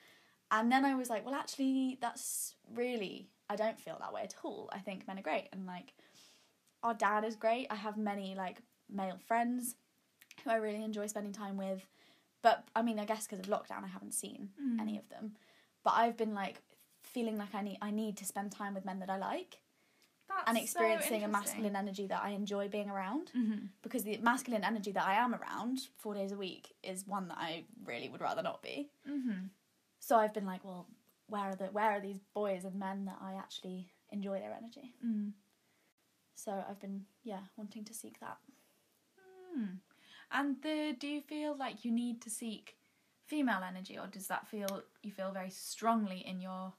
And 0.50 0.70
then 0.72 0.84
I 0.84 0.94
was 0.94 1.08
like, 1.10 1.24
well, 1.24 1.34
actually, 1.34 1.98
that's 2.00 2.56
really, 2.74 3.28
I 3.48 3.56
don't 3.56 3.78
feel 3.78 3.96
that 4.00 4.12
way 4.12 4.22
at 4.22 4.34
all. 4.42 4.68
I 4.72 4.78
think 4.78 5.06
men 5.06 5.18
are 5.18 5.22
great. 5.22 5.48
And 5.52 5.66
like, 5.66 5.92
our 6.82 6.94
dad 6.94 7.24
is 7.24 7.36
great. 7.36 7.66
I 7.70 7.76
have 7.76 7.96
many 7.96 8.34
like 8.34 8.62
male 8.88 9.18
friends 9.28 9.76
who 10.42 10.50
I 10.50 10.56
really 10.56 10.82
enjoy 10.84 11.06
spending 11.06 11.32
time 11.32 11.56
with. 11.56 11.86
But 12.42 12.66
I 12.74 12.82
mean, 12.82 12.98
I 12.98 13.04
guess 13.04 13.26
because 13.26 13.40
of 13.40 13.46
lockdown, 13.46 13.84
I 13.84 13.88
haven't 13.88 14.14
seen 14.14 14.50
Mm. 14.60 14.80
any 14.80 14.98
of 14.98 15.08
them. 15.08 15.36
But 15.84 15.94
I've 15.94 16.16
been 16.16 16.34
like 16.34 16.62
feeling 17.02 17.36
like 17.38 17.54
I 17.54 17.62
need 17.62 17.78
I 17.82 17.90
need 17.90 18.16
to 18.18 18.24
spend 18.24 18.52
time 18.52 18.74
with 18.74 18.84
men 18.84 19.00
that 19.00 19.10
I 19.10 19.16
like 19.18 19.60
That's 20.28 20.44
and 20.48 20.56
so 20.56 20.62
experiencing 20.62 21.24
a 21.24 21.28
masculine 21.28 21.74
energy 21.76 22.06
that 22.06 22.22
I 22.22 22.30
enjoy 22.30 22.68
being 22.68 22.88
around. 22.88 23.32
Mhm. 23.34 23.68
Because 23.82 24.04
the 24.04 24.18
masculine 24.18 24.64
energy 24.64 24.92
that 24.92 25.04
I 25.06 25.14
am 25.14 25.34
around 25.34 25.88
four 25.96 26.14
days 26.14 26.32
a 26.32 26.36
week 26.36 26.76
is 26.82 27.06
one 27.06 27.28
that 27.28 27.38
I 27.38 27.64
really 27.84 28.08
would 28.08 28.20
rather 28.20 28.42
not 28.42 28.62
be. 28.62 28.90
Mhm. 29.06 29.50
So 29.98 30.16
I've 30.16 30.32
been 30.32 30.46
like, 30.46 30.64
well, 30.64 30.86
where 31.26 31.42
are 31.50 31.54
the 31.56 31.66
where 31.66 31.90
are 31.90 32.00
these 32.00 32.20
boys 32.34 32.64
and 32.64 32.76
men 32.76 33.04
that 33.06 33.18
I 33.20 33.34
actually 33.34 33.92
enjoy 34.10 34.38
their 34.40 34.52
energy? 34.54 34.94
Mm. 35.04 35.32
So 36.34 36.64
I've 36.68 36.80
been 36.80 37.06
yeah 37.22 37.42
wanting 37.56 37.84
to 37.84 37.94
seek 37.94 38.18
that. 38.20 38.38
Mm. 39.56 39.80
And 40.32 40.56
the, 40.62 40.94
do 40.98 41.06
you 41.08 41.20
feel 41.20 41.56
like 41.56 41.84
you 41.84 41.90
need 41.90 42.22
to 42.22 42.30
seek 42.30 42.76
female 43.26 43.62
energy, 43.66 43.98
or 43.98 44.06
does 44.06 44.26
that 44.28 44.46
feel 44.48 44.82
you 45.02 45.12
feel 45.12 45.32
very 45.32 45.50
strongly 45.50 46.18
in 46.26 46.40
your 46.40 46.72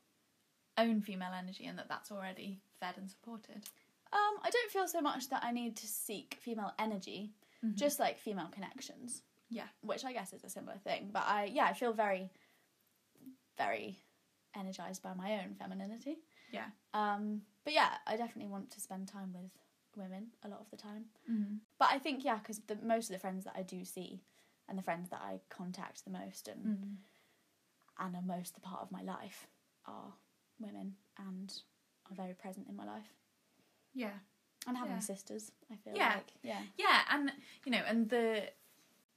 own 0.77 1.01
female 1.01 1.33
energy, 1.37 1.65
and 1.65 1.77
that 1.77 1.89
that's 1.89 2.11
already 2.11 2.59
fed 2.79 2.95
and 2.97 3.09
supported? 3.09 3.67
Um, 4.13 4.35
I 4.43 4.49
don't 4.51 4.71
feel 4.71 4.87
so 4.87 5.01
much 5.01 5.29
that 5.29 5.43
I 5.43 5.51
need 5.51 5.75
to 5.77 5.87
seek 5.87 6.37
female 6.41 6.73
energy, 6.79 7.33
Mhm. 7.63 7.75
just 7.75 7.99
like 7.99 8.17
female 8.17 8.49
connections. 8.49 9.23
Yeah. 9.49 9.67
Which 9.81 10.03
I 10.05 10.13
guess 10.13 10.33
is 10.33 10.43
a 10.43 10.49
similar 10.49 10.77
thing. 10.79 11.11
But 11.11 11.23
I 11.27 11.45
yeah, 11.45 11.65
I 11.65 11.73
feel 11.73 11.93
very 11.93 12.29
very 13.57 13.97
energized 14.55 15.01
by 15.01 15.13
my 15.13 15.39
own 15.43 15.55
femininity. 15.55 16.17
Yeah. 16.51 16.69
Um 16.93 17.45
but 17.63 17.73
yeah, 17.73 17.97
I 18.07 18.17
definitely 18.17 18.51
want 18.51 18.71
to 18.71 18.81
spend 18.81 19.07
time 19.07 19.33
with 19.33 19.51
women 19.97 20.31
a 20.43 20.47
lot 20.47 20.59
of 20.59 20.69
the 20.69 20.77
time. 20.77 21.05
Mhm. 21.29 21.59
But 21.77 21.89
I 21.91 21.99
think 21.99 22.23
yeah, 22.23 22.39
cuz 22.39 22.59
the 22.59 22.75
most 22.77 23.09
of 23.09 23.13
the 23.13 23.19
friends 23.19 23.45
that 23.45 23.55
I 23.55 23.63
do 23.63 23.83
see 23.85 24.23
and 24.67 24.77
the 24.77 24.83
friends 24.83 25.09
that 25.09 25.21
I 25.21 25.41
contact 25.49 26.03
the 26.05 26.11
most 26.11 26.47
and 26.47 26.65
Mm. 26.65 26.97
and 27.97 28.15
are 28.15 28.21
most 28.21 28.55
the 28.55 28.61
part 28.61 28.81
of 28.81 28.91
my 28.91 29.01
life 29.01 29.47
are 29.85 30.13
women 30.59 30.97
and 31.17 31.61
are 32.09 32.15
very 32.15 32.33
present 32.33 32.67
in 32.67 32.75
my 32.75 32.85
life. 32.85 33.13
Yeah. 33.93 34.19
And 34.67 34.77
having 34.77 34.93
Yeah. 34.95 34.99
sisters, 34.99 35.51
I 35.69 35.75
feel 35.77 35.95
Yeah. 35.95 36.15
like 36.15 36.33
yeah. 36.43 36.65
Yeah, 36.77 37.05
and 37.09 37.31
you 37.65 37.71
know, 37.71 37.83
and 37.85 38.09
the 38.09 38.53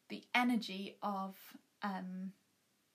the 0.09 0.27
energy 0.35 0.99
of 1.03 1.57
um 1.83 2.33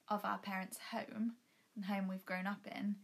of 0.08 0.24
our 0.24 0.38
parents' 0.38 0.78
home 0.78 1.36
and 1.74 1.84
home 1.84 2.08
we've 2.08 2.24
grown 2.26 2.46
up 2.46 2.66
in 2.66 3.00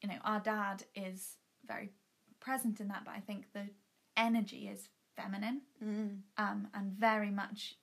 you 0.00 0.08
know, 0.08 0.18
our 0.24 0.40
dad 0.40 0.84
is 0.96 1.38
very 1.64 1.92
present 2.40 2.80
in 2.80 2.88
that, 2.88 3.04
but 3.04 3.14
I 3.14 3.20
think 3.20 3.52
the 3.52 3.70
energy 4.16 4.68
is 4.68 4.88
feminine 5.16 5.62
Mm. 5.82 6.22
um, 6.38 6.68
and 6.74 6.92
very 6.92 7.30
much 7.30 7.76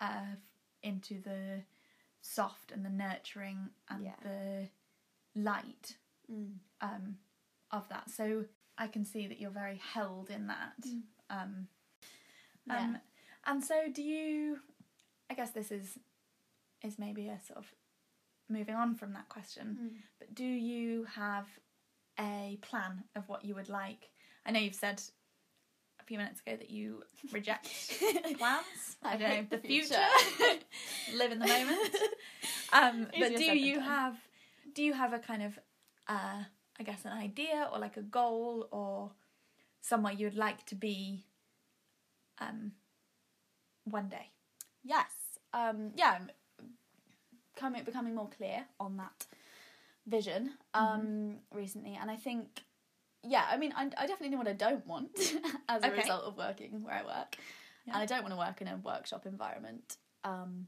uh, 0.00 0.36
into 0.82 1.20
the 1.20 1.62
soft 2.22 2.72
and 2.72 2.84
the 2.84 2.90
nurturing 2.90 3.70
and 3.88 4.04
Yeah. 4.04 4.16
the 4.22 4.68
light 5.34 5.96
Mm. 6.30 6.58
um, 6.80 7.18
of 7.70 7.88
that. 7.88 8.08
So 8.10 8.46
I 8.78 8.86
can 8.88 9.04
see 9.04 9.26
that 9.26 9.38
you're 9.40 9.50
very 9.50 9.76
held 9.76 10.30
in 10.30 10.46
that. 10.46 10.80
Mm. 10.80 11.02
Um, 11.28 11.68
Yeah. 12.66 12.78
um, 12.78 12.98
and 13.44 13.64
so, 13.64 13.90
do 13.90 14.02
you? 14.02 14.60
I 15.28 15.34
guess 15.34 15.50
this 15.52 15.70
is 15.70 15.98
is 16.82 16.98
maybe 16.98 17.28
a 17.28 17.38
sort 17.40 17.58
of 17.58 17.74
moving 18.48 18.74
on 18.74 18.94
from 18.94 19.12
that 19.12 19.28
question. 19.28 19.78
Mm. 19.80 20.02
But 20.18 20.34
do 20.34 20.44
you 20.44 21.04
have 21.04 21.46
a 22.18 22.58
plan 22.62 23.04
of 23.14 23.28
what 23.28 23.44
you 23.44 23.54
would 23.54 23.68
like? 23.68 24.10
I 24.46 24.50
know 24.50 24.60
you've 24.60 24.74
said 24.74 25.02
few 26.10 26.18
minutes 26.18 26.40
ago 26.40 26.56
that 26.56 26.70
you 26.70 27.04
reject 27.32 27.68
plans. 28.36 28.96
I, 29.00 29.14
I 29.14 29.16
don't 29.16 29.30
know 29.30 29.46
the 29.48 29.56
the 29.58 29.68
future. 29.68 29.94
future. 30.36 30.60
Live 31.14 31.30
in 31.32 31.38
the 31.38 31.46
moment. 31.46 31.78
Um, 32.72 33.08
but 33.18 33.34
do 33.34 33.44
you 33.58 33.76
done. 33.76 33.84
have 33.84 34.16
do 34.74 34.84
you 34.84 34.92
have 34.92 35.12
a 35.12 35.18
kind 35.18 35.42
of 35.42 35.58
uh, 36.06 36.44
I 36.78 36.82
guess 36.84 37.04
an 37.04 37.10
idea 37.10 37.68
or 37.72 37.80
like 37.80 37.96
a 37.96 38.02
goal 38.02 38.68
or 38.70 39.10
somewhere 39.80 40.12
you 40.12 40.26
would 40.26 40.36
like 40.36 40.64
to 40.66 40.76
be 40.76 41.24
um, 42.38 42.70
one 43.84 44.08
day? 44.08 44.30
Yes. 44.84 45.10
Um, 45.52 45.90
yeah, 45.96 46.12
I'm 46.20 46.30
coming 47.56 47.82
becoming 47.82 48.14
more 48.14 48.28
clear 48.28 48.64
on 48.78 48.96
that 48.98 49.26
vision 50.06 50.52
um, 50.74 51.38
recently, 51.52 51.98
and 52.00 52.08
I 52.08 52.16
think, 52.16 52.62
yeah, 53.22 53.44
I 53.50 53.56
mean, 53.56 53.72
I, 53.76 53.84
I 53.96 54.06
definitely 54.06 54.30
know 54.30 54.38
what 54.38 54.48
I 54.48 54.52
don't 54.54 54.86
want 54.86 55.10
as 55.68 55.82
a 55.82 55.88
Okay. 55.88 56.00
result 56.00 56.24
of 56.24 56.36
working 56.36 56.82
where 56.82 56.94
I 56.94 57.02
work, 57.04 57.36
Yeah. 57.86 57.94
and 57.94 58.02
I 58.02 58.06
don't 58.06 58.22
want 58.22 58.32
to 58.32 58.38
work 58.38 58.60
in 58.60 58.68
a 58.68 58.76
workshop 58.76 59.26
environment 59.26 59.96
um, 60.24 60.66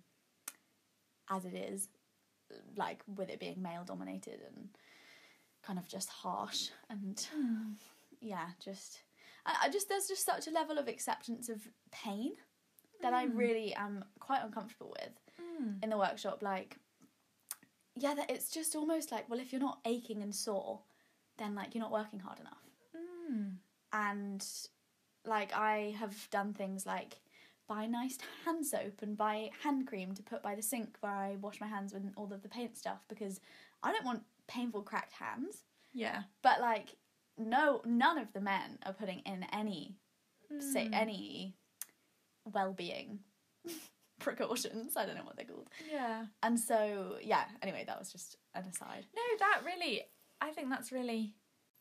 as 1.30 1.44
it 1.44 1.54
is, 1.54 1.88
like 2.76 3.02
with 3.16 3.30
it 3.30 3.40
being 3.40 3.62
male 3.62 3.84
dominated 3.84 4.40
and 4.54 4.68
kind 5.62 5.78
of 5.78 5.86
just 5.88 6.08
harsh 6.08 6.68
and 6.90 7.26
yeah, 8.20 8.48
just 8.62 9.00
I, 9.46 9.56
I 9.64 9.68
just 9.70 9.88
there's 9.88 10.06
just 10.08 10.24
such 10.26 10.46
a 10.48 10.50
level 10.50 10.76
of 10.78 10.88
acceptance 10.88 11.48
of 11.48 11.60
pain 11.90 12.32
that 13.00 13.12
I 13.14 13.26
Mm. 13.26 13.36
really 13.36 13.74
am 13.74 14.04
quite 14.20 14.42
uncomfortable 14.44 14.94
with 15.00 15.12
Mm. 15.40 15.82
in 15.82 15.90
the 15.90 15.96
workshop. 15.98 16.42
Like, 16.42 16.76
yeah, 17.96 18.14
that 18.14 18.30
it's 18.30 18.50
just 18.50 18.76
almost 18.76 19.10
like, 19.12 19.28
well, 19.30 19.40
if 19.40 19.52
you're 19.52 19.60
not 19.60 19.80
aching 19.84 20.22
and 20.22 20.34
sore, 20.34 20.80
then 21.38 21.54
like 21.54 21.74
you're 21.74 21.82
not 21.82 21.92
working 21.92 22.20
hard 22.20 22.38
enough. 22.40 22.62
Mm. 23.30 23.56
And 23.92 24.46
like 25.24 25.52
I 25.54 25.94
have 25.98 26.28
done 26.30 26.52
things 26.54 26.86
like 26.86 27.20
buy 27.68 27.86
nice 27.86 28.18
hand 28.44 28.66
soap 28.66 29.02
and 29.02 29.16
buy 29.16 29.50
hand 29.62 29.86
cream 29.86 30.14
to 30.14 30.22
put 30.22 30.42
by 30.42 30.54
the 30.54 30.62
sink 30.62 30.96
where 31.00 31.12
I 31.12 31.36
wash 31.40 31.60
my 31.60 31.66
hands 31.66 31.92
with 31.92 32.02
all 32.16 32.32
of 32.32 32.42
the 32.42 32.48
paint 32.48 32.76
stuff 32.76 32.98
because 33.08 33.40
I 33.82 33.92
don't 33.92 34.04
want 34.04 34.22
painful 34.48 34.82
cracked 34.82 35.12
hands. 35.12 35.64
Yeah. 35.94 36.22
But 36.42 36.60
like, 36.60 36.96
no, 37.38 37.82
none 37.84 38.18
of 38.18 38.32
the 38.32 38.40
men 38.40 38.78
are 38.84 38.92
putting 38.92 39.20
in 39.20 39.44
any 39.52 39.96
say 40.58 40.86
Mm. 40.86 40.94
any 40.94 41.56
well-being 42.44 43.20
precautions. 44.20 44.96
I 44.96 45.06
don't 45.06 45.16
know 45.16 45.24
what 45.24 45.36
they're 45.36 45.46
called. 45.46 45.68
Yeah. 45.90 46.26
And 46.42 46.58
so, 46.58 47.16
yeah. 47.22 47.44
Anyway, 47.62 47.84
that 47.86 47.98
was 47.98 48.12
just 48.12 48.36
an 48.54 48.64
aside. 48.64 49.06
No, 49.14 49.22
that 49.38 49.62
really, 49.64 50.02
I 50.42 50.50
think 50.50 50.68
that's 50.68 50.92
really, 50.92 51.34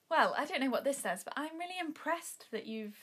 well, 0.09 0.33
I 0.37 0.45
don't 0.45 0.61
know 0.61 0.69
what 0.69 0.83
this 0.83 0.97
says, 0.97 1.23
but 1.23 1.33
I'm 1.35 1.57
really 1.59 1.79
impressed 1.79 2.45
that 2.51 2.65
you've 2.67 2.95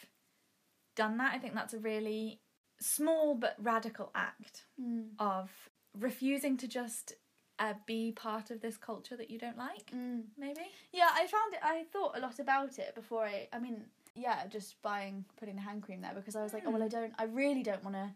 done 0.96 1.18
that. 1.18 1.34
I 1.34 1.38
think 1.38 1.54
that's 1.54 1.74
a 1.74 1.78
really 1.78 2.40
small 2.80 3.34
but 3.34 3.56
radical 3.59 4.11
act 4.14 4.64
Mm. 4.80 5.11
of 5.18 5.50
refusing 5.94 6.56
to 6.59 6.68
just 6.68 7.14
uh, 7.59 7.74
be 7.86 8.12
part 8.12 8.52
of 8.52 8.61
this 8.61 8.76
culture 8.76 9.16
that 9.16 9.30
you 9.30 9.38
don't 9.38 9.59
like, 9.59 9.90
Mm. 9.92 10.26
maybe? 10.36 10.61
Yeah, 10.92 11.09
I 11.12 11.26
found 11.26 11.54
it. 11.54 11.61
I 11.62 11.84
thought 11.92 12.16
a 12.16 12.20
lot 12.20 12.38
about 12.38 12.78
it 12.78 12.94
before 12.94 13.24
I. 13.24 13.48
I 13.52 13.59
mean, 13.59 13.84
yeah, 14.14 14.46
just 14.46 14.80
buying 14.82 15.24
putting 15.36 15.56
the 15.56 15.62
hand 15.62 15.82
cream 15.82 16.00
there 16.00 16.14
because 16.14 16.36
I 16.36 16.42
was 16.44 16.52
like, 16.52 16.62
oh 16.66 16.70
well, 16.70 16.84
I 16.84 16.88
don't. 16.88 17.14
I 17.18 17.24
really 17.24 17.64
don't 17.64 17.82
want 17.82 17.96
to. 17.96 18.14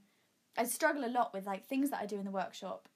I 0.56 0.64
struggle 0.64 1.04
a 1.04 1.10
lot 1.10 1.32
with 1.34 1.44
like 1.44 1.66
things 1.66 1.90
that 1.90 2.00
I 2.00 2.06
do 2.06 2.18
in 2.20 2.24
the 2.24 2.30
workshop 2.30 2.88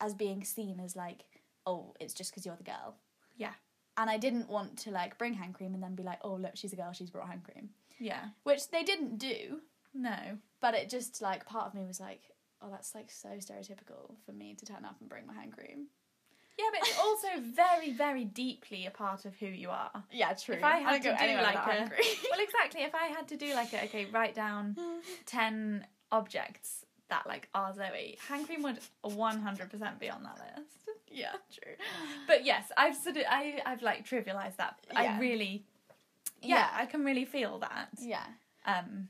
as 0.00 0.12
being 0.12 0.44
seen 0.44 0.80
as 0.80 0.96
like, 0.96 1.24
oh, 1.64 1.94
it's 1.98 2.12
just 2.12 2.30
because 2.30 2.44
you're 2.44 2.56
the 2.56 2.62
girl. 2.64 2.96
Yeah. 3.38 3.54
And 3.98 4.10
I 4.10 4.18
didn't 4.18 4.48
want 4.48 4.76
to 4.80 4.90
like 4.90 5.16
bring 5.18 5.34
hand 5.34 5.54
cream 5.54 5.74
and 5.74 5.82
then 5.82 5.94
be 5.94 6.02
like, 6.02 6.18
oh 6.22 6.34
look, 6.34 6.52
she's 6.54 6.72
a 6.72 6.76
girl, 6.76 6.92
she's 6.92 7.10
brought 7.10 7.28
hand 7.28 7.44
cream, 7.44 7.70
Yeah. 7.98 8.24
which 8.42 8.68
they 8.70 8.82
didn't 8.82 9.18
do. 9.18 9.60
No. 9.94 10.38
But 10.60 10.74
it 10.74 10.90
just 10.90 11.22
like 11.22 11.46
part 11.46 11.66
of 11.66 11.74
me 11.74 11.84
was 11.86 11.98
like, 12.00 12.20
oh, 12.60 12.68
that's 12.70 12.94
like 12.94 13.10
so 13.10 13.28
stereotypical 13.38 14.14
for 14.26 14.32
me 14.32 14.54
to 14.54 14.66
turn 14.66 14.84
up 14.84 14.96
and 15.00 15.08
bring 15.08 15.26
my 15.26 15.32
hand 15.34 15.52
cream. 15.52 15.86
Yeah, 16.58 16.66
but 16.72 16.88
it's 16.88 16.98
also 17.02 17.28
very, 17.40 17.92
very 17.92 18.24
deeply 18.24 18.86
a 18.86 18.90
part 18.90 19.24
of 19.24 19.34
who 19.36 19.46
you 19.46 19.70
are. 19.70 19.90
Yeah, 20.12 20.32
true. 20.34 20.56
If 20.56 20.64
I 20.64 20.78
had 20.78 21.02
don't 21.02 21.16
to 21.18 21.26
do 21.26 21.36
like 21.36 21.54
a- 21.54 21.90
Well, 22.30 22.40
exactly. 22.40 22.82
If 22.82 22.94
I 22.94 23.06
had 23.06 23.28
to 23.28 23.36
do 23.36 23.54
like 23.54 23.72
a, 23.72 23.84
okay, 23.84 24.06
write 24.12 24.34
down 24.34 24.76
10 25.26 25.86
objects 26.12 26.84
that 27.08 27.26
like 27.26 27.48
are 27.54 27.72
Zoë, 27.72 28.18
hand 28.20 28.46
cream 28.46 28.62
would 28.62 28.80
100% 29.04 29.98
be 30.00 30.10
on 30.10 30.22
that 30.24 30.38
list. 30.56 30.95
Yeah, 31.16 31.32
true. 31.52 31.74
But 32.26 32.44
yes, 32.44 32.70
I've 32.76 32.94
sort 32.94 33.16
of, 33.16 33.24
I, 33.28 33.60
I've 33.64 33.82
like 33.82 34.06
trivialized 34.06 34.56
that. 34.56 34.76
I 34.94 35.18
really, 35.18 35.64
yeah, 36.42 36.68
I 36.72 36.86
can 36.86 37.04
really 37.04 37.24
feel 37.24 37.58
that. 37.60 37.88
Yeah. 37.98 38.24
Um, 38.66 39.08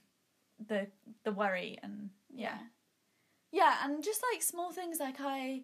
the, 0.68 0.86
the 1.24 1.32
worry 1.32 1.78
and 1.82 2.10
yeah. 2.34 2.58
Yeah, 3.52 3.74
and 3.84 4.02
just 4.02 4.22
like 4.32 4.42
small 4.42 4.70
things 4.72 4.98
like 5.00 5.16
I 5.20 5.62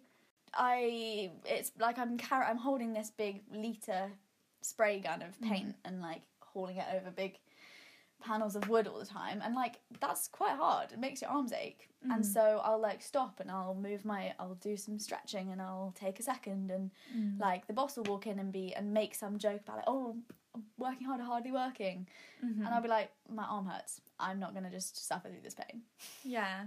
I 0.55 1.30
it's 1.45 1.72
like 1.78 1.99
I'm 1.99 2.18
car- 2.18 2.45
I'm 2.45 2.59
holding 2.59 2.93
this 2.93 3.11
big 3.11 3.43
liter 3.53 4.12
spray 4.61 5.01
gun 5.01 5.22
of 5.22 5.40
paint 5.40 5.76
and 5.84 6.01
like 6.01 6.22
hauling 6.40 6.76
it 6.76 6.86
over 6.95 7.11
big 7.11 7.38
panels 8.23 8.57
of 8.57 8.68
wood 8.68 8.87
all 8.87 8.99
the 8.99 9.07
time 9.07 9.41
and 9.45 9.55
like 9.55 9.77
that's 10.01 10.29
quite 10.29 10.57
hard. 10.57 10.93
It 10.93 10.99
makes 10.99 11.20
your 11.23 11.31
arms 11.31 11.53
ache. 11.53 11.89
And 12.05 12.23
Mm. 12.25 12.33
so 12.37 12.61
I'll 12.64 12.81
like 12.81 13.01
stop 13.03 13.39
and 13.41 13.51
I'll 13.51 13.75
move 13.75 14.05
my 14.05 14.35
I'll 14.39 14.55
do 14.57 14.77
some 14.77 14.99
stretching 14.99 15.53
and 15.53 15.61
I'll 15.62 15.93
take 15.99 16.18
a 16.18 16.23
second 16.23 16.70
and 16.70 16.91
Mm. 17.16 17.39
like 17.41 17.66
the 17.66 17.73
boss 17.73 17.97
will 17.97 18.05
walk 18.05 18.27
in 18.27 18.39
and 18.39 18.53
be 18.53 18.75
and 18.75 18.93
make 18.93 19.14
some 19.14 19.39
joke 19.39 19.61
about 19.62 19.77
like, 19.77 19.85
oh 19.89 20.16
I'm 20.55 20.64
working 20.77 21.07
hard 21.07 21.20
hardly 21.20 21.53
working 21.53 22.09
Mhm. 22.45 22.59
and 22.64 22.68
I'll 22.68 22.83
be 22.83 22.89
like, 22.89 23.11
my 23.29 23.45
arm 23.45 23.66
hurts. 23.66 24.01
I'm 24.18 24.39
not 24.41 24.55
gonna 24.55 24.70
just 24.70 24.97
suffer 25.07 25.29
through 25.29 25.43
this 25.43 25.55
pain. 25.55 25.83
yeah. 26.25 26.66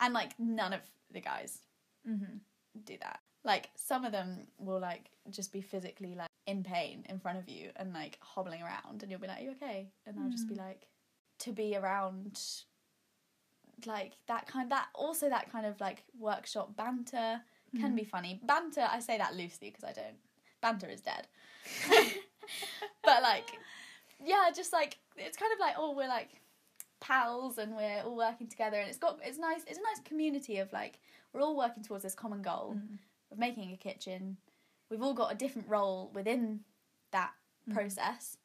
And 0.00 0.12
like 0.14 0.38
none 0.38 0.72
of 0.72 0.80
the 1.12 1.20
guys 1.20 1.60
Mm-hmm. 2.08 2.36
do 2.84 2.96
that. 3.00 3.20
Like 3.44 3.70
some 3.76 4.04
of 4.04 4.12
them 4.12 4.46
will 4.58 4.80
like 4.80 5.10
just 5.30 5.52
be 5.52 5.60
physically 5.60 6.14
like 6.14 6.28
in 6.46 6.62
pain 6.62 7.04
in 7.08 7.18
front 7.18 7.38
of 7.38 7.48
you 7.48 7.70
and 7.76 7.92
like 7.92 8.18
hobbling 8.20 8.62
around 8.62 9.02
and 9.02 9.10
you'll 9.10 9.20
be 9.20 9.26
like, 9.26 9.40
Are 9.40 9.44
you 9.44 9.50
okay? 9.52 9.88
And 10.06 10.18
I'll 10.20 10.30
just 10.30 10.48
be 10.48 10.54
like 10.54 10.86
to 11.40 11.52
be 11.52 11.76
around 11.76 12.40
like 13.84 14.12
that 14.26 14.46
kind 14.46 14.70
that 14.70 14.86
also 14.94 15.28
that 15.28 15.50
kind 15.52 15.66
of 15.66 15.78
like 15.80 16.02
workshop 16.18 16.76
banter 16.76 17.40
can 17.78 17.94
be 17.94 18.04
funny. 18.04 18.40
Banter 18.44 18.86
I 18.90 19.00
say 19.00 19.18
that 19.18 19.34
loosely 19.34 19.68
because 19.70 19.84
I 19.84 19.92
don't 19.92 20.16
banter 20.62 20.88
is 20.88 21.02
dead. 21.02 21.26
but 23.04 23.22
like 23.22 23.48
yeah, 24.24 24.50
just 24.54 24.72
like 24.72 24.98
it's 25.16 25.36
kind 25.36 25.52
of 25.52 25.58
like 25.60 25.74
oh 25.78 25.94
we're 25.94 26.08
like 26.08 26.30
pals 27.00 27.58
and 27.58 27.76
we're 27.76 28.00
all 28.04 28.16
working 28.16 28.46
together 28.46 28.78
and 28.78 28.88
it's 28.88 28.98
got 28.98 29.18
it's 29.22 29.38
nice 29.38 29.60
it's 29.66 29.78
a 29.78 29.82
nice 29.82 30.00
community 30.06 30.58
of 30.58 30.72
like 30.72 30.98
we're 31.32 31.42
all 31.42 31.56
working 31.56 31.82
towards 31.82 32.02
this 32.02 32.14
common 32.14 32.40
goal 32.40 32.76
Mm. 32.78 32.98
of 33.32 33.38
making 33.38 33.72
a 33.72 33.76
kitchen. 33.76 34.38
We've 34.90 35.02
all 35.02 35.14
got 35.14 35.32
a 35.32 35.36
different 35.36 35.68
role 35.68 36.10
within 36.14 36.64
that 37.12 37.32
Mm. 37.68 37.74
process, 37.74 38.36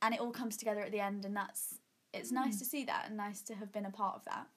and 0.00 0.14
it 0.14 0.20
all 0.20 0.32
comes 0.32 0.56
together 0.56 0.80
at 0.80 0.92
the 0.92 1.00
end. 1.00 1.24
And 1.24 1.36
that's 1.36 1.80
it's 2.12 2.32
nice 2.32 2.56
Mm. 2.56 2.58
to 2.60 2.64
see 2.64 2.84
that 2.84 3.06
and 3.06 3.16
nice 3.16 3.42
to 3.42 3.54
have 3.54 3.72
been 3.72 3.84
a 3.84 3.90
part 3.90 4.14
of 4.16 4.24
that. 4.24 4.48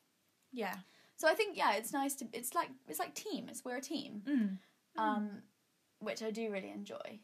Yeah. 0.51 0.79
So 1.17 1.27
I 1.27 1.35
think 1.35 1.57
yeah, 1.57 1.73
it's 1.73 1.91
nice 1.91 2.15
to 2.17 2.29
it's 2.31 2.53
like 2.55 2.69
it's 2.87 2.99
like 2.99 3.13
team. 3.13 3.49
It's 3.49 3.65
we're 3.65 3.75
a 3.77 3.81
team, 3.81 4.21
Mm. 4.25 4.59
um, 4.95 5.43
which 5.99 6.23
I 6.23 6.31
do 6.31 6.49
really 6.51 6.69
enjoy 6.69 7.19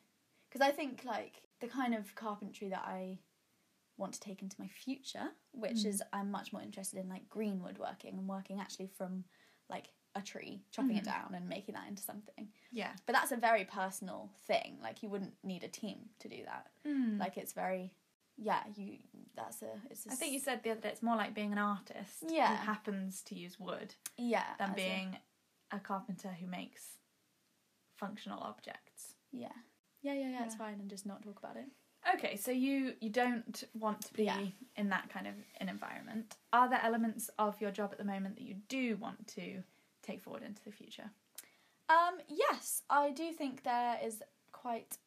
because 0.49 0.61
I 0.61 0.71
think 0.71 1.05
like 1.05 1.47
the 1.61 1.67
kind 1.67 1.95
of 1.95 2.13
carpentry 2.15 2.67
that 2.69 2.83
I 2.85 3.19
want 3.97 4.13
to 4.13 4.19
take 4.19 4.41
into 4.41 4.59
my 4.59 4.67
future, 4.67 5.33
which 5.53 5.83
Mm. 5.83 5.85
is 5.85 6.03
I'm 6.11 6.29
much 6.29 6.51
more 6.51 6.61
interested 6.61 6.99
in 6.99 7.07
like 7.07 7.29
green 7.29 7.63
woodworking 7.63 8.17
and 8.17 8.27
working 8.27 8.59
actually 8.59 8.87
from 8.87 9.23
like 9.69 9.93
a 10.15 10.21
tree, 10.21 10.63
chopping 10.71 10.95
it 10.97 11.03
Mhm. 11.03 11.13
down 11.13 11.35
and 11.35 11.47
making 11.49 11.75
that 11.75 11.87
into 11.87 12.01
something. 12.01 12.51
Yeah. 12.71 12.95
But 13.05 13.13
that's 13.13 13.31
a 13.33 13.37
very 13.37 13.65
personal 13.65 14.29
thing. 14.47 14.79
Like 14.81 15.03
you 15.03 15.09
wouldn't 15.09 15.35
need 15.43 15.63
a 15.63 15.67
team 15.67 16.09
to 16.19 16.29
do 16.29 16.43
that. 16.45 16.71
Mm. 16.85 17.19
Like 17.19 17.37
it's 17.37 17.51
very, 17.53 17.93
yeah. 18.37 18.63
You 18.75 18.99
that's 19.35 19.61
a. 19.61 19.81
It's. 19.89 20.05
A, 20.05 20.11
I 20.11 20.15
think 20.15 20.31
you 20.33 20.39
said 20.39 20.63
the 20.63 20.71
other 20.71 20.79
day 20.81 20.89
it's 20.89 21.03
more 21.03 21.17
like 21.17 21.33
being 21.33 21.51
an 21.51 21.57
artist 21.57 22.23
Yeah. 22.27 22.49
who 22.55 22.65
happens 22.65 23.21
to 23.23 23.35
use 23.35 23.59
wood 23.59 23.95
yeah 24.17 24.55
than 24.57 24.69
as 24.69 24.73
a- 24.73 24.75
being 24.77 25.17
a 25.71 25.79
carpenter 25.79 26.29
who 26.31 26.47
makes 26.47 26.97
functional 27.95 28.39
objects. 28.41 29.15
yeah, 29.31 29.51
Yeah, 30.01 30.13
yeah, 30.13 30.29
yeah. 30.29 30.45
It's 30.45 30.55
fine, 30.55 30.79
and 30.79 30.89
just 30.89 31.05
not 31.05 31.23
talk 31.23 31.39
about 31.39 31.57
it. 31.57 31.65
Okay, 32.13 32.35
so 32.37 32.51
you 32.51 32.95
you 33.01 33.09
don't 33.09 33.63
want 33.73 34.01
to 34.05 34.13
be 34.13 34.25
Yeah. 34.25 34.47
in 34.75 34.89
that 34.89 35.09
kind 35.09 35.25
of 35.27 35.33
an 35.57 35.67
environment. 35.69 36.37
Are 36.53 36.69
there 36.69 36.79
elements 36.81 37.29
of 37.39 37.59
your 37.59 37.71
job 37.71 37.91
at 37.91 37.97
the 37.97 38.03
moment 38.05 38.35
that 38.35 38.43
you 38.43 38.55
do 38.69 38.95
want 38.97 39.27
to 39.29 39.63
take 40.05 40.21
forward 40.21 40.43
into 40.43 40.63
the 40.63 40.71
future? 40.71 41.09
Um, 41.89 42.17
yes, 42.27 42.83
I 42.89 43.11
do 43.11 43.31
think 43.31 43.63
there 43.63 43.97
is 44.03 44.21
quite. 44.51 44.97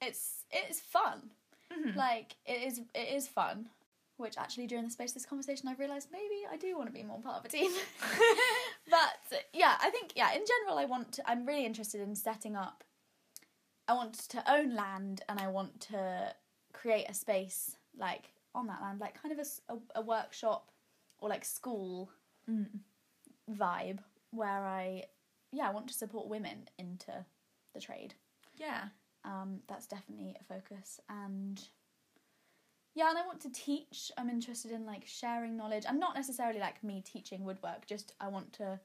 It's 0.00 0.44
it's 0.50 0.80
fun. 0.80 1.30
Mhm. 1.72 1.96
Like 1.96 2.36
it 2.46 2.62
is 2.62 2.80
it 2.94 3.14
is 3.14 3.26
fun. 3.28 3.68
Which 4.16 4.38
actually 4.38 4.68
during 4.68 4.84
the 4.84 4.90
space 4.90 5.10
of 5.10 5.14
this 5.14 5.26
conversation 5.26 5.68
I've 5.68 5.80
realised 5.80 6.08
maybe 6.12 6.46
I 6.50 6.56
do 6.56 6.76
want 6.76 6.88
to 6.88 6.92
be 6.92 7.02
more 7.02 7.20
part 7.20 7.38
of 7.38 7.44
a 7.44 7.48
team. 7.48 7.70
but 8.90 9.44
yeah, 9.52 9.74
I 9.80 9.90
think 9.90 10.12
yeah, 10.14 10.32
in 10.32 10.44
general 10.46 10.78
I 10.78 10.84
want 10.84 11.12
to, 11.14 11.28
I'm 11.28 11.44
really 11.44 11.66
interested 11.66 12.00
in 12.00 12.14
setting 12.14 12.54
up 12.54 12.84
I 13.88 13.94
want 13.94 14.14
to 14.30 14.52
own 14.52 14.74
land 14.74 15.22
and 15.28 15.40
I 15.40 15.48
want 15.48 15.80
to 15.92 16.32
create 16.72 17.06
a 17.08 17.14
space 17.14 17.76
like 17.98 18.30
on 18.54 18.66
that 18.68 18.80
land, 18.82 19.00
like 19.00 19.20
kind 19.20 19.32
of 19.38 19.46
a 19.68 19.98
a 19.98 20.00
workshop 20.00 20.70
or 21.18 21.28
like 21.28 21.44
school 21.44 22.10
Mm. 22.48 22.66
Vibe 23.50 23.98
where 24.30 24.66
I 24.66 25.04
yeah, 25.52 25.68
I 25.68 25.72
want 25.72 25.86
to 25.88 25.94
support 25.94 26.28
women 26.28 26.68
into 26.78 27.12
the 27.74 27.80
trade. 27.80 28.14
Yeah. 28.56 28.84
Um, 29.24 29.60
that's 29.68 29.86
definitely 29.86 30.36
a 30.40 30.44
focus 30.44 31.00
and 31.08 31.62
yeah, 32.94 33.08
and 33.10 33.18
I 33.18 33.26
want 33.26 33.40
to 33.40 33.50
teach. 33.50 34.12
I'm 34.16 34.30
interested 34.30 34.70
in 34.70 34.86
like 34.86 35.04
sharing 35.04 35.56
knowledge 35.56 35.84
and 35.88 35.98
not 35.98 36.14
necessarily 36.14 36.60
like 36.60 36.82
me 36.84 37.02
teaching 37.04 37.44
woodwork, 37.44 37.86
just 37.86 38.14
I 38.20 38.28
want 38.28 38.52
to 38.54 38.78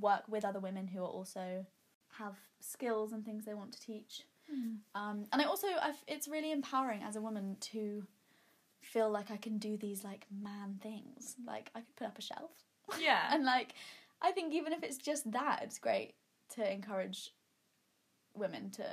work 0.00 0.22
with 0.28 0.44
other 0.44 0.58
women 0.58 0.88
who 0.88 1.00
are 1.00 1.06
also 1.08 1.64
have 2.18 2.34
skills 2.60 3.12
and 3.12 3.24
things 3.24 3.44
they 3.44 3.54
want 3.54 3.72
to 3.72 3.80
teach. 3.80 4.22
Mm. 4.52 4.78
Um, 4.96 5.24
and 5.32 5.40
I 5.40 5.44
also, 5.44 5.68
I've, 5.80 6.02
it's 6.08 6.26
really 6.26 6.50
empowering 6.50 7.02
as 7.02 7.14
a 7.14 7.20
woman 7.20 7.56
to 7.60 8.04
feel 8.80 9.08
like 9.10 9.30
I 9.30 9.36
can 9.36 9.58
do 9.58 9.76
these 9.76 10.02
like 10.02 10.26
man 10.42 10.80
things. 10.82 11.36
Like 11.46 11.70
I 11.76 11.80
could 11.80 11.96
put 11.96 12.06
up 12.08 12.18
a 12.18 12.22
shelf, 12.22 12.50
Yeah. 13.00 13.20
and 13.30 13.44
like 13.44 13.74
I 14.22 14.30
think 14.32 14.54
even 14.54 14.72
if 14.72 14.82
it's 14.82 14.96
just 14.98 15.30
that, 15.32 15.60
it's 15.62 15.78
great 15.78 16.14
to 16.54 16.72
encourage 16.72 17.34
women 18.34 18.70
to 18.70 18.84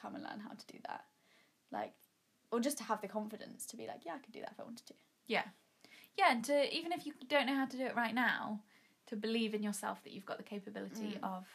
come 0.00 0.14
and 0.14 0.22
learn 0.22 0.40
how 0.40 0.50
to 0.50 0.66
do 0.66 0.78
that. 0.86 1.04
Like, 1.72 1.94
or 2.52 2.60
just 2.60 2.78
to 2.78 2.84
have 2.84 3.00
the 3.00 3.08
confidence 3.08 3.66
to 3.66 3.76
be 3.76 3.86
like, 3.86 4.04
yeah, 4.04 4.12
I 4.14 4.18
could 4.18 4.32
do 4.32 4.40
that 4.40 4.52
if 4.52 4.60
I 4.60 4.64
wanted 4.64 4.86
to. 4.86 4.94
Yeah. 5.26 5.44
Yeah, 6.16 6.26
and 6.30 6.44
to 6.44 6.76
even 6.76 6.92
if 6.92 7.06
you 7.06 7.14
don't 7.28 7.46
know 7.46 7.56
how 7.56 7.66
to 7.66 7.76
do 7.76 7.84
it 7.86 7.96
right 7.96 8.14
now, 8.14 8.60
to 9.06 9.16
believe 9.16 9.54
in 9.54 9.62
yourself 9.62 10.02
that 10.04 10.12
you've 10.12 10.26
got 10.26 10.36
the 10.38 10.44
capability 10.44 11.18
Mm. 11.20 11.24
of 11.36 11.46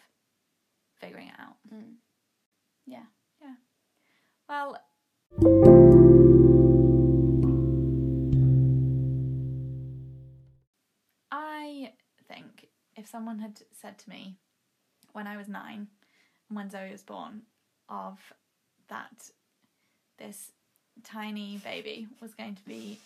figuring 1.00 1.28
it 1.28 1.40
out. 1.40 1.56
Mm. 1.74 1.96
Yeah. 2.86 3.04
Well, 4.50 4.78
if 13.00 13.08
someone 13.08 13.40
had 13.40 13.62
said 13.72 13.98
to 14.00 14.10
me 14.10 14.36
when 15.14 15.26
I 15.28 15.38
was 15.38 15.48
nine 15.48 15.88
and 16.50 16.56
when 16.56 16.70
Zoë 16.70 16.92
was 16.92 17.02
born 17.04 17.44
of 17.88 18.20
that 18.90 19.30
this 20.18 20.52
tiny 21.04 21.58
baby 21.64 22.08
was 22.22 22.34
going 22.34 22.56
to 22.56 22.64
be 22.64 23.00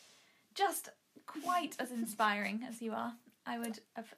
just 0.56 0.90
quite 1.28 1.76
as 1.80 1.92
inspiring 1.92 2.62
as 2.68 2.82
you 2.82 2.92
are, 2.92 3.14
I 3.46 3.60
would 3.60 3.80
have 3.96 4.14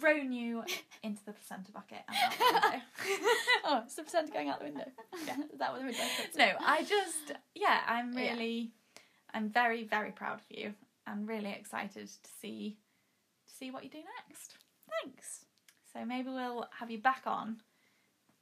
thrown 0.00 0.32
you 0.32 0.64
into 1.02 1.24
the 1.24 1.32
placenta 1.32 1.70
bucket 1.70 1.98
and 2.08 2.16
out 2.16 2.32
the 2.38 2.44
window. 2.52 2.84
oh, 3.64 3.82
it's 3.84 3.94
the 3.94 4.02
placenta 4.02 4.32
going 4.32 4.48
out 4.48 4.58
the 4.58 4.64
window. 4.64 4.84
Yeah. 5.26 5.36
That 5.58 5.72
what 5.72 5.80
the 5.82 5.86
puts? 6.22 6.36
no, 6.36 6.50
I 6.60 6.82
just 6.82 7.32
yeah, 7.54 7.80
I'm 7.86 8.12
Yeah. 8.18 8.32
really 8.32 8.70
I'm 9.32 9.48
very, 9.50 9.84
very 9.84 10.12
proud 10.12 10.40
of 10.40 10.46
you. 10.56 10.74
I'm 11.06 11.26
really 11.26 11.52
excited 11.52 12.08
to 12.08 12.30
see 12.40 12.76
see 13.58 13.70
what 13.70 13.84
you 13.84 13.90
do 13.90 14.02
next. 14.28 14.54
Thanks. 15.02 15.44
So 15.92 16.04
maybe 16.04 16.28
we'll 16.28 16.66
have 16.78 16.90
you 16.90 16.98
back 16.98 17.22
on 17.26 17.56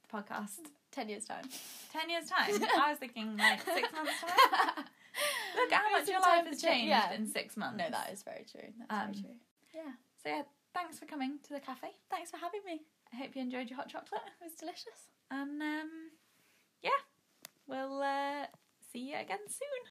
the 0.03 0.17
podcast 0.17 0.59
Ten 0.91 1.09
years 1.09 1.25
time. 1.25 1.43
ten 1.91 2.09
years 2.09 2.25
time. 2.29 2.49
I 2.79 2.89
was 2.91 2.99
thinking 2.99 3.35
like 3.35 3.61
six 3.63 3.91
months 3.93 4.13
time. 4.21 4.85
Look 5.57 5.71
at 5.73 5.81
how 5.81 5.91
much 5.91 6.07
your 6.07 6.21
life 6.21 6.45
has 6.47 6.61
changed 6.61 6.87
yeah. 6.89 7.11
in 7.13 7.27
six 7.27 7.57
months. 7.57 7.77
No, 7.77 7.89
that 7.89 8.11
is 8.13 8.23
very 8.23 8.45
true. 8.49 8.69
That's 8.79 8.91
Um, 8.91 9.11
very 9.13 9.23
true. 9.23 9.35
Yeah. 9.73 9.91
So 10.23 10.29
yeah, 10.29 10.41
thanks 10.73 10.97
for 10.99 11.05
coming 11.05 11.39
to 11.43 11.53
the 11.53 11.59
cafe. 11.59 11.87
Thanks 12.09 12.31
for 12.31 12.37
having 12.37 12.61
me. 12.65 12.81
I 13.13 13.17
hope 13.17 13.35
you 13.35 13.41
enjoyed 13.41 13.69
your 13.69 13.75
hot 13.77 13.89
chocolate. 13.89 14.21
It 14.39 14.43
was 14.43 14.53
delicious. 14.53 15.09
And 15.31 15.61
um 15.61 15.89
yeah, 16.81 16.99
we'll 17.67 18.01
uh, 18.01 18.45
see 18.93 18.99
you 19.09 19.15
again 19.17 19.39
soon. 19.49 19.83